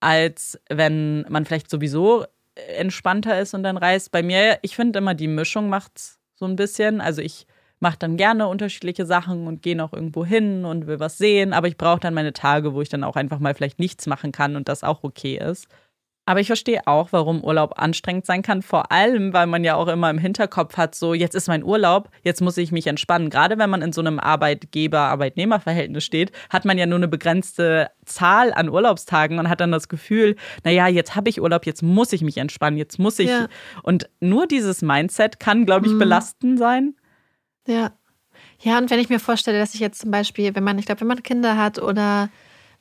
als 0.00 0.58
wenn 0.70 1.26
man 1.28 1.44
vielleicht 1.44 1.68
sowieso 1.68 2.24
entspannter 2.54 3.40
ist 3.40 3.54
und 3.54 3.62
dann 3.62 3.76
reist. 3.76 4.10
Bei 4.12 4.22
mir, 4.22 4.58
ich 4.62 4.76
finde 4.76 4.98
immer, 4.98 5.14
die 5.14 5.28
Mischung 5.28 5.68
macht's 5.68 6.20
so 6.34 6.46
ein 6.46 6.56
bisschen. 6.56 7.00
Also 7.00 7.22
ich 7.22 7.46
mache 7.80 7.98
dann 7.98 8.16
gerne 8.16 8.48
unterschiedliche 8.48 9.04
Sachen 9.06 9.46
und 9.46 9.62
gehe 9.62 9.76
noch 9.76 9.92
irgendwo 9.92 10.24
hin 10.24 10.64
und 10.64 10.86
will 10.86 11.00
was 11.00 11.18
sehen, 11.18 11.52
aber 11.52 11.68
ich 11.68 11.76
brauche 11.76 12.00
dann 12.00 12.14
meine 12.14 12.32
Tage, 12.32 12.72
wo 12.72 12.80
ich 12.80 12.88
dann 12.88 13.04
auch 13.04 13.16
einfach 13.16 13.40
mal 13.40 13.54
vielleicht 13.54 13.78
nichts 13.78 14.06
machen 14.06 14.32
kann 14.32 14.56
und 14.56 14.68
das 14.68 14.84
auch 14.84 15.02
okay 15.02 15.36
ist. 15.36 15.66
Aber 16.26 16.40
ich 16.40 16.46
verstehe 16.46 16.86
auch, 16.86 17.08
warum 17.10 17.44
Urlaub 17.44 17.74
anstrengend 17.78 18.24
sein 18.24 18.40
kann. 18.40 18.62
Vor 18.62 18.90
allem, 18.90 19.34
weil 19.34 19.46
man 19.46 19.62
ja 19.62 19.74
auch 19.74 19.88
immer 19.88 20.08
im 20.08 20.16
Hinterkopf 20.16 20.76
hat, 20.78 20.94
so 20.94 21.12
jetzt 21.12 21.34
ist 21.34 21.48
mein 21.48 21.62
Urlaub, 21.62 22.08
jetzt 22.22 22.40
muss 22.40 22.56
ich 22.56 22.72
mich 22.72 22.86
entspannen. 22.86 23.28
Gerade 23.28 23.58
wenn 23.58 23.68
man 23.68 23.82
in 23.82 23.92
so 23.92 24.00
einem 24.00 24.18
Arbeitgeber-Arbeitnehmer-Verhältnis 24.18 26.04
steht, 26.04 26.32
hat 26.50 26.64
man 26.64 26.78
ja 26.78 26.86
nur 26.86 26.96
eine 26.96 27.08
begrenzte 27.08 27.90
Zahl 28.04 28.52
an 28.52 28.68
Urlaubstagen 28.68 29.38
und 29.38 29.48
hat 29.48 29.60
dann 29.60 29.72
das 29.72 29.88
Gefühl, 29.88 30.36
naja, 30.64 30.88
jetzt 30.88 31.14
habe 31.14 31.28
ich 31.28 31.40
Urlaub, 31.40 31.66
jetzt 31.66 31.82
muss 31.82 32.12
ich 32.12 32.22
mich 32.22 32.38
entspannen, 32.38 32.78
jetzt 32.78 32.98
muss 32.98 33.18
ich. 33.18 33.28
Ja. 33.28 33.48
Und 33.82 34.08
nur 34.20 34.46
dieses 34.46 34.82
Mindset 34.82 35.40
kann, 35.40 35.66
glaube 35.66 35.86
ich, 35.86 35.92
Mhm. 35.92 35.98
belastend 35.98 36.58
sein. 36.58 36.94
Ja. 37.66 37.92
Ja, 38.60 38.78
und 38.78 38.90
wenn 38.90 38.98
ich 39.00 39.08
mir 39.10 39.20
vorstelle, 39.20 39.58
dass 39.58 39.74
ich 39.74 39.80
jetzt 39.80 40.00
zum 40.00 40.10
Beispiel, 40.10 40.54
wenn 40.54 40.64
man, 40.64 40.78
ich 40.78 40.86
glaube, 40.86 41.02
wenn 41.02 41.08
man 41.08 41.22
Kinder 41.22 41.56
hat 41.56 41.78
oder 41.78 42.30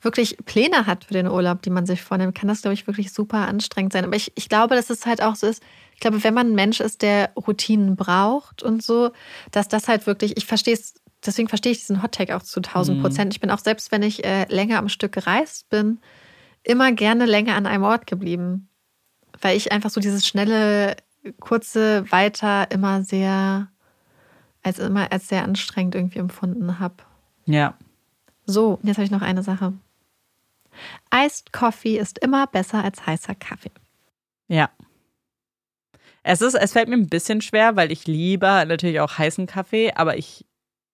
wirklich 0.04 0.38
Pläne 0.46 0.86
hat 0.86 1.06
für 1.06 1.14
den 1.14 1.28
Urlaub, 1.28 1.62
die 1.62 1.70
man 1.70 1.86
sich 1.86 2.02
vornimmt, 2.02 2.36
kann 2.36 2.48
das, 2.48 2.62
glaube 2.62 2.74
ich, 2.74 2.88
wirklich 2.88 3.14
super 3.14 3.48
anstrengend 3.48 3.94
sein. 3.94 4.06
Aber 4.06 4.16
ich, 4.16 4.32
ich 4.36 4.50
glaube, 4.50 4.76
dass 4.76 4.90
es 4.90 5.06
halt 5.06 5.22
auch 5.22 5.36
so 5.36 5.48
ist, 5.48 5.64
ich 5.94 6.00
glaube, 6.00 6.24
wenn 6.24 6.34
man 6.34 6.48
ein 6.48 6.56
Mensch 6.56 6.80
ist, 6.80 7.02
der 7.02 7.32
Routinen 7.36 7.96
braucht 7.96 8.64
und 8.64 8.84
so, 8.84 9.12
dass 9.52 9.68
das 9.68 9.88
halt 9.88 10.08
wirklich, 10.08 10.38
ich 10.38 10.46
verstehe 10.46 10.74
es, 10.74 10.96
deswegen 11.26 11.48
verstehe 11.48 11.72
ich 11.72 11.80
diesen 11.80 12.04
Hottag 12.04 12.32
auch 12.32 12.44
zu 12.44 12.60
1000 12.60 13.02
Prozent. 13.02 13.34
Ich 13.34 13.40
bin 13.40 13.52
auch, 13.52 13.60
selbst 13.60 13.92
wenn 13.92 14.04
ich 14.04 14.26
äh, 14.26 14.46
länger 14.50 14.80
am 14.80 14.90
Stück 14.90 15.14
gereist 15.14 15.70
bin, 15.70 16.00
immer 16.64 16.92
gerne 16.92 17.26
länger 17.26 17.56
an 17.56 17.66
einem 17.66 17.84
Ort 17.84 18.08
geblieben. 18.08 18.70
Weil 19.42 19.58
ich 19.58 19.72
einfach 19.72 19.90
so 19.90 20.00
dieses 20.02 20.28
schnelle, 20.28 20.96
kurze 21.40 22.10
Weiter 22.12 22.70
immer 22.72 23.04
sehr, 23.04 23.70
als 24.62 24.80
immer 24.80 25.12
als 25.12 25.28
sehr 25.28 25.44
anstrengend 25.44 25.96
irgendwie 25.96 26.20
empfunden 26.20 26.80
habe. 26.80 26.96
Ja. 27.46 27.76
So, 28.46 28.80
jetzt 28.84 28.98
habe 28.98 29.06
ich 29.06 29.12
noch 29.12 29.22
eine 29.22 29.44
Sache. 29.44 29.74
Iced 31.14 31.52
Coffee 31.54 31.98
ist 31.98 32.20
immer 32.20 32.48
besser 32.48 32.84
als 32.84 33.06
heißer 33.06 33.36
Kaffee. 33.36 33.72
Ja. 34.48 34.70
Es, 36.24 36.42
ist, 36.42 36.54
es 36.54 36.72
fällt 36.72 36.88
mir 36.88 36.96
ein 36.96 37.10
bisschen 37.10 37.42
schwer, 37.42 37.76
weil 37.76 37.92
ich 37.92 38.08
liebe 38.08 38.46
natürlich 38.68 39.00
auch 39.02 39.18
heißen 39.18 39.46
Kaffee, 39.46 39.92
aber 39.94 40.18
ich 40.18 40.46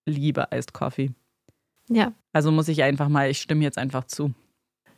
liebe 0.06 0.48
Iced 0.52 0.74
Coffee. 0.74 1.12
Ja, 1.88 2.14
Also 2.34 2.52
muss 2.52 2.68
ich 2.68 2.84
einfach 2.84 3.10
mal, 3.10 3.30
ich 3.30 3.42
stimme 3.42 3.64
jetzt 3.64 3.78
einfach 3.78 4.06
zu. 4.06 4.34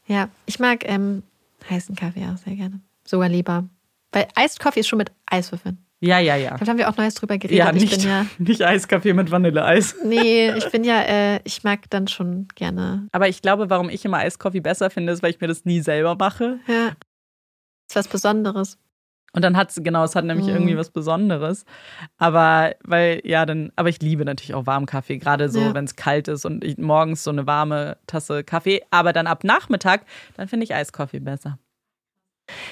ja. 0.08 0.30
Ich 0.46 0.60
mag 0.60 0.88
ähm, 0.88 1.24
heißen 1.70 1.96
Kaffee 1.96 2.26
auch 2.28 2.38
sehr 2.38 2.56
gerne. 2.56 2.82
Sogar 3.06 3.30
lieber. 3.30 3.68
Weil 4.12 4.28
Iced 4.38 4.60
Coffee 4.60 4.82
ist 4.82 4.88
schon 4.88 4.98
mit 4.98 5.12
Eiswürfeln. 5.26 5.78
Ja, 6.04 6.18
ja, 6.18 6.36
ja. 6.36 6.56
Ich 6.56 6.62
da 6.62 6.68
haben 6.68 6.78
wir 6.80 6.90
auch 6.90 6.98
Neues 6.98 7.14
drüber 7.14 7.38
geredet. 7.38 7.58
Ja, 7.60 7.72
ich 7.74 7.82
nicht, 7.82 7.98
bin 8.02 8.10
ja, 8.10 8.26
nicht 8.40 8.64
Eiskaffee 8.64 9.14
mit 9.14 9.30
Vanilleeis. 9.30 9.96
nee, 10.04 10.52
ich 10.52 10.70
bin 10.72 10.84
ja, 10.84 11.02
äh, 11.04 11.40
ich 11.44 11.64
mag 11.64 11.90
dann 11.92 12.08
schon 12.08 12.48
gerne. 12.56 13.08
Aber 13.12 13.28
ich 13.30 13.42
glaube, 13.44 13.70
warum 13.70 13.90
ich 13.90 14.04
immer 14.04 14.18
Eiskaffee 14.18 14.62
besser 14.62 14.90
finde, 14.90 15.14
ist, 15.14 15.22
weil 15.22 15.30
ich 15.30 15.40
mir 15.40 15.48
das 15.48 15.64
nie 15.66 15.80
selber 15.82 16.16
mache. 16.16 16.60
Ja. 16.68 16.88
Ist 17.88 17.96
was 17.96 18.08
Besonderes. 18.08 18.80
Und 19.34 19.44
dann 19.44 19.56
hat 19.56 19.70
es, 19.70 19.80
genau, 19.82 20.04
es 20.04 20.16
hat 20.16 20.26
nämlich 20.26 20.48
Mhm. 20.48 20.54
irgendwie 20.54 20.76
was 20.78 20.90
Besonderes. 20.90 21.66
Aber, 22.18 22.74
weil, 22.84 23.22
ja, 23.24 23.46
dann, 23.46 23.72
aber 23.78 23.88
ich 23.88 24.02
liebe 24.02 24.26
natürlich 24.26 24.54
auch 24.56 24.66
warmen 24.66 24.88
Kaffee, 24.88 25.20
gerade 25.20 25.48
so, 25.50 25.60
Ja. 25.62 25.74
wenn 25.74 25.86
es 25.86 25.96
kalt 25.96 26.28
ist 26.28 26.46
und 26.46 26.64
ich 26.66 26.78
morgens 26.80 27.24
so 27.24 27.30
eine 27.32 27.48
warme 27.48 27.98
Tasse 28.08 28.44
Kaffee. 28.44 28.82
Aber 28.92 29.14
dann 29.14 29.28
ab 29.28 29.44
Nachmittag, 29.44 30.06
dann 30.36 30.48
finde 30.50 30.64
ich 30.66 30.74
Eiskaffee 30.76 31.20
besser. 31.20 31.60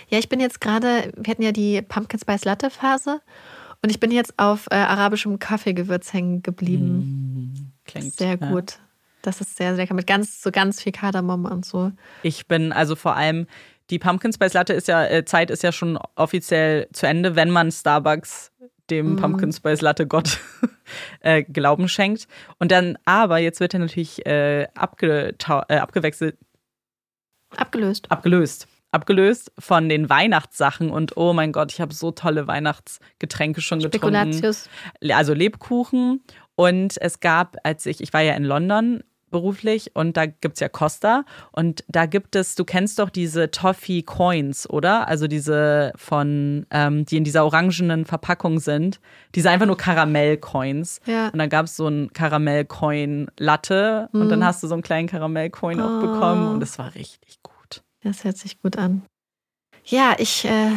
Ja, 0.10 0.20
ich 0.20 0.30
bin 0.30 0.40
jetzt 0.40 0.62
gerade, 0.62 1.12
wir 1.16 1.32
hatten 1.32 1.42
ja 1.44 1.52
die 1.52 1.82
Pumpkin 1.82 2.20
Spice 2.20 2.46
Latte 2.46 2.70
Phase 2.70 3.22
und 3.82 3.90
ich 3.90 4.00
bin 4.00 4.12
jetzt 4.12 4.34
auf 4.38 4.68
äh, 4.72 4.76
arabischem 4.76 5.40
Kaffeegewürz 5.40 6.14
hängen 6.14 6.44
geblieben. 6.44 6.98
Mm, 7.54 7.72
Klingt 7.86 8.14
sehr 8.16 8.38
ja. 8.40 8.52
gut. 8.52 8.80
Das 9.22 9.42
ist 9.42 9.58
sehr, 9.58 9.76
sehr 9.76 9.84
lecker. 9.84 9.94
Mit 9.94 10.08
ganz, 10.08 10.42
so 10.42 10.50
ganz 10.52 10.82
viel 10.82 10.92
Kardamom 10.94 11.46
und 11.46 11.66
so. 11.66 11.92
Ich 12.24 12.48
bin 12.48 12.72
also 12.72 12.96
vor 12.96 13.16
allem, 13.16 13.48
die 13.90 14.00
Pumpkin 14.00 14.32
Spice 14.32 14.54
Latte 14.54 14.74
ist 14.74 14.88
ja, 14.88 15.06
äh, 15.06 15.26
Zeit 15.26 15.50
ist 15.52 15.64
ja 15.64 15.72
schon 15.72 15.98
offiziell 16.16 16.88
zu 16.94 17.06
Ende, 17.08 17.36
wenn 17.36 17.50
man 17.50 17.72
Starbucks 17.72 18.52
dem 18.90 19.12
Mhm. 19.14 19.16
Pumpkin 19.18 19.52
Spice 19.54 19.82
Latte 19.82 20.08
Gott 20.08 20.40
äh, 21.20 21.44
Glauben 21.44 21.88
schenkt. 21.90 22.28
Und 22.60 22.72
dann, 22.72 22.98
aber 23.06 23.38
jetzt 23.40 23.60
wird 23.60 23.74
er 23.74 23.80
natürlich 23.82 24.26
äh, 24.26 24.68
abgetau- 24.76 25.64
äh, 25.70 25.78
abgewechselt, 25.78 26.38
Abgelöst. 27.56 28.12
abgelöst. 28.12 28.68
Abgelöst 28.92 29.52
von 29.60 29.88
den 29.88 30.10
Weihnachtssachen 30.10 30.90
und 30.90 31.16
oh 31.16 31.34
mein 31.34 31.52
Gott, 31.52 31.72
ich 31.72 31.80
habe 31.80 31.94
so 31.94 32.12
tolle 32.12 32.48
Weihnachtsgetränke 32.48 33.62
schon 33.62 33.80
getrunken. 33.80 34.16
Also 35.12 35.34
Lebkuchen. 35.34 36.24
Und 36.56 36.96
es 37.00 37.20
gab, 37.20 37.56
als 37.64 37.86
ich, 37.86 38.02
ich 38.02 38.12
war 38.14 38.22
ja 38.22 38.34
in 38.34 38.44
London 38.44 39.04
beruflich 39.30 39.96
und 39.96 40.18
da 40.18 40.26
gibt 40.26 40.56
es 40.56 40.60
ja 40.60 40.70
Costa 40.70 41.24
und 41.52 41.84
da 41.88 42.06
gibt 42.06 42.36
es, 42.36 42.56
du 42.56 42.66
kennst 42.66 43.00
doch 43.00 43.10
diese 43.10 43.52
Toffee 43.52 44.02
Coins, 44.02 44.70
oder? 44.70 45.08
Also 45.08 45.28
diese 45.28 45.94
von, 45.96 46.66
ähm, 46.72 47.06
die 47.06 47.18
in 47.18 47.24
dieser 47.24 47.46
orangenen 47.46 48.06
Verpackung 48.06 48.60
sind. 48.60 49.00
Diese 49.36 49.50
einfach 49.50 49.68
nur 49.68 49.78
Karamell-Coins. 49.78 51.02
Ja. 51.06 51.30
Und 51.30 51.40
dann 51.40 51.50
gab 51.50 51.66
es 51.66 51.76
so 51.76 51.88
ein 51.88 52.12
Karamell-Coin-Latte 52.14 54.10
und 54.12 54.30
dann 54.30 54.44
hast 54.44 54.64
du 54.64 54.68
so 54.68 54.74
einen 54.74 54.84
kleinen 54.84 55.08
Karamell-Coin 55.08 55.80
auch 55.80 56.02
bekommen 56.02 56.48
und 56.48 56.64
es 56.64 56.78
war 56.80 56.94
richtig 56.96 57.42
gut. 57.44 57.54
Das 58.04 58.24
hört 58.24 58.38
sich 58.38 58.62
gut 58.62 58.78
an. 58.78 59.04
Ja, 59.86 60.16
ich 60.18 60.46
äh, 60.46 60.72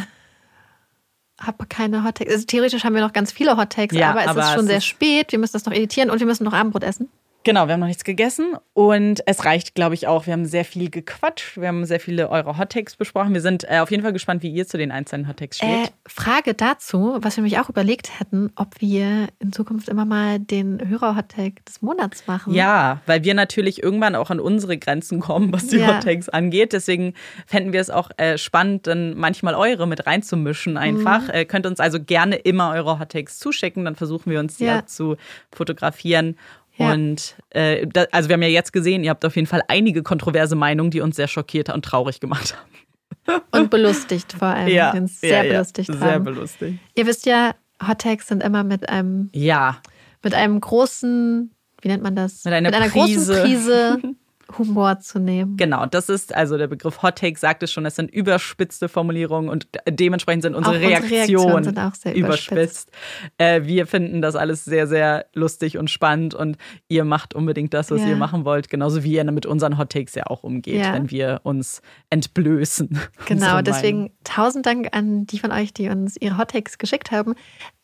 habe 1.41 1.67
keine 1.67 2.05
Hot 2.05 2.17
Takes. 2.17 2.33
Also 2.33 2.47
theoretisch 2.47 2.85
haben 2.85 2.95
wir 2.95 3.03
noch 3.03 3.13
ganz 3.13 3.33
viele 3.33 3.57
Hot 3.57 3.71
Takes, 3.71 3.97
Ja, 3.97 4.11
aber 4.11 4.23
es 4.23 4.29
aber 4.29 4.41
ist 4.43 4.51
schon 4.53 4.61
es 4.61 4.67
sehr 4.67 4.77
ist- 4.79 4.87
spät. 4.87 5.33
Wir 5.33 5.39
müssen 5.39 5.53
das 5.53 5.65
noch 5.65 5.73
editieren 5.73 6.11
und 6.11 6.19
wir 6.19 6.27
müssen 6.27 6.45
noch 6.45 6.53
Abendbrot 6.53 6.83
essen. 6.85 7.09
Genau, 7.45 7.67
wir 7.67 7.73
haben 7.75 7.81
noch 7.81 7.87
nichts 7.89 8.05
gegessen 8.05 8.55
und 8.73 9.23
es 9.27 9.45
reicht, 9.45 9.75
glaube 9.75 9.95
ich, 9.95 10.07
auch. 10.07 10.27
Wir 10.27 10.33
haben 10.33 10.47
sehr 10.47 10.65
viel 10.65 10.91
gequatscht, 10.91 11.57
wir 11.61 11.69
haben 11.69 11.85
sehr 11.85 11.99
viele 11.99 12.31
eure 12.31 12.57
Hottakes 12.57 12.95
besprochen. 12.97 13.35
Wir 13.35 13.41
sind 13.41 13.65
äh, 13.69 13.79
auf 13.81 13.91
jeden 13.91 14.03
Fall 14.03 14.13
gespannt, 14.13 14.43
wie 14.43 14.51
ihr 14.51 14.67
zu 14.67 14.79
den 14.79 14.93
einzelnen 14.93 15.27
Hottakes 15.29 15.61
Äh, 15.61 15.85
steht. 15.85 15.93
Frage 16.07 16.55
dazu, 16.55 17.19
was 17.21 17.37
wir 17.37 17.43
mich 17.43 17.59
auch 17.59 17.69
überlegt 17.69 18.21
hätten, 18.21 18.53
ob 18.55 18.81
wir 18.81 19.29
in 19.41 19.53
Zukunft 19.53 19.89
immer 19.89 20.05
mal 20.05 20.39
den 20.39 20.89
Hörer-Hottag 20.89 21.65
des 21.67 21.83
Monats 21.83 22.27
machen. 22.27 22.55
ja, 22.55 23.01
weil 23.07 23.25
wir 23.25 23.35
natürlich 23.35 23.83
irgendwann 23.83 24.15
auch 24.15 24.31
an 24.31 24.39
unsere 24.39 24.79
Grenzen 24.79 25.19
kommen, 25.21 25.53
was 25.53 25.67
die 25.67 25.79
Ja. 25.79 25.97
Hottakes 25.97 26.29
angeht. 26.29 26.73
Deswegen 26.73 27.15
fänden 27.47 27.73
wir 27.73 27.81
es 27.81 27.91
auch 27.91 28.11
äh, 28.19 28.39
spannend, 28.39 28.87
dann 28.87 29.17
manchmal 29.17 29.55
eure 29.55 29.87
mit 29.89 30.07
reinzumischen 30.07 30.77
einfach. 30.77 31.23
Mhm. 31.25 31.31
Äh, 31.35 31.45
könnt 31.45 31.67
uns 31.67 31.81
also 31.81 31.99
gerne 32.01 32.37
immer 32.37 32.71
eure 32.73 33.01
Hottakes 33.01 33.39
zuschicken, 33.41 33.85
dann 33.85 33.97
versuchen 33.97 34.31
wir 34.31 34.39
uns 34.39 34.59
die 34.59 34.65
Ja. 34.67 34.79
auch 34.81 34.87
zu 34.87 35.17
fotografieren. 35.51 36.37
Ja. 36.83 36.93
Und 36.93 37.37
äh, 37.51 37.87
da, 37.87 38.05
also 38.13 38.29
wir 38.29 38.35
haben 38.35 38.43
ja 38.43 38.49
jetzt 38.49 38.73
gesehen, 38.73 39.05
ihr 39.05 39.11
habt 39.11 39.25
auf 39.25 39.37
jeden 39.37 39.47
Fall 39.47 39.63
einige 39.69 40.03
kontroverse 40.03 40.55
Meinungen, 40.57 40.91
die 40.91 41.01
uns 41.01 41.17
sehr 41.17 41.29
schockiert 41.29 41.73
und 41.73 41.85
traurig 41.85 42.21
gemacht 42.21 42.57
haben. 42.57 43.43
Und 43.53 43.71
belustigt 43.71 44.33
vor 44.33 44.49
allem. 44.49 44.97
uns 45.03 45.21
sehr 45.21 45.45
belustigt 45.45 45.93
Sehr 45.93 46.01
haben. 46.15 46.25
belustigt. 46.25 46.79
Ihr 46.97 47.07
wisst 47.07 47.25
ja, 47.27 47.55
Hot-Tags 47.87 48.27
sind 48.27 48.43
immer 48.43 48.65
mit 48.65 48.89
einem, 48.89 49.29
Ja, 49.33 49.81
mit 50.25 50.35
einem 50.35 50.61
großen, 50.61 51.55
wie 51.83 51.89
nennt 51.89 52.03
man 52.03 52.17
das? 52.17 52.45
Mit 52.45 52.55
einer 52.55 52.69
mit 52.71 52.75
einer 52.75 52.89
Prise. 52.89 53.33
großen 53.33 53.43
Prise 53.45 53.99
Humor 54.59 54.99
zu 55.01 55.19
nehmen. 55.19 55.57
genau. 55.57 55.87
Das 55.87 56.09
ist 56.09 56.35
also 56.35 56.57
der 56.59 56.67
Begriff 56.69 57.03
Hot 57.03 57.17
Take 57.17 57.39
sagt 57.39 57.63
es 57.63 57.73
schon. 57.73 57.85
Das 57.85 57.97
sind 57.97 58.11
überspitzte 58.11 58.89
Formulierungen 58.89 59.49
und 59.51 59.67
dementsprechend 59.89 60.43
sind 60.43 60.55
unsere 60.55 60.77
unsere 60.77 60.91
Reaktionen 61.11 61.65
sind 61.65 61.79
auch 61.79 61.95
sehr 61.95 62.15
überspitzt. 62.15 62.91
Äh, 63.39 63.63
wir 63.65 63.87
finden 63.87 64.23
das 64.23 64.37
alles 64.37 64.65
sehr, 64.65 64.87
sehr 64.87 65.27
lustig 65.35 65.79
und 65.79 65.91
spannend 65.91 66.35
und 66.35 66.57
ihr 66.89 67.05
macht 67.05 67.35
unbedingt 67.35 67.75
das, 67.75 67.91
was 67.91 68.01
Ja. 68.01 68.09
ihr 68.09 68.17
machen 68.17 68.45
wollt, 68.45 68.69
genauso 68.69 69.03
wie 69.05 69.13
ihr 69.15 69.25
mit 69.33 69.47
unseren 69.47 69.79
Hot 69.79 69.91
Takes 69.91 70.15
ja 70.15 70.27
auch 70.27 70.43
umgeht, 70.43 70.81
Ja. 70.81 70.93
wenn 70.95 71.11
wir 71.11 71.41
uns 71.45 71.83
entblößen. 72.11 72.99
Genau, 73.27 73.63
deswegen 73.63 74.11
tausend 74.25 74.67
Dank 74.67 74.89
an 74.95 75.27
die 75.27 75.39
von 75.39 75.53
euch, 75.53 75.73
die 75.73 75.89
uns 75.89 76.17
ihre 76.21 76.37
Hottakes 76.39 76.79
geschickt 76.79 77.11
haben. 77.11 77.35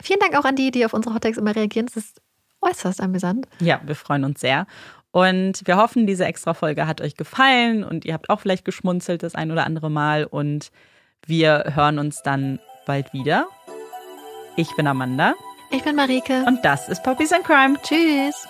Vielen 0.03 0.21
Dank 0.21 0.37
auch 0.37 0.45
an 0.45 0.57
die, 0.57 0.71
die 0.71 0.85
auf 0.85 0.93
unsere 0.93 1.15
Hottakes 1.15 1.39
immer 1.39 1.55
reagieren. 1.57 1.87
Das 1.87 1.97
ist 1.97 2.21
äußerst 2.61 3.01
amüsant. 3.01 3.47
Ja, 3.61 3.81
wir 3.87 3.95
freuen 3.95 4.25
uns 4.25 4.41
sehr. 4.41 4.67
Und 5.11 5.63
wir 5.67 5.77
hoffen, 5.77 6.07
diese 6.07 6.25
extra 6.27 6.55
Folge 6.55 6.87
hat 6.87 7.01
euch 7.01 7.17
gefallen 7.17 7.83
und 7.83 8.05
ihr 8.05 8.15
habt 8.15 8.29
auch 8.31 8.41
vielleicht 8.41 8.65
geschmunzelt 8.65 9.23
das 9.23 9.35
ein 9.35 9.51
oder 9.51 9.65
andere 9.65 9.91
Mal. 9.91 10.25
Und 10.25 10.71
wir 11.27 11.73
hören 11.75 11.99
uns 11.99 12.23
dann 12.23 12.59
bald 12.87 13.13
wieder. 13.13 13.47
Ich 14.57 14.75
bin 14.77 14.87
Amanda 14.87 15.35
Ich 15.71 15.83
bin 15.85 15.97
Marike. 15.97 16.45
und 16.47 16.65
das 16.65 16.89
ist 16.89 17.03
Puppies 17.03 17.33
and 17.33 17.45
Crime. 17.45 17.77
Tschüss. 17.83 18.47